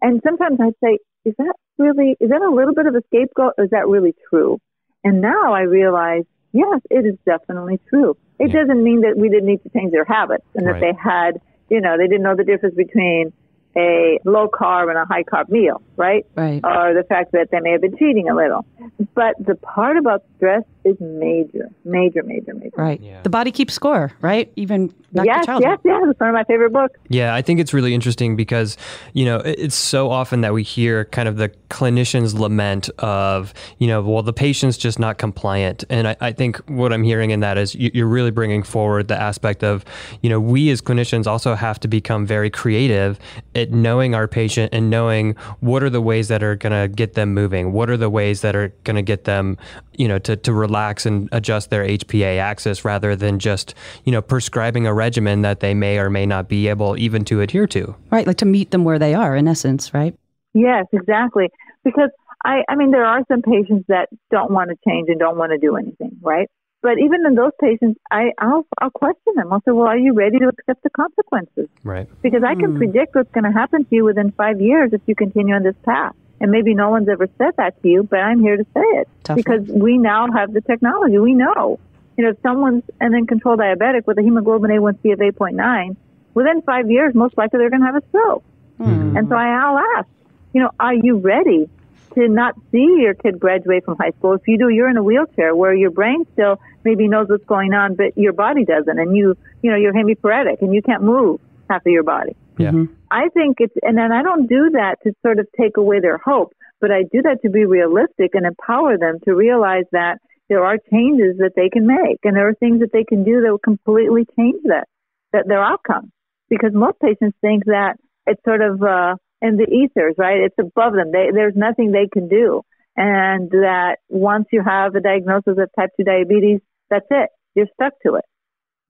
And 0.02 0.20
sometimes 0.26 0.58
I'd 0.60 0.74
say, 0.82 0.98
is 1.24 1.34
that 1.38 1.54
really, 1.78 2.16
is 2.20 2.30
that 2.30 2.42
a 2.42 2.54
little 2.54 2.74
bit 2.74 2.86
of 2.86 2.94
a 2.94 3.02
scapegoat 3.06 3.54
or 3.56 3.64
is 3.64 3.70
that 3.70 3.88
really 3.88 4.14
true? 4.28 4.58
And 5.02 5.20
now 5.20 5.54
I 5.54 5.62
realize, 5.62 6.24
yes, 6.52 6.80
it 6.90 7.06
is 7.06 7.16
definitely 7.24 7.80
true. 7.88 8.16
It 8.38 8.48
yeah. 8.48 8.60
doesn't 8.60 8.82
mean 8.82 9.02
that 9.02 9.16
we 9.16 9.28
didn't 9.28 9.46
need 9.46 9.62
to 9.62 9.68
change 9.70 9.92
their 9.92 10.04
habits 10.04 10.44
and 10.54 10.66
right. 10.66 10.74
that 10.74 10.80
they 10.80 10.92
had, 10.98 11.40
you 11.68 11.80
know, 11.80 11.96
they 11.96 12.06
didn't 12.06 12.22
know 12.22 12.36
the 12.36 12.44
difference 12.44 12.74
between 12.74 13.32
a 13.76 14.18
low 14.24 14.48
carb 14.48 14.88
and 14.88 14.98
a 14.98 15.04
high 15.04 15.22
carb 15.22 15.48
meal, 15.48 15.80
right? 15.96 16.26
Right. 16.34 16.60
Or 16.64 16.94
the 16.94 17.04
fact 17.08 17.32
that 17.32 17.50
they 17.50 17.60
may 17.60 17.72
have 17.72 17.80
been 17.80 17.96
cheating 17.96 18.28
a 18.28 18.34
little. 18.34 18.66
But 19.14 19.34
the 19.38 19.54
part 19.54 19.96
about 19.96 20.24
stress 20.36 20.64
is 20.84 20.96
major, 21.00 21.70
major, 21.84 22.22
major, 22.22 22.54
major. 22.54 22.74
Right. 22.76 23.00
Yeah. 23.00 23.22
The 23.22 23.30
body 23.30 23.50
keeps 23.52 23.74
score, 23.74 24.12
right? 24.20 24.52
Even 24.56 24.94
Dr. 25.12 25.26
yes, 25.26 25.44
yes, 25.48 25.78
yes. 25.84 26.02
It's 26.06 26.20
one 26.20 26.28
of 26.28 26.34
my 26.34 26.44
favorite 26.44 26.72
books. 26.72 26.98
Yeah, 27.08 27.34
I 27.34 27.42
think 27.42 27.60
it's 27.60 27.74
really 27.74 27.94
interesting 27.94 28.36
because 28.36 28.76
you 29.12 29.24
know 29.24 29.38
it's 29.38 29.74
so 29.74 30.10
often 30.10 30.40
that 30.42 30.52
we 30.52 30.62
hear 30.62 31.06
kind 31.06 31.28
of 31.28 31.36
the 31.36 31.48
clinician's 31.68 32.34
lament 32.34 32.88
of 32.98 33.52
you 33.78 33.88
know 33.88 34.02
well 34.02 34.22
the 34.22 34.32
patient's 34.32 34.78
just 34.78 34.98
not 34.98 35.18
compliant, 35.18 35.84
and 35.90 36.08
I, 36.08 36.16
I 36.20 36.32
think 36.32 36.58
what 36.68 36.92
I'm 36.92 37.02
hearing 37.02 37.30
in 37.30 37.40
that 37.40 37.58
is 37.58 37.74
you're 37.74 38.06
really 38.06 38.30
bringing 38.30 38.62
forward 38.62 39.08
the 39.08 39.20
aspect 39.20 39.64
of 39.64 39.84
you 40.22 40.30
know 40.30 40.40
we 40.40 40.70
as 40.70 40.80
clinicians 40.80 41.26
also 41.26 41.54
have 41.54 41.80
to 41.80 41.88
become 41.88 42.24
very 42.24 42.50
creative 42.50 43.18
at 43.54 43.72
knowing 43.72 44.14
our 44.14 44.28
patient 44.28 44.72
and 44.72 44.90
knowing 44.90 45.34
what 45.60 45.82
are 45.82 45.90
the 45.90 46.00
ways 46.00 46.28
that 46.28 46.42
are 46.42 46.56
going 46.56 46.72
to 46.72 46.88
get 46.94 47.14
them 47.14 47.34
moving, 47.34 47.72
what 47.72 47.90
are 47.90 47.96
the 47.96 48.10
ways 48.10 48.40
that 48.42 48.54
are 48.54 48.68
going 48.84 48.96
to 48.96 49.02
get 49.02 49.24
them, 49.24 49.56
you 49.96 50.06
know, 50.06 50.18
to, 50.18 50.36
to 50.36 50.52
relax 50.70 51.04
and 51.04 51.28
adjust 51.32 51.70
their 51.70 51.84
HPA 51.84 52.38
axis 52.38 52.84
rather 52.84 53.16
than 53.16 53.40
just, 53.40 53.74
you 54.04 54.12
know, 54.12 54.22
prescribing 54.22 54.86
a 54.86 54.94
regimen 54.94 55.42
that 55.42 55.58
they 55.58 55.74
may 55.74 55.98
or 55.98 56.08
may 56.08 56.24
not 56.24 56.48
be 56.48 56.68
able 56.68 56.96
even 56.96 57.24
to 57.24 57.40
adhere 57.40 57.66
to. 57.66 57.94
Right, 58.10 58.26
like 58.26 58.36
to 58.38 58.46
meet 58.46 58.70
them 58.70 58.84
where 58.84 58.98
they 58.98 59.14
are 59.14 59.34
in 59.34 59.48
essence, 59.48 59.92
right? 59.92 60.14
Yes, 60.54 60.86
exactly. 60.92 61.48
Because 61.82 62.10
I, 62.44 62.62
I 62.68 62.76
mean, 62.76 62.92
there 62.92 63.04
are 63.04 63.22
some 63.26 63.42
patients 63.42 63.84
that 63.88 64.08
don't 64.30 64.52
want 64.52 64.70
to 64.70 64.76
change 64.86 65.08
and 65.08 65.18
don't 65.18 65.36
want 65.36 65.50
to 65.50 65.58
do 65.58 65.76
anything, 65.76 66.16
right? 66.22 66.48
But 66.82 66.98
even 66.98 67.26
in 67.26 67.34
those 67.34 67.52
patients, 67.60 68.00
I, 68.10 68.30
I'll, 68.38 68.64
I'll 68.80 68.90
question 68.90 69.34
them. 69.34 69.52
I'll 69.52 69.60
say, 69.66 69.72
well, 69.72 69.88
are 69.88 69.98
you 69.98 70.14
ready 70.14 70.38
to 70.38 70.48
accept 70.48 70.82
the 70.84 70.90
consequences? 70.90 71.68
Right. 71.84 72.08
Because 72.22 72.42
I 72.46 72.54
can 72.54 72.74
mm. 72.74 72.78
predict 72.78 73.14
what's 73.16 73.30
going 73.32 73.44
to 73.44 73.52
happen 73.52 73.84
to 73.84 73.94
you 73.94 74.04
within 74.04 74.32
five 74.32 74.60
years 74.60 74.90
if 74.92 75.02
you 75.06 75.14
continue 75.14 75.54
on 75.54 75.62
this 75.62 75.74
path. 75.84 76.14
And 76.40 76.50
maybe 76.50 76.74
no 76.74 76.90
one's 76.90 77.08
ever 77.08 77.28
said 77.38 77.56
that 77.58 77.80
to 77.82 77.88
you, 77.88 78.02
but 78.02 78.20
I'm 78.20 78.40
here 78.40 78.56
to 78.56 78.64
say 78.74 78.80
it 78.80 79.08
Tough 79.24 79.36
because 79.36 79.66
we 79.66 79.98
now 79.98 80.30
have 80.32 80.52
the 80.52 80.62
technology. 80.62 81.18
We 81.18 81.34
know, 81.34 81.78
you 82.16 82.24
know, 82.24 82.30
if 82.30 82.38
someone's 82.42 82.84
an 83.00 83.14
uncontrolled 83.14 83.60
diabetic 83.60 84.06
with 84.06 84.18
a 84.18 84.22
hemoglobin 84.22 84.70
A1C 84.70 85.12
of 85.12 85.18
8.9, 85.18 85.96
within 86.32 86.62
five 86.62 86.90
years, 86.90 87.14
most 87.14 87.36
likely 87.36 87.58
they're 87.58 87.70
going 87.70 87.82
to 87.82 87.86
have 87.86 87.96
a 87.96 88.08
stroke. 88.08 88.44
Mm. 88.78 89.18
And 89.18 89.28
so 89.28 89.34
I'll 89.34 89.78
ask, 89.98 90.08
you 90.54 90.62
know, 90.62 90.70
are 90.80 90.94
you 90.94 91.18
ready 91.18 91.68
to 92.14 92.28
not 92.28 92.54
see 92.72 92.98
your 93.00 93.14
kid 93.14 93.38
graduate 93.38 93.84
from 93.84 93.96
high 93.96 94.10
school. 94.10 94.34
If 94.34 94.46
you 94.46 94.58
do, 94.58 94.68
you're 94.68 94.88
in 94.88 94.96
a 94.96 95.02
wheelchair 95.02 95.54
where 95.54 95.74
your 95.74 95.90
brain 95.90 96.26
still 96.32 96.60
maybe 96.84 97.08
knows 97.08 97.28
what's 97.28 97.44
going 97.44 97.72
on, 97.72 97.94
but 97.94 98.16
your 98.16 98.32
body 98.32 98.64
doesn't, 98.64 98.98
and 98.98 99.16
you, 99.16 99.36
you 99.62 99.70
know, 99.70 99.76
you're 99.76 99.92
hemiparetic 99.92 100.62
and 100.62 100.74
you 100.74 100.82
can't 100.82 101.02
move 101.02 101.40
half 101.68 101.84
of 101.86 101.92
your 101.92 102.02
body. 102.02 102.34
Yeah. 102.60 102.70
Mm-hmm. 102.70 102.94
I 103.10 103.28
think 103.34 103.56
it's, 103.58 103.74
and 103.82 103.96
then 103.96 104.12
I 104.12 104.22
don't 104.22 104.46
do 104.46 104.70
that 104.72 104.96
to 105.04 105.12
sort 105.22 105.38
of 105.38 105.46
take 105.58 105.76
away 105.76 106.00
their 106.00 106.18
hope, 106.18 106.52
but 106.80 106.90
I 106.90 107.02
do 107.02 107.22
that 107.22 107.42
to 107.42 107.50
be 107.50 107.64
realistic 107.64 108.34
and 108.34 108.46
empower 108.46 108.98
them 108.98 109.18
to 109.24 109.34
realize 109.34 109.84
that 109.92 110.18
there 110.48 110.64
are 110.64 110.78
changes 110.90 111.38
that 111.38 111.52
they 111.54 111.68
can 111.68 111.86
make, 111.86 112.18
and 112.24 112.36
there 112.36 112.48
are 112.48 112.54
things 112.54 112.80
that 112.80 112.92
they 112.92 113.04
can 113.04 113.24
do 113.24 113.40
that 113.40 113.50
will 113.50 113.58
completely 113.58 114.26
change 114.36 114.62
that, 114.64 114.88
that 115.32 115.44
their 115.46 115.62
outcome. 115.62 116.10
Because 116.48 116.72
most 116.74 116.98
patients 117.00 117.36
think 117.40 117.64
that 117.66 117.94
it's 118.26 118.42
sort 118.44 118.60
of 118.60 118.82
uh, 118.82 119.14
in 119.40 119.56
the 119.56 119.66
ethers, 119.70 120.14
right? 120.18 120.40
It's 120.40 120.58
above 120.58 120.94
them. 120.94 121.12
They, 121.12 121.28
there's 121.32 121.54
nothing 121.54 121.92
they 121.92 122.08
can 122.12 122.28
do. 122.28 122.62
And 122.96 123.50
that 123.50 123.96
once 124.08 124.46
you 124.52 124.62
have 124.66 124.94
a 124.94 125.00
diagnosis 125.00 125.56
of 125.56 125.70
type 125.78 125.90
2 125.96 126.04
diabetes, 126.04 126.60
that's 126.90 127.06
it. 127.10 127.30
You're 127.54 127.68
stuck 127.74 127.92
to 128.04 128.16
it. 128.16 128.24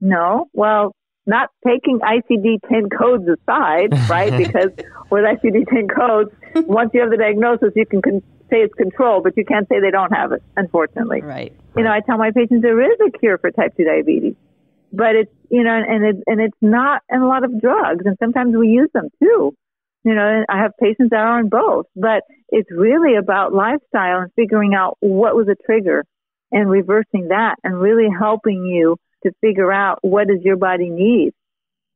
No. 0.00 0.46
Well, 0.52 0.94
not 1.26 1.50
taking 1.66 2.00
ICD-10 2.00 2.96
codes 2.96 3.28
aside, 3.28 3.92
right? 4.11 4.37
because 4.37 4.70
with 5.11 5.24
ICD-10 5.24 5.94
codes, 5.94 6.30
once 6.66 6.90
you 6.94 7.00
have 7.00 7.11
the 7.11 7.16
diagnosis, 7.16 7.72
you 7.76 7.87
can 7.87 8.02
con- 8.02 8.22
say 8.50 8.59
it's 8.59 8.74
control, 8.74 9.22
but 9.22 9.37
you 9.37 9.44
can't 9.44 9.68
say 9.68 9.80
they 9.80 9.90
don't 9.90 10.12
have 10.12 10.33
it, 10.33 10.42
unfortunately. 10.56 11.20
Right. 11.22 11.52
You 11.76 11.85
know, 11.85 11.92
I 11.92 12.00
tell 12.00 12.18
my 12.18 12.33
patients 12.33 12.62
there 12.62 12.80
is 12.80 12.98
a 13.06 13.16
cure 13.18 13.38
for 13.38 13.50
type 13.50 13.76
2 13.76 13.85
diabetes, 13.85 14.35
but 14.92 15.14
it's, 15.14 15.33
you 15.50 15.62
know, 15.62 15.72
and 15.74 16.04
it, 16.04 16.16
and 16.26 16.40
it's 16.40 16.56
not 16.61 17.02
in 17.09 17.20
a 17.20 17.26
lot 17.26 17.44
of 17.44 17.61
drugs, 17.61 18.04
and 18.04 18.16
sometimes 18.18 18.56
we 18.56 18.68
use 18.68 18.90
them 18.92 19.09
too. 19.22 19.54
You 20.02 20.14
know, 20.14 20.44
I 20.48 20.59
have 20.62 20.72
patients 20.80 21.11
that 21.11 21.18
are 21.20 21.38
on 21.38 21.48
both, 21.48 21.87
but 21.94 22.22
it's 22.48 22.70
really 22.70 23.16
about 23.16 23.52
lifestyle 23.52 24.20
and 24.20 24.33
figuring 24.35 24.74
out 24.74 24.96
what 25.00 25.37
was 25.37 25.46
a 25.48 25.54
trigger 25.66 26.04
and 26.50 26.70
reversing 26.70 27.28
that 27.28 27.56
and 27.62 27.78
really 27.78 28.09
helping 28.09 28.64
you 28.64 28.96
to 29.24 29.33
figure 29.40 29.72
out 29.72 29.98
what 30.02 30.28
does 30.28 30.42
your 30.42 30.56
body 30.56 30.90
need 30.90 31.33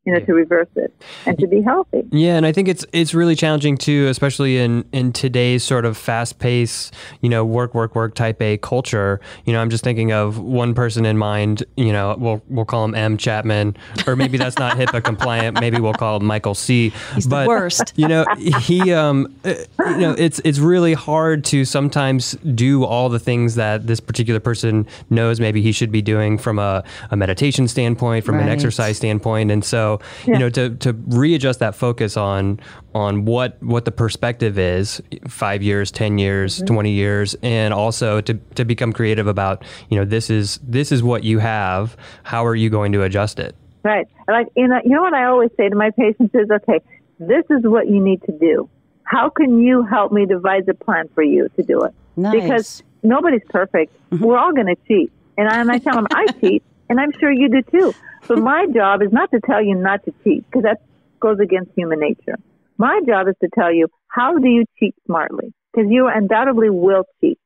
you 0.05 0.13
know, 0.13 0.19
yeah. 0.19 0.27
to 0.27 0.35
reverse 0.35 0.69
it 0.77 0.95
and 1.27 1.39
to 1.39 1.47
be 1.47 1.63
healthy. 1.63 2.03
Yeah, 2.11 2.37
and 2.37 2.45
I 2.45 2.53
think 2.53 2.69
it's 2.69 2.85
it's 2.93 3.15
really 3.15 3.35
challenging 3.35 3.77
too, 3.77 4.07
especially 4.09 4.59
in 4.59 4.85
in 4.93 5.13
today's 5.13 5.65
sort 5.65 5.85
of 5.85 5.97
fast 5.97 6.39
pace, 6.39 6.91
you 7.21 7.29
know, 7.29 7.45
work 7.45 7.75
work 7.75 7.95
work 7.95 8.15
type 8.15 8.41
A 8.43 8.59
culture. 8.59 9.21
You 9.45 9.53
know, 9.53 9.61
I'm 9.61 9.71
just 9.71 9.85
thinking 9.85 10.13
of 10.13 10.39
one 10.39 10.75
person 10.75 11.07
in 11.07 11.17
mind. 11.17 11.65
You 11.77 11.93
know, 11.93 12.17
we'll 12.19 12.43
we'll 12.49 12.65
call 12.65 12.85
him 12.85 12.95
M 12.95 13.17
Chapman, 13.17 13.77
or 14.07 14.17
maybe 14.17 14.37
that's 14.37 14.59
not 14.59 14.77
HIPAA 14.77 15.03
compliant. 15.03 15.61
Maybe 15.61 15.81
we'll 15.81 15.95
call 15.95 16.19
him 16.19 16.27
Michael 16.27 16.55
C. 16.55 16.93
He's 17.15 17.27
but, 17.27 17.45
the 17.45 17.49
worst. 17.49 17.93
You 17.97 18.09
know, 18.09 18.25
he 18.37 18.93
um, 18.93 19.35
uh, 19.45 19.55
you 19.79 19.99
know, 19.99 20.15
it's 20.19 20.41
it's 20.45 20.59
really 20.59 20.95
hard 20.95 21.45
to 21.47 21.65
sometimes 21.65 22.33
do 22.55 22.85
all 22.85 23.09
the 23.09 23.19
things 23.19 23.55
that 23.55 23.87
this 23.87 24.01
particular 24.01 24.41
person 24.41 24.87
knows 25.09 25.41
maybe 25.41 25.63
he 25.63 25.73
should 25.73 25.91
be 25.91 26.03
doing 26.03 26.37
from 26.37 26.59
a, 26.59 26.85
a 27.11 27.17
meditation 27.17 27.69
standpoint, 27.69 28.25
from 28.25 28.37
right. 28.37 28.45
an 28.45 28.49
exercise 28.51 28.97
standpoint, 28.97 29.51
and 29.51 29.65
so 29.65 29.94
So 29.99 30.31
yeah. 30.31 30.35
you 30.35 30.39
know 30.41 30.51
to 30.51 30.71
to 30.77 30.93
readjust 31.07 31.61
that 31.61 31.75
focus 31.75 32.17
on 32.17 32.61
on 32.95 33.25
what 33.25 33.63
what 33.63 33.85
the 33.85 33.93
perspective 33.93 34.59
is 34.59 35.03
five 35.29 35.63
years, 35.63 35.91
ten 35.91 36.19
years, 36.19 36.57
mm-hmm. 36.57 36.75
twenty 36.75 36.93
years, 36.93 37.35
and 37.43 37.75
also 37.75 38.21
to 38.23 38.35
to 38.35 38.65
become 38.65 38.93
creative 38.93 39.27
about 39.27 39.65
you 39.89 39.99
know 39.99 40.05
this 40.05 40.31
is 40.31 40.59
this 40.63 40.93
is 40.93 41.03
what 41.03 41.25
you 41.25 41.39
have. 41.39 41.97
How 42.23 42.45
are 42.45 42.55
you 42.55 42.71
going 42.71 42.93
to 42.93 43.03
adjust 43.03 43.39
it? 43.39 43.55
Right. 43.83 44.09
Like 44.29 44.49
you 44.57 44.67
know, 44.67 44.81
you 44.85 44.91
know 44.91 45.03
what 45.03 45.15
I 45.15 45.27
always 45.27 45.51
say 45.57 45.69
to 45.69 45.77
my 45.77 45.91
patients 45.91 46.35
is, 46.35 46.51
okay, 46.51 46.81
this 47.19 47.45
is 47.51 47.61
what 47.65 47.89
you 47.89 48.01
need 48.01 48.23
to 48.23 48.33
do. 48.33 48.69
How 49.05 49.29
can 49.29 49.61
you 49.61 49.83
help 49.83 50.13
me 50.13 50.25
devise 50.25 50.65
a 50.69 50.75
plan 50.75 51.09
for 51.15 51.23
you 51.23 51.49
to 51.57 51.63
do 51.63 51.83
it? 51.83 51.95
Nice. 52.17 52.33
Because 52.33 52.83
nobody's 53.03 53.43
perfect. 53.51 53.95
Mm-hmm. 54.11 54.25
We're 54.25 54.39
all 54.39 54.53
going 54.53 54.67
to 54.67 54.77
cheat. 54.89 55.13
And 55.37 55.49
I, 55.49 55.61
and 55.61 55.71
I 55.71 55.79
tell 55.79 55.95
them 55.95 56.07
I 56.11 56.27
cheat, 56.41 56.63
and 56.89 57.01
I'm 57.01 57.13
sure 57.19 57.31
you 57.31 57.49
do 57.49 57.63
too. 57.63 57.95
But 58.27 58.39
my 58.39 58.67
job 58.75 59.03
is 59.03 59.13
not 59.13 59.31
to 59.33 59.41
tell 59.41 59.63
you 59.63 59.75
not 59.75 60.05
to 60.05 60.15
cheat, 60.23 60.45
because 60.47 60.63
that 60.63 60.81
goes 61.21 61.39
against 61.41 61.73
human 61.77 62.01
nature. 62.01 62.39
My 62.77 63.01
job 63.07 63.29
is 63.29 63.35
to 63.43 63.49
tell 63.55 63.73
you 63.73 63.89
how 64.09 64.39
do 64.39 64.49
you 64.49 64.65
cheat 64.79 64.95
smartly, 65.07 65.53
because 65.73 65.91
you 65.91 66.09
undoubtedly 66.09 66.71
will 66.71 67.05
cheat. 67.21 67.39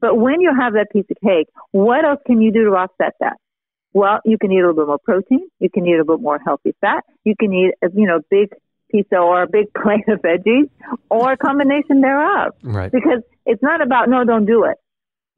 But 0.00 0.16
when 0.16 0.40
you 0.40 0.52
have 0.58 0.74
that 0.74 0.90
piece 0.92 1.06
of 1.10 1.16
cake, 1.24 1.48
what 1.72 2.04
else 2.04 2.20
can 2.26 2.40
you 2.40 2.52
do 2.52 2.64
to 2.64 2.70
offset 2.70 3.14
that? 3.20 3.36
Well, 3.92 4.20
you 4.24 4.38
can 4.38 4.52
eat 4.52 4.58
a 4.58 4.68
little 4.68 4.74
bit 4.74 4.86
more 4.86 4.98
protein. 4.98 5.48
You 5.58 5.70
can 5.70 5.84
eat 5.86 5.94
a 5.94 5.98
little 5.98 6.16
bit 6.16 6.22
more 6.22 6.38
healthy 6.38 6.74
fat. 6.80 7.04
You 7.24 7.34
can 7.38 7.52
eat, 7.52 7.74
a, 7.82 7.88
you 7.92 8.06
know, 8.06 8.20
big 8.30 8.50
pizza 8.90 9.16
or 9.16 9.42
a 9.42 9.48
big 9.48 9.72
plate 9.82 10.06
of 10.08 10.20
veggies 10.20 10.70
or 11.10 11.32
a 11.32 11.36
combination 11.36 12.00
thereof. 12.00 12.52
Right. 12.62 12.92
Because 12.92 13.22
it's 13.44 13.62
not 13.62 13.82
about, 13.82 14.08
no, 14.08 14.24
don't 14.24 14.46
do 14.46 14.64
it 14.64 14.76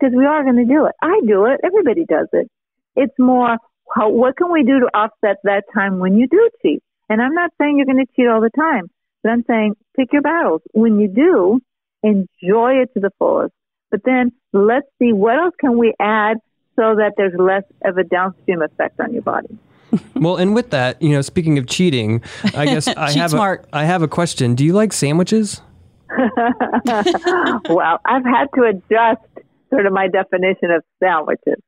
because 0.00 0.14
we 0.16 0.24
are 0.24 0.42
going 0.42 0.56
to 0.56 0.64
do 0.64 0.86
it. 0.86 0.92
I 1.02 1.20
do 1.26 1.46
it. 1.46 1.60
Everybody 1.64 2.04
does 2.04 2.28
it. 2.32 2.50
It's 2.96 3.14
more, 3.18 3.56
how, 3.94 4.10
what 4.10 4.36
can 4.36 4.52
we 4.52 4.62
do 4.62 4.80
to 4.80 4.86
offset 4.94 5.36
that 5.44 5.64
time 5.74 5.98
when 5.98 6.16
you 6.16 6.26
do 6.28 6.50
cheat? 6.62 6.82
And 7.08 7.20
I'm 7.20 7.34
not 7.34 7.50
saying 7.60 7.76
you're 7.76 7.86
going 7.86 8.04
to 8.04 8.12
cheat 8.14 8.28
all 8.28 8.40
the 8.40 8.50
time, 8.50 8.88
but 9.22 9.30
I'm 9.30 9.44
saying 9.46 9.74
pick 9.96 10.12
your 10.12 10.22
battles. 10.22 10.62
When 10.72 11.00
you 11.00 11.08
do, 11.08 11.60
enjoy 12.02 12.82
it 12.82 12.92
to 12.94 13.00
the 13.00 13.10
fullest. 13.18 13.52
But 13.90 14.02
then 14.04 14.32
let's 14.52 14.86
see 15.00 15.12
what 15.12 15.38
else 15.38 15.54
can 15.60 15.76
we 15.76 15.94
add 16.00 16.38
so 16.76 16.94
that 16.96 17.14
there's 17.16 17.34
less 17.38 17.64
of 17.84 17.98
a 17.98 18.04
downstream 18.04 18.62
effect 18.62 19.00
on 19.00 19.12
your 19.12 19.22
body. 19.22 19.58
well, 20.14 20.36
and 20.36 20.54
with 20.54 20.70
that, 20.70 21.00
you 21.02 21.10
know, 21.10 21.20
speaking 21.20 21.58
of 21.58 21.66
cheating, 21.66 22.22
I 22.54 22.66
guess 22.66 22.88
I 22.96 23.10
have 23.12 23.30
smart. 23.30 23.66
a, 23.72 23.76
I 23.78 23.84
have 23.84 24.02
a 24.02 24.08
question. 24.08 24.54
Do 24.54 24.64
you 24.64 24.72
like 24.72 24.92
sandwiches? 24.92 25.60
well, 26.18 27.98
I've 28.04 28.24
had 28.24 28.46
to 28.54 28.62
adjust 28.64 29.20
sort 29.70 29.86
of 29.86 29.92
my 29.92 30.08
definition 30.08 30.70
of 30.70 30.82
sandwiches. 31.02 31.60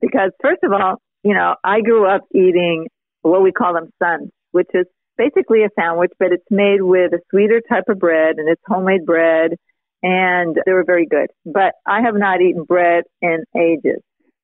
Because 0.00 0.30
first 0.42 0.60
of 0.62 0.72
all, 0.72 0.96
you 1.22 1.34
know, 1.34 1.54
I 1.64 1.80
grew 1.80 2.06
up 2.06 2.22
eating 2.34 2.86
what 3.22 3.42
we 3.42 3.52
call 3.52 3.74
them 3.74 3.90
suns, 4.02 4.30
which 4.52 4.68
is 4.74 4.86
basically 5.18 5.64
a 5.64 5.68
sandwich, 5.78 6.12
but 6.18 6.32
it's 6.32 6.50
made 6.50 6.80
with 6.80 7.12
a 7.12 7.20
sweeter 7.30 7.60
type 7.68 7.84
of 7.88 7.98
bread 7.98 8.36
and 8.38 8.48
it's 8.48 8.62
homemade 8.66 9.04
bread 9.04 9.52
and 10.02 10.56
they 10.64 10.72
were 10.72 10.84
very 10.84 11.06
good. 11.06 11.28
But 11.44 11.74
I 11.86 12.00
have 12.02 12.14
not 12.14 12.40
eaten 12.40 12.64
bread 12.64 13.04
in 13.20 13.44
ages. 13.54 14.00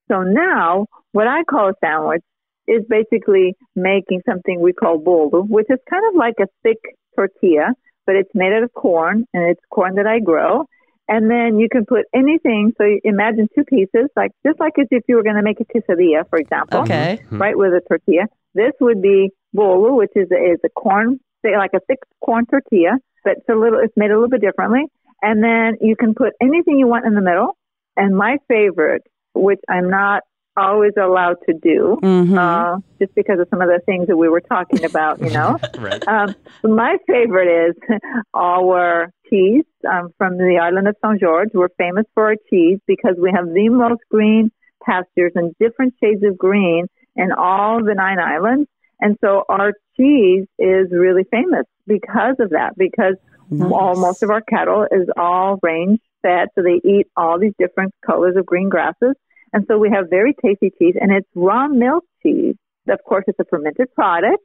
So 0.09 0.21
now 0.21 0.85
what 1.11 1.27
I 1.27 1.43
call 1.43 1.69
a 1.69 1.73
sandwich 1.83 2.21
is 2.67 2.83
basically 2.87 3.55
making 3.75 4.21
something 4.29 4.61
we 4.61 4.73
call 4.73 4.99
bolo, 4.99 5.41
which 5.43 5.67
is 5.69 5.79
kind 5.89 6.03
of 6.09 6.15
like 6.15 6.35
a 6.39 6.47
thick 6.63 6.77
tortilla, 7.15 7.73
but 8.05 8.15
it's 8.15 8.29
made 8.33 8.53
out 8.53 8.63
of 8.63 8.73
corn 8.73 9.25
and 9.33 9.43
it's 9.49 9.61
corn 9.71 9.95
that 9.95 10.05
I 10.05 10.19
grow. 10.19 10.65
And 11.07 11.31
then 11.31 11.57
you 11.57 11.69
can 11.69 11.85
put 11.85 12.05
anything. 12.13 12.73
So 12.77 12.83
imagine 13.03 13.47
two 13.55 13.63
pieces, 13.63 14.09
like 14.15 14.31
just 14.45 14.59
like 14.59 14.73
as 14.79 14.87
if 14.91 15.03
you 15.07 15.15
were 15.15 15.23
going 15.23 15.37
to 15.37 15.41
make 15.41 15.59
a 15.59 15.65
quesadilla, 15.65 16.29
for 16.29 16.37
example. 16.37 16.81
Okay. 16.81 17.19
Mm-hmm. 17.23 17.41
Right 17.41 17.57
with 17.57 17.73
a 17.73 17.81
tortilla. 17.87 18.25
This 18.53 18.73
would 18.81 19.01
be 19.01 19.31
bolo, 19.53 19.95
which 19.95 20.11
is 20.15 20.27
is 20.31 20.59
a 20.65 20.69
corn, 20.69 21.19
say 21.45 21.55
like 21.57 21.71
a 21.73 21.79
thick 21.87 21.99
corn 22.23 22.45
tortilla, 22.45 22.97
but 23.23 23.37
it's 23.37 23.49
a 23.49 23.55
little, 23.55 23.79
it's 23.81 23.95
made 23.95 24.11
a 24.11 24.15
little 24.15 24.29
bit 24.29 24.41
differently. 24.41 24.83
And 25.21 25.43
then 25.43 25.77
you 25.81 25.95
can 25.95 26.13
put 26.13 26.33
anything 26.41 26.77
you 26.77 26.87
want 26.87 27.05
in 27.05 27.13
the 27.13 27.21
middle. 27.21 27.57
And 27.95 28.15
my 28.15 28.37
favorite, 28.47 29.03
which 29.33 29.59
I'm 29.69 29.89
not 29.89 30.23
always 30.57 30.93
allowed 30.97 31.37
to 31.47 31.53
do, 31.53 31.97
mm-hmm. 32.01 32.37
uh, 32.37 32.77
just 32.99 33.13
because 33.15 33.39
of 33.39 33.47
some 33.49 33.61
of 33.61 33.67
the 33.67 33.79
things 33.85 34.07
that 34.07 34.17
we 34.17 34.29
were 34.29 34.41
talking 34.41 34.83
about, 34.83 35.21
you 35.21 35.29
know. 35.29 35.57
right. 35.77 36.05
Um, 36.07 36.35
my 36.63 36.97
favorite 37.07 37.69
is 37.69 37.99
our 38.33 39.11
cheese 39.29 39.65
um, 39.89 40.09
from 40.17 40.37
the 40.37 40.59
island 40.61 40.87
of 40.87 40.95
Saint 41.03 41.19
George. 41.19 41.49
We're 41.53 41.69
famous 41.77 42.05
for 42.13 42.27
our 42.27 42.35
cheese 42.49 42.79
because 42.87 43.15
we 43.21 43.31
have 43.35 43.45
the 43.53 43.69
most 43.69 44.01
green 44.09 44.51
pastures 44.83 45.33
and 45.35 45.53
different 45.59 45.93
shades 46.01 46.23
of 46.23 46.37
green 46.37 46.87
in 47.15 47.31
all 47.31 47.83
the 47.83 47.93
nine 47.93 48.19
islands. 48.19 48.69
And 48.99 49.17
so 49.21 49.43
our 49.49 49.73
cheese 49.95 50.47
is 50.57 50.87
really 50.91 51.23
famous 51.29 51.65
because 51.85 52.35
of 52.39 52.51
that, 52.51 52.73
because 52.77 53.15
nice. 53.49 53.71
all, 53.71 53.95
most 53.95 54.23
of 54.23 54.29
our 54.29 54.41
cattle 54.41 54.87
is 54.91 55.07
all 55.15 55.59
range 55.61 55.99
fed. 56.21 56.47
So 56.55 56.63
they 56.63 56.81
eat 56.87 57.07
all 57.15 57.39
these 57.39 57.53
different 57.59 57.93
colors 58.05 58.35
of 58.35 58.45
green 58.45 58.69
grasses. 58.69 59.13
And 59.53 59.65
so 59.67 59.77
we 59.77 59.89
have 59.89 60.09
very 60.09 60.33
tasty 60.33 60.71
cheese 60.77 60.95
and 60.99 61.11
it's 61.11 61.27
raw 61.35 61.67
milk 61.67 62.03
cheese. 62.23 62.55
Of 62.89 62.99
course, 63.03 63.25
it's 63.27 63.39
a 63.39 63.45
fermented 63.45 63.93
product. 63.93 64.43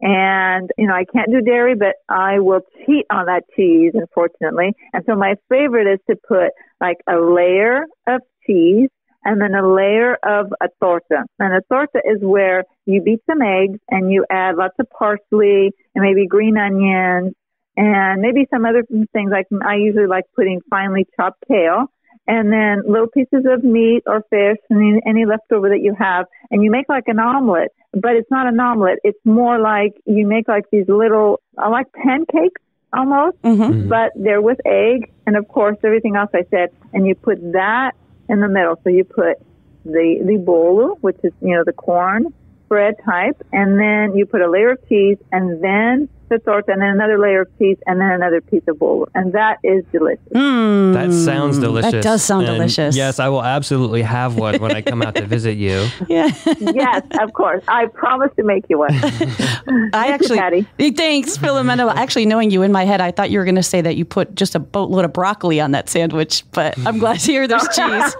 And, 0.00 0.68
you 0.76 0.88
know, 0.88 0.94
I 0.94 1.04
can't 1.04 1.30
do 1.30 1.40
dairy, 1.40 1.76
but 1.76 1.94
I 2.08 2.40
will 2.40 2.62
cheat 2.84 3.06
on 3.10 3.26
that 3.26 3.44
cheese, 3.54 3.92
unfortunately. 3.94 4.72
And 4.92 5.04
so 5.06 5.14
my 5.14 5.36
favorite 5.48 5.86
is 5.86 6.00
to 6.10 6.16
put 6.26 6.50
like 6.80 6.96
a 7.08 7.16
layer 7.18 7.84
of 8.08 8.20
cheese 8.44 8.88
and 9.24 9.40
then 9.40 9.54
a 9.54 9.72
layer 9.72 10.16
of 10.24 10.52
a 10.60 10.66
torta. 10.80 11.24
And 11.38 11.54
a 11.54 11.60
torta 11.70 12.00
is 12.04 12.18
where 12.20 12.64
you 12.84 13.00
beat 13.00 13.20
some 13.30 13.42
eggs 13.42 13.78
and 13.88 14.10
you 14.10 14.26
add 14.28 14.56
lots 14.56 14.74
of 14.80 14.90
parsley 14.90 15.70
and 15.94 16.02
maybe 16.02 16.26
green 16.26 16.56
onions 16.56 17.34
and 17.76 18.20
maybe 18.20 18.46
some 18.52 18.64
other 18.64 18.82
things 19.12 19.30
like 19.30 19.46
I 19.64 19.76
usually 19.76 20.06
like 20.06 20.24
putting 20.34 20.60
finely 20.68 21.06
chopped 21.16 21.44
kale 21.48 21.86
and 22.26 22.52
then 22.52 22.82
little 22.86 23.08
pieces 23.08 23.44
of 23.46 23.64
meat 23.64 24.02
or 24.06 24.22
fish 24.30 24.58
and 24.70 25.02
any 25.06 25.24
leftover 25.26 25.70
that 25.70 25.80
you 25.80 25.94
have 25.98 26.26
and 26.50 26.62
you 26.62 26.70
make 26.70 26.88
like 26.88 27.04
an 27.08 27.18
omelet 27.18 27.72
but 27.92 28.12
it's 28.12 28.30
not 28.30 28.46
an 28.46 28.58
omelet 28.60 28.98
it's 29.04 29.18
more 29.24 29.58
like 29.58 29.94
you 30.04 30.26
make 30.26 30.46
like 30.48 30.64
these 30.70 30.88
little 30.88 31.40
I 31.58 31.68
like 31.68 31.92
pancakes 31.92 32.60
almost 32.92 33.40
mm-hmm. 33.42 33.62
mm-hmm. 33.62 33.88
but 33.88 34.12
they're 34.14 34.42
with 34.42 34.58
egg 34.64 35.12
and 35.26 35.36
of 35.36 35.48
course 35.48 35.76
everything 35.82 36.16
else 36.16 36.30
I 36.34 36.44
said 36.50 36.70
and 36.92 37.06
you 37.06 37.14
put 37.14 37.40
that 37.52 37.92
in 38.28 38.40
the 38.40 38.48
middle 38.48 38.76
so 38.84 38.90
you 38.90 39.04
put 39.04 39.38
the 39.84 40.20
the 40.24 40.38
bolu 40.38 40.96
which 41.00 41.18
is 41.24 41.32
you 41.40 41.56
know 41.56 41.64
the 41.64 41.72
corn 41.72 42.32
bread 42.68 42.94
type 43.04 43.36
and 43.52 43.78
then 43.78 44.16
you 44.16 44.26
put 44.26 44.40
a 44.40 44.48
layer 44.48 44.72
of 44.72 44.88
cheese 44.88 45.18
and 45.32 45.62
then 45.62 46.08
the 46.28 46.38
torta 46.38 46.72
and 46.72 46.80
then 46.80 46.88
another 46.88 47.18
layer 47.18 47.42
of 47.42 47.58
cheese 47.58 47.76
and 47.86 48.00
then 48.00 48.10
another 48.10 48.40
piece 48.40 48.62
of 48.68 48.78
bolo. 48.78 49.06
And 49.14 49.32
that 49.32 49.58
is 49.62 49.84
delicious. 49.92 50.22
Mm, 50.34 50.94
that 50.94 51.12
sounds 51.12 51.58
delicious. 51.58 51.92
That 51.92 52.02
does 52.02 52.22
sound 52.22 52.46
and 52.46 52.56
delicious. 52.56 52.96
Yes, 52.96 53.18
I 53.18 53.28
will 53.28 53.42
absolutely 53.42 54.02
have 54.02 54.36
one 54.36 54.60
when 54.60 54.72
I 54.72 54.82
come 54.82 55.02
out 55.02 55.14
to 55.16 55.26
visit 55.26 55.56
you. 55.56 55.88
Yeah. 56.08 56.30
yes, 56.58 57.06
of 57.20 57.32
course. 57.32 57.62
I 57.68 57.86
promise 57.86 58.30
to 58.36 58.42
make 58.42 58.64
you 58.68 58.78
one. 58.78 58.90
I 59.94 60.08
actually, 60.08 60.66
you, 60.78 60.92
thanks, 60.96 61.38
Filomena. 61.38 61.90
Actually, 61.94 62.26
knowing 62.26 62.50
you 62.50 62.62
in 62.62 62.72
my 62.72 62.84
head, 62.84 63.00
I 63.00 63.12
thought 63.12 63.30
you 63.30 63.38
were 63.38 63.44
going 63.44 63.54
to 63.54 63.62
say 63.62 63.80
that 63.80 63.96
you 63.96 64.04
put 64.04 64.34
just 64.34 64.54
a 64.54 64.58
boatload 64.58 65.04
of 65.04 65.12
broccoli 65.12 65.60
on 65.60 65.70
that 65.70 65.88
sandwich, 65.88 66.44
but 66.52 66.76
I'm 66.86 66.98
glad 66.98 67.20
to 67.20 67.32
hear 67.32 67.48
there's 67.48 67.66
cheese. 67.68 68.16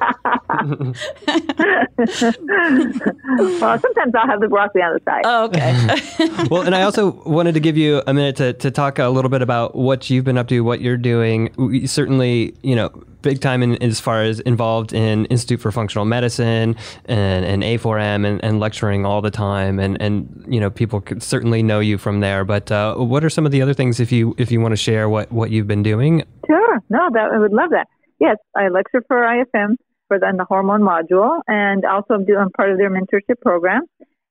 well, 3.60 3.78
sometimes 3.78 4.14
I'll 4.14 4.26
have 4.26 4.40
the 4.40 4.48
broccoli 4.48 4.80
on 4.80 4.94
the 4.94 5.00
side. 5.04 5.22
Oh, 5.24 5.44
okay. 5.44 6.48
well, 6.50 6.62
and 6.62 6.74
I 6.74 6.82
also 6.82 7.10
wanted 7.24 7.52
to 7.54 7.60
give 7.60 7.76
you 7.76 7.91
a 8.06 8.14
minute 8.14 8.36
to, 8.36 8.52
to 8.54 8.70
talk 8.70 8.98
a 8.98 9.08
little 9.08 9.28
bit 9.28 9.42
about 9.42 9.74
what 9.74 10.08
you've 10.08 10.24
been 10.24 10.38
up 10.38 10.48
to, 10.48 10.60
what 10.60 10.80
you're 10.80 10.96
doing. 10.96 11.52
We 11.56 11.86
certainly, 11.86 12.54
you 12.62 12.74
know, 12.74 12.88
big 13.22 13.40
time 13.40 13.62
in, 13.62 13.82
as 13.82 14.00
far 14.00 14.22
as 14.22 14.40
involved 14.40 14.92
in 14.92 15.26
Institute 15.26 15.60
for 15.60 15.70
Functional 15.70 16.04
Medicine 16.04 16.76
and, 17.06 17.44
and 17.44 17.62
A4M 17.62 18.26
and, 18.26 18.42
and 18.44 18.60
lecturing 18.60 19.04
all 19.04 19.20
the 19.20 19.30
time. 19.30 19.78
And, 19.78 20.00
and, 20.00 20.44
you 20.48 20.60
know, 20.60 20.70
people 20.70 21.00
could 21.00 21.22
certainly 21.22 21.62
know 21.62 21.80
you 21.80 21.98
from 21.98 22.20
there. 22.20 22.44
But 22.44 22.72
uh, 22.72 22.96
what 22.96 23.24
are 23.24 23.30
some 23.30 23.46
of 23.46 23.52
the 23.52 23.62
other 23.62 23.74
things 23.74 24.00
if 24.00 24.12
you 24.12 24.34
if 24.38 24.50
you 24.50 24.60
want 24.60 24.72
to 24.72 24.76
share 24.76 25.08
what, 25.08 25.30
what 25.30 25.50
you've 25.50 25.66
been 25.66 25.82
doing? 25.82 26.24
Sure. 26.46 26.78
No, 26.90 27.08
that 27.12 27.30
I 27.32 27.38
would 27.38 27.52
love 27.52 27.70
that. 27.70 27.88
Yes, 28.18 28.36
I 28.56 28.68
lecture 28.68 29.02
for 29.06 29.16
IFM 29.18 29.76
for 30.08 30.18
the, 30.18 30.32
the 30.36 30.44
hormone 30.44 30.82
module 30.82 31.40
and 31.46 31.84
also 31.84 32.14
I'm 32.14 32.50
part 32.50 32.70
of 32.70 32.78
their 32.78 32.90
mentorship 32.90 33.40
program 33.40 33.82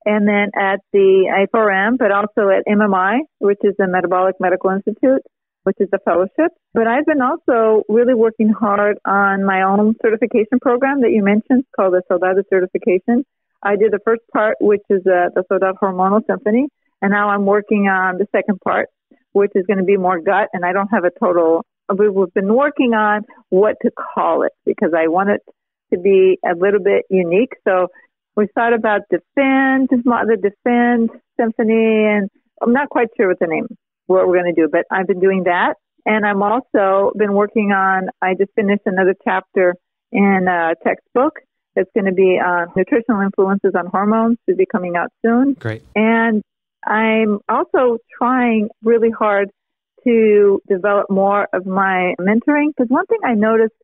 and 0.06 0.28
then 0.28 0.50
at 0.56 0.80
the 0.94 1.48
A4M, 1.54 1.98
but 1.98 2.12
also 2.12 2.50
at 2.50 2.66
MMI, 2.68 3.20
which 3.40 3.60
is 3.64 3.76
the 3.78 3.88
Metabolic 3.88 4.36
Medical 4.40 4.72
Institute, 4.72 5.22
which 5.64 5.78
is 5.80 5.90
a 5.94 6.00
fellowship. 6.00 6.52
But 6.74 6.88
I've 6.88 7.06
been 7.06 7.22
also 7.22 7.84
really 7.88 8.14
working 8.14 8.50
hard 8.50 8.98
on 9.06 9.44
my 9.44 9.64
own 9.64 9.96
certification 10.02 10.60
program 10.62 11.02
that 11.02 11.12
you 11.12 11.24
mentioned 11.24 11.66
called 11.76 11.94
the 11.94 12.02
Soldado 12.08 12.42
certification. 12.50 13.26
I 13.64 13.76
did 13.76 13.92
the 13.92 14.00
first 14.04 14.22
part, 14.34 14.58
which 14.60 14.82
is 14.90 15.02
uh, 15.06 15.30
the 15.36 15.44
Soldado 15.48 15.78
Hormonal 15.82 16.26
Symphony, 16.26 16.68
and 17.02 17.12
now 17.12 17.30
I'm 17.30 17.46
working 17.46 17.88
on 17.88 18.18
the 18.18 18.28
second 18.32 18.60
part, 18.62 18.90
which 19.34 19.52
is 19.54 19.66
going 19.68 19.78
to 19.78 19.86
be 19.86 19.98
more 19.98 20.20
gut, 20.20 20.50
and 20.54 20.66
I 20.66 20.74
don't 20.74 20.90
have 20.90 21.04
a 21.04 21.12
total. 21.20 21.64
We've 21.90 22.34
been 22.34 22.54
working 22.54 22.94
on 22.94 23.24
what 23.50 23.76
to 23.84 23.92
call 23.92 24.44
it 24.44 24.54
because 24.66 24.92
I 24.98 25.10
want 25.10 25.30
it 25.30 25.42
to 25.94 26.00
be 26.00 26.40
a 26.44 26.56
little 26.58 26.80
bit 26.80 27.06
unique. 27.10 27.54
So 27.68 27.88
we 28.36 28.48
thought 28.56 28.74
about 28.74 29.02
defend, 29.10 29.90
the 29.90 30.38
defend 30.42 31.10
symphony, 31.40 32.06
and 32.08 32.30
I'm 32.62 32.74
not 32.74 32.90
quite 32.90 33.08
sure 33.18 33.28
what 33.28 33.40
the 33.40 33.48
name 33.48 33.68
what 34.08 34.28
we're 34.28 34.42
going 34.42 34.54
to 34.54 34.62
do, 34.62 34.68
but 34.70 34.86
I've 34.92 35.08
been 35.08 35.20
doing 35.20 35.44
that, 35.46 35.76
and 36.06 36.26
I'm 36.26 36.44
also 36.44 37.12
been 37.18 37.34
working 37.34 37.72
on. 37.72 38.10
I 38.22 38.34
just 38.34 38.52
finished 38.56 38.84
another 38.86 39.16
chapter 39.24 39.76
in 40.12 40.48
a 40.50 40.76
textbook 40.86 41.40
that's 41.76 41.90
going 41.94 42.06
to 42.06 42.14
be 42.14 42.40
on 42.40 42.68
nutritional 42.76 43.22
influences 43.22 43.72
on 43.78 43.88
hormones 43.88 44.38
to 44.50 44.56
be 44.56 44.66
coming 44.66 44.96
out 44.96 45.10
soon. 45.26 45.54
Great. 45.54 45.84
And 45.96 46.44
I'm 46.86 47.40
also 47.48 47.98
trying 48.18 48.70
really 48.84 49.12
hard 49.12 49.50
to 50.04 50.62
develop 50.68 51.10
more 51.10 51.48
of 51.54 51.66
my 51.66 52.16
mentoring 52.20 52.70
because 52.76 52.90
one 52.90 53.06
thing 53.06 53.20
I 53.24 53.36
noticed 53.36 53.76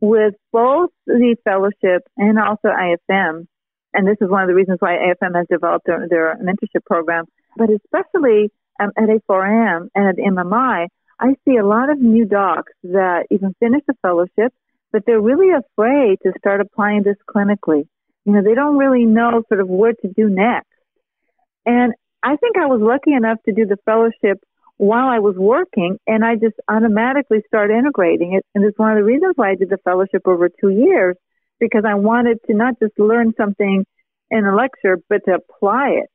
with 0.00 0.34
both 0.52 0.90
the 1.06 1.36
fellowship 1.44 2.02
and 2.16 2.38
also 2.38 2.68
IFM, 2.68 3.46
and 3.92 4.06
this 4.06 4.16
is 4.20 4.28
one 4.28 4.42
of 4.42 4.48
the 4.48 4.54
reasons 4.54 4.78
why 4.80 4.96
AFM 4.96 5.34
has 5.34 5.46
developed 5.50 5.86
their, 5.86 6.06
their 6.08 6.36
mentorship 6.36 6.84
program, 6.86 7.24
but 7.56 7.68
especially 7.70 8.50
um, 8.80 8.90
at 8.96 9.08
A4M 9.08 9.88
and 9.94 10.08
at 10.08 10.16
MMI, 10.16 10.86
I 11.18 11.34
see 11.44 11.56
a 11.56 11.66
lot 11.66 11.90
of 11.90 12.00
new 12.00 12.24
docs 12.24 12.72
that 12.84 13.26
even 13.30 13.54
finish 13.60 13.82
the 13.86 13.94
fellowship, 14.00 14.54
but 14.92 15.02
they're 15.06 15.20
really 15.20 15.50
afraid 15.50 16.18
to 16.22 16.32
start 16.38 16.60
applying 16.60 17.02
this 17.02 17.16
clinically. 17.28 17.86
You 18.24 18.32
know, 18.32 18.42
they 18.42 18.54
don't 18.54 18.78
really 18.78 19.04
know 19.04 19.42
sort 19.48 19.60
of 19.60 19.68
what 19.68 19.96
to 20.02 20.08
do 20.08 20.28
next. 20.28 20.68
And 21.66 21.92
I 22.22 22.36
think 22.36 22.56
I 22.56 22.66
was 22.66 22.80
lucky 22.80 23.12
enough 23.12 23.38
to 23.46 23.52
do 23.52 23.66
the 23.66 23.76
fellowship 23.84 24.42
while 24.76 25.08
I 25.08 25.18
was 25.18 25.36
working, 25.36 25.98
and 26.06 26.24
I 26.24 26.36
just 26.36 26.56
automatically 26.68 27.42
started 27.46 27.76
integrating 27.76 28.32
it. 28.34 28.46
And 28.54 28.64
it's 28.64 28.78
one 28.78 28.92
of 28.92 28.96
the 28.96 29.04
reasons 29.04 29.34
why 29.36 29.50
I 29.50 29.54
did 29.54 29.68
the 29.68 29.76
fellowship 29.84 30.22
over 30.24 30.48
two 30.48 30.70
years, 30.70 31.16
because 31.60 31.84
I 31.86 31.94
wanted 31.94 32.38
to 32.48 32.54
not 32.54 32.74
just 32.80 32.98
learn 32.98 33.32
something 33.36 33.84
in 34.30 34.44
a 34.46 34.54
lecture, 34.54 34.98
but 35.08 35.20
to 35.26 35.34
apply 35.34 35.90
it. 36.02 36.08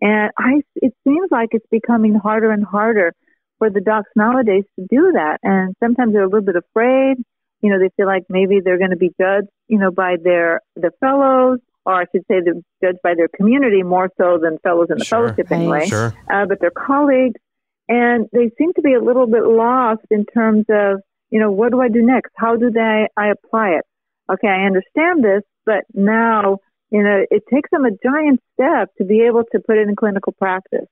And 0.00 0.30
I, 0.38 0.62
it 0.76 0.92
seems 1.04 1.28
like 1.30 1.50
it's 1.52 1.66
becoming 1.70 2.14
harder 2.14 2.50
and 2.50 2.64
harder 2.64 3.12
for 3.58 3.70
the 3.70 3.80
docs 3.80 4.10
nowadays 4.14 4.64
to 4.78 4.86
do 4.88 5.12
that. 5.14 5.38
And 5.42 5.74
sometimes 5.80 6.12
they're 6.12 6.22
a 6.22 6.28
little 6.28 6.42
bit 6.44 6.56
afraid. 6.56 7.16
You 7.60 7.70
know, 7.70 7.78
they 7.80 7.90
feel 7.96 8.06
like 8.06 8.22
maybe 8.28 8.60
they're 8.64 8.78
going 8.78 8.90
to 8.90 8.96
be 8.96 9.10
judged, 9.20 9.48
you 9.66 9.78
know, 9.78 9.90
by 9.90 10.14
their, 10.22 10.60
the 10.76 10.92
fellows, 11.00 11.58
or 11.84 11.94
I 11.94 12.04
should 12.12 12.22
say 12.30 12.36
they're 12.44 12.54
judged 12.82 13.02
by 13.02 13.14
their 13.16 13.26
community 13.28 13.82
more 13.82 14.10
so 14.16 14.38
than 14.40 14.58
fellows 14.62 14.86
in 14.90 14.98
the 14.98 15.04
Sure. 15.04 15.28
fellowship 15.28 15.50
Right. 15.50 15.58
anyway. 15.58 15.86
Sure. 15.86 16.14
Uh, 16.32 16.46
but 16.46 16.60
their 16.60 16.70
colleagues, 16.70 17.40
and 17.88 18.26
they 18.32 18.50
seem 18.58 18.72
to 18.74 18.82
be 18.82 18.94
a 18.94 19.02
little 19.02 19.26
bit 19.26 19.42
lost 19.44 20.02
in 20.10 20.24
terms 20.26 20.66
of, 20.68 21.00
you 21.30 21.40
know, 21.40 21.50
what 21.50 21.72
do 21.72 21.80
I 21.80 21.88
do 21.88 22.00
next? 22.02 22.30
How 22.36 22.54
do 22.56 22.70
they, 22.70 23.08
I 23.16 23.28
apply 23.30 23.70
it? 23.70 23.84
Okay, 24.30 24.48
I 24.48 24.66
understand 24.66 25.24
this, 25.24 25.42
but 25.64 25.84
now, 25.94 26.58
you 26.90 27.02
know, 27.02 27.24
it 27.30 27.42
takes 27.52 27.70
them 27.70 27.84
a 27.84 27.90
giant 28.02 28.40
step 28.54 28.90
to 28.98 29.04
be 29.04 29.22
able 29.22 29.44
to 29.52 29.60
put 29.60 29.76
it 29.78 29.88
in 29.88 29.96
clinical 29.96 30.32
practice. 30.32 30.86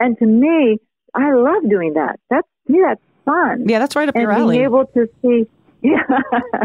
And 0.00 0.18
to 0.18 0.26
me, 0.26 0.78
I 1.14 1.32
love 1.34 1.68
doing 1.68 1.94
that. 1.94 2.18
That's, 2.30 2.48
to 2.66 2.72
me, 2.72 2.80
that's 2.82 3.00
fun 3.24 3.64
Yeah, 3.66 3.78
that's 3.78 3.96
right 3.96 4.08
up 4.08 4.14
and 4.14 4.22
your 4.22 4.32
alley. 4.32 4.56
being 4.56 4.64
able 4.64 4.86
to 4.86 5.08
see 5.22 5.46
yeah 5.84 6.06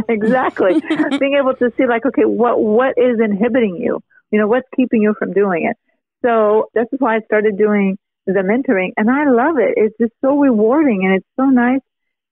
exactly 0.07 0.79
being 1.19 1.35
able 1.37 1.53
to 1.53 1.71
see 1.77 1.85
like 1.85 2.05
okay 2.05 2.23
what 2.23 2.61
what 2.61 2.97
is 2.97 3.19
inhibiting 3.19 3.75
you 3.75 3.99
you 4.31 4.39
know 4.39 4.47
what's 4.47 4.67
keeping 4.75 5.01
you 5.01 5.13
from 5.19 5.33
doing 5.33 5.65
it 5.69 5.75
so 6.23 6.69
this 6.73 6.85
is 6.93 6.99
why 6.99 7.17
i 7.17 7.19
started 7.21 7.57
doing 7.57 7.97
the 8.25 8.33
mentoring 8.33 8.91
and 8.95 9.09
i 9.09 9.29
love 9.29 9.57
it 9.57 9.73
it's 9.75 9.95
just 9.99 10.13
so 10.21 10.37
rewarding 10.39 11.01
and 11.03 11.15
it's 11.15 11.27
so 11.37 11.45
nice 11.45 11.81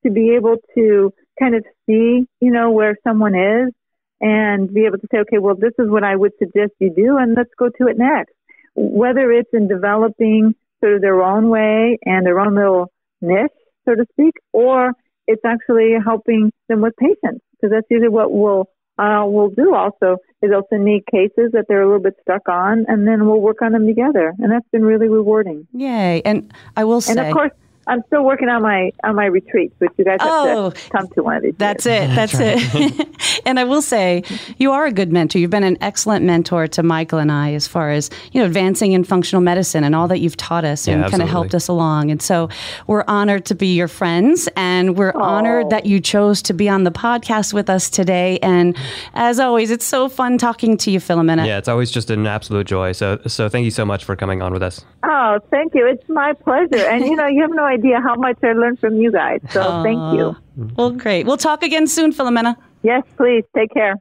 to 0.06 0.12
be 0.12 0.36
able 0.36 0.56
to 0.76 1.12
kind 1.40 1.56
of 1.56 1.64
see 1.86 2.26
you 2.42 2.52
know 2.52 2.72
where 2.72 2.96
someone 3.04 3.36
is 3.36 3.74
and 4.20 4.74
be 4.74 4.86
able 4.86 4.98
to 4.98 5.08
say 5.12 5.20
okay 5.20 5.38
well 5.38 5.56
this 5.56 5.74
is 5.80 5.90
what 5.90 6.04
i 6.04 6.16
would 6.16 6.32
suggest 6.40 6.72
you 6.80 6.92
do 6.96 7.18
and 7.18 7.36
let's 7.36 7.52
go 7.58 7.70
to 7.70 7.88
it 7.88 7.98
next 7.98 8.34
whether 8.76 9.32
it's 9.32 9.50
in 9.54 9.68
developing 9.68 10.56
sort 10.82 10.96
of 10.96 11.02
their 11.02 11.22
own 11.22 11.50
way 11.50 11.98
and 12.04 12.26
their 12.26 12.40
own 12.40 12.56
little 12.56 12.92
niche 13.22 13.52
so 13.88 13.96
to 13.96 14.06
speak, 14.12 14.36
or 14.54 14.92
it's 15.28 15.44
actually 15.46 15.94
helping 16.04 16.52
them 16.68 16.82
with 16.82 16.94
patients 16.98 17.44
because 17.52 17.72
that's 17.72 17.88
usually 17.90 18.10
what 18.10 18.32
we'll 18.32 18.70
uh, 19.00 19.24
we'll 19.26 19.50
do. 19.50 19.74
Also, 19.76 20.18
is 20.42 20.50
they'll 20.50 20.68
send 20.70 20.84
me 20.84 21.04
cases 21.10 21.52
that 21.54 21.66
they're 21.68 21.82
a 21.82 21.86
little 21.86 22.02
bit 22.02 22.16
stuck 22.22 22.50
on, 22.50 22.86
and 22.88 23.08
then 23.08 23.28
we'll 23.28 23.40
work 23.40 23.62
on 23.62 23.72
them 23.72 23.86
together, 23.86 24.34
and 24.40 24.52
that's 24.52 24.68
been 24.72 24.84
really 24.84 25.08
rewarding. 25.08 25.68
Yay. 25.74 26.22
And 26.26 26.52
I 26.76 26.84
will 26.84 27.02
say, 27.02 27.12
And 27.12 27.20
of 27.22 27.34
course, 27.34 27.52
I'm 27.88 28.04
still 28.08 28.24
working 28.24 28.50
on 28.50 28.62
my 28.62 28.92
on 29.04 29.16
my 29.16 29.26
retreats, 29.26 29.74
which 29.80 29.92
you 29.98 30.06
guys 30.06 30.18
have 30.22 30.30
Oh, 30.30 30.70
to 30.72 30.90
come 30.90 31.08
to 31.10 31.24
one 31.24 31.38
of 31.38 31.44
these. 31.44 31.56
That's 31.58 31.86
years. 31.86 32.12
it. 32.12 32.16
That's 32.16 32.34
it. 32.40 33.42
and 33.46 33.60
I 33.60 33.64
will 33.64 33.82
say, 33.82 34.24
you 34.58 34.72
are 34.72 34.86
a 34.86 34.92
good 34.92 35.12
mentor. 35.12 35.40
You've 35.40 35.52
been 35.52 35.64
an 35.64 35.78
excellent 35.82 36.26
mentor 36.26 36.68
to 36.68 36.84
Michael 36.84 37.20
and 37.20 37.32
I 37.32 37.54
as 37.54 37.68
far 37.68 37.92
as, 37.92 38.10
you 38.32 38.42
know, 38.42 38.46
advancing 38.46 38.92
in 38.92 39.04
functional 39.04 39.42
medicine 39.42 39.84
and 39.84 39.96
all 39.96 40.08
that 40.10 40.20
you've 40.20 40.38
taught 40.38 40.66
us 40.66 40.88
and 40.88 41.02
Yeah, 41.02 41.10
kind 41.10 41.24
of 41.24 41.30
helped 41.30 41.56
us 41.56 41.68
along. 41.68 42.12
And 42.12 42.22
so 42.22 42.50
we're 42.88 43.06
honored 43.08 43.46
to 43.46 43.56
be 43.56 43.74
your 43.76 43.88
friends 43.88 44.50
and 44.58 44.98
we're 44.98 45.14
honored 45.16 45.70
that 45.70 45.86
you 45.86 46.00
chose 46.00 46.42
to 46.44 46.54
be 46.54 46.68
on 46.68 46.84
the 46.84 46.92
podcast 46.92 47.54
with 47.54 47.70
us 47.70 47.90
today. 47.90 48.38
And 48.42 48.76
as 49.14 49.40
always, 49.40 49.72
it's 49.72 49.86
so 49.86 50.10
fun 50.10 50.38
talking 50.38 50.76
to 50.78 50.92
you, 50.92 51.00
Filomena. 51.00 51.46
Yeah, 51.48 51.58
it's 51.58 51.68
always 51.70 51.90
just 51.92 52.10
an 52.10 52.28
absolute 52.28 52.68
joy. 52.68 52.92
So, 52.92 53.20
so 53.28 53.48
thank 53.50 53.64
you 53.66 53.72
so 53.72 53.86
much 53.86 54.04
for 54.04 54.16
coming 54.16 54.42
on 54.42 54.52
with 54.52 54.64
us. 54.64 54.84
Oh, 55.04 55.40
thank 55.50 55.74
you. 55.74 55.88
It's 55.88 56.08
my 56.10 56.34
pleasure. 56.34 56.86
And 56.86 57.06
you 57.06 57.16
know, 57.16 57.28
you 57.28 57.42
have 57.42 57.52
no 57.52 57.64
idea 57.64 57.77
how 58.04 58.16
much 58.16 58.38
I 58.44 58.54
learned 58.54 58.80
from 58.80 58.96
you 58.96 59.12
guys. 59.12 59.40
So 59.50 59.84
thank 59.84 60.18
you. 60.18 60.36
Well, 60.76 60.92
great. 60.92 61.26
We'll 61.26 61.38
talk 61.38 61.64
again 61.64 61.88
soon, 61.88 62.12
Filomena. 62.14 62.56
Yes, 62.84 63.04
please 63.18 63.44
take 63.56 63.72
care. 63.74 63.96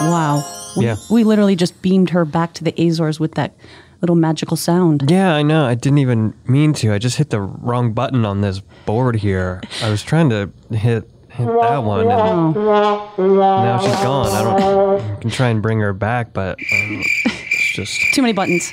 Wow. 0.00 0.42
We, 0.76 0.84
Yeah. 0.86 0.96
we 1.10 1.24
literally 1.24 1.56
just 1.56 1.80
beamed 1.82 2.10
her 2.10 2.24
back 2.24 2.52
to 2.54 2.64
the 2.64 2.74
Azores 2.78 3.20
with 3.20 3.34
that 3.34 3.54
little 4.00 4.16
magical 4.16 4.56
sound. 4.56 5.04
Yeah, 5.10 5.34
I 5.34 5.42
know. 5.42 5.64
I 5.66 5.74
didn't 5.74 5.98
even 5.98 6.34
mean 6.46 6.72
to. 6.74 6.92
I 6.92 6.98
just 6.98 7.16
hit 7.16 7.30
the 7.30 7.40
wrong 7.40 7.92
button 7.92 8.24
on 8.24 8.40
this 8.40 8.60
board 8.86 9.16
here. 9.16 9.60
I 9.82 9.90
was 9.90 10.02
trying 10.02 10.30
to 10.30 10.50
hit 10.72 11.08
hit 11.30 11.46
that 11.46 11.78
one, 11.82 12.00
and 12.02 12.54
now 12.54 13.78
she's 13.80 13.96
gone. 13.96 14.28
I 14.28 14.42
don't. 14.60 15.00
I 15.00 15.20
can 15.20 15.30
try 15.30 15.48
and 15.48 15.60
bring 15.62 15.80
her 15.80 15.92
back, 15.92 16.32
but 16.32 16.52
um, 16.58 17.02
it's 17.24 17.74
just. 17.74 18.00
Too 18.14 18.22
many 18.22 18.32
buttons. 18.32 18.72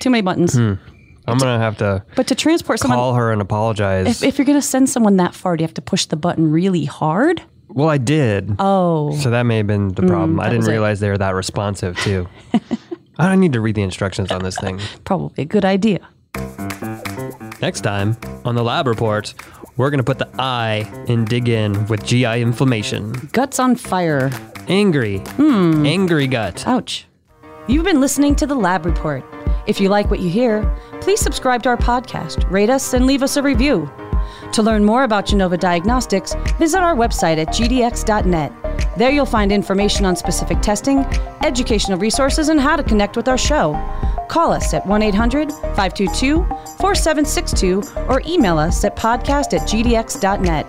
Too 0.00 0.10
many 0.10 0.22
buttons. 0.22 0.56
I'm 1.30 1.38
gonna 1.38 1.58
have 1.58 1.76
to 1.78 2.04
But 2.16 2.26
to 2.28 2.34
transport 2.34 2.78
someone, 2.80 2.98
call 2.98 3.14
her 3.14 3.32
and 3.32 3.40
apologize. 3.40 4.06
if, 4.22 4.22
if 4.22 4.38
you're 4.38 4.44
going 4.46 4.58
to 4.58 4.66
send 4.66 4.88
someone 4.88 5.16
that 5.16 5.34
far, 5.34 5.56
do 5.56 5.62
you 5.62 5.66
have 5.66 5.74
to 5.74 5.82
push 5.82 6.06
the 6.06 6.16
button 6.16 6.50
really 6.50 6.84
hard? 6.84 7.42
well, 7.68 7.88
I 7.88 7.98
did. 7.98 8.56
Oh, 8.58 9.14
So 9.16 9.30
that 9.30 9.42
may 9.42 9.58
have 9.58 9.66
been 9.66 9.88
the 9.88 10.02
problem. 10.02 10.40
I 10.40 10.44
didn't 10.44 10.58
was 10.60 10.68
it. 10.68 10.72
realize 10.72 11.00
they 11.00 11.10
were 11.10 11.18
that 11.18 11.34
responsive 11.34 11.96
too. 11.98 12.26
I 13.18 13.34
need 13.36 13.52
to 13.54 13.60
read 13.60 13.74
the 13.74 13.82
instructions 13.82 14.30
on 14.30 14.42
this 14.42 14.56
thing. 14.58 14.78
probably 15.04 15.42
a 15.42 15.46
good 15.46 15.64
idea. 15.64 16.00
Next 17.60 17.80
time 17.80 18.16
on 18.44 18.54
the 18.54 18.62
lab 18.62 18.86
report, 18.86 19.34
we're 19.76 19.90
going 19.90 19.98
to 19.98 20.04
put 20.04 20.18
the 20.18 20.28
I 20.38 20.88
in 21.08 21.24
dig 21.24 21.48
in 21.48 21.86
with 21.88 22.04
GI 22.06 22.40
inflammation. 22.40 23.12
Guts 23.32 23.58
on 23.58 23.74
fire. 23.74 24.30
Angry. 24.68 25.18
Hmm. 25.18 25.84
Angry 25.84 26.26
gut. 26.28 26.64
Ouch. 26.66 27.06
You've 27.68 27.84
been 27.84 28.00
listening 28.00 28.34
to 28.36 28.46
the 28.46 28.54
Lab 28.54 28.86
Report. 28.86 29.22
If 29.66 29.78
you 29.78 29.90
like 29.90 30.10
what 30.10 30.20
you 30.20 30.30
hear, 30.30 30.74
please 31.02 31.20
subscribe 31.20 31.62
to 31.64 31.68
our 31.68 31.76
podcast, 31.76 32.50
rate 32.50 32.70
us, 32.70 32.94
and 32.94 33.04
leave 33.04 33.22
us 33.22 33.36
a 33.36 33.42
review. 33.42 33.90
To 34.54 34.62
learn 34.62 34.86
more 34.86 35.02
about 35.02 35.26
Genova 35.26 35.58
Diagnostics, 35.58 36.34
visit 36.58 36.80
our 36.80 36.96
website 36.96 37.36
at 37.36 37.48
gdx.net. 37.48 38.96
There 38.96 39.10
you'll 39.10 39.26
find 39.26 39.52
information 39.52 40.06
on 40.06 40.16
specific 40.16 40.62
testing, 40.62 41.00
educational 41.42 41.98
resources, 41.98 42.48
and 42.48 42.58
how 42.58 42.74
to 42.74 42.82
connect 42.82 43.18
with 43.18 43.28
our 43.28 43.36
show. 43.36 43.74
Call 44.30 44.50
us 44.50 44.72
at 44.72 44.86
1 44.86 45.02
800 45.02 45.52
522 45.52 46.44
4762 46.78 47.82
or 48.08 48.22
email 48.26 48.56
us 48.56 48.82
at 48.82 48.96
podcast 48.96 49.52
at 49.52 49.68
gdx.net. 49.68 50.66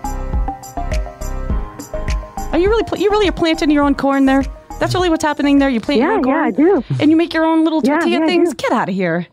Are 2.51 2.59
you 2.59 2.67
really 2.67 2.83
pl- 2.83 2.97
you 2.97 3.09
really 3.09 3.29
are 3.29 3.33
planting 3.33 3.71
your 3.71 3.85
own 3.85 3.95
corn 3.95 4.25
there? 4.25 4.43
That's 4.79 4.93
really 4.93 5.09
what's 5.09 5.23
happening 5.23 5.59
there. 5.59 5.69
You 5.69 5.79
plant 5.81 6.01
your 6.01 6.11
Yeah, 6.11 6.17
own 6.17 6.27
yeah, 6.27 6.43
I 6.43 6.51
do. 6.51 6.83
and 6.99 7.11
you 7.11 7.17
make 7.17 7.33
your 7.33 7.45
own 7.45 7.63
little 7.63 7.81
tortilla 7.81 8.19
yeah, 8.19 8.23
I 8.23 8.27
things. 8.27 8.53
Get 8.53 8.71
out 8.71 8.89
of 8.89 8.95
here! 8.95 9.27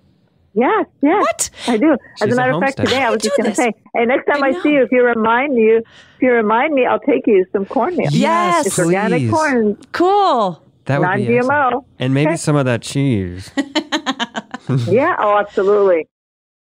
Yes, 0.54 0.86
yes. 1.02 1.20
What? 1.22 1.50
I 1.68 1.76
do. 1.76 1.92
As 1.92 1.98
She's 2.18 2.28
a 2.30 2.32
a 2.32 2.36
matter 2.36 2.52
of 2.52 2.60
fact, 2.62 2.78
today 2.78 3.02
I 3.02 3.10
was 3.10 3.20
just 3.22 3.36
going 3.36 3.50
to 3.50 3.54
say, 3.54 3.72
hey, 3.94 4.06
next 4.06 4.24
time 4.26 4.42
I 4.42 4.48
I, 4.48 4.62
see 4.62 4.70
you, 4.70 4.82
if 4.82 4.90
you 4.90 5.04
remind 5.04 5.54
you, 5.56 5.82
if 6.16 6.22
you 6.22 6.32
remind 6.32 6.72
me, 6.72 6.86
I'll 6.86 6.98
take 7.00 7.26
you 7.26 7.44
some 7.52 7.66
cornmeal. 7.66 8.08
Yes, 8.10 8.66
it's 8.66 8.78
organic 8.78 9.30
corn, 9.30 9.76
Cool. 9.92 10.62
That 10.86 11.00
would 11.00 11.14
be 11.16 11.24
non-GMO. 11.24 11.38
excellent. 11.66 11.84
And 11.98 12.14
maybe 12.14 12.36
some 12.38 12.56
of 12.56 12.64
that 12.64 12.80
cheese. 12.80 13.50
yeah. 14.88 15.14
Oh, 15.18 15.36
absolutely. 15.38 16.08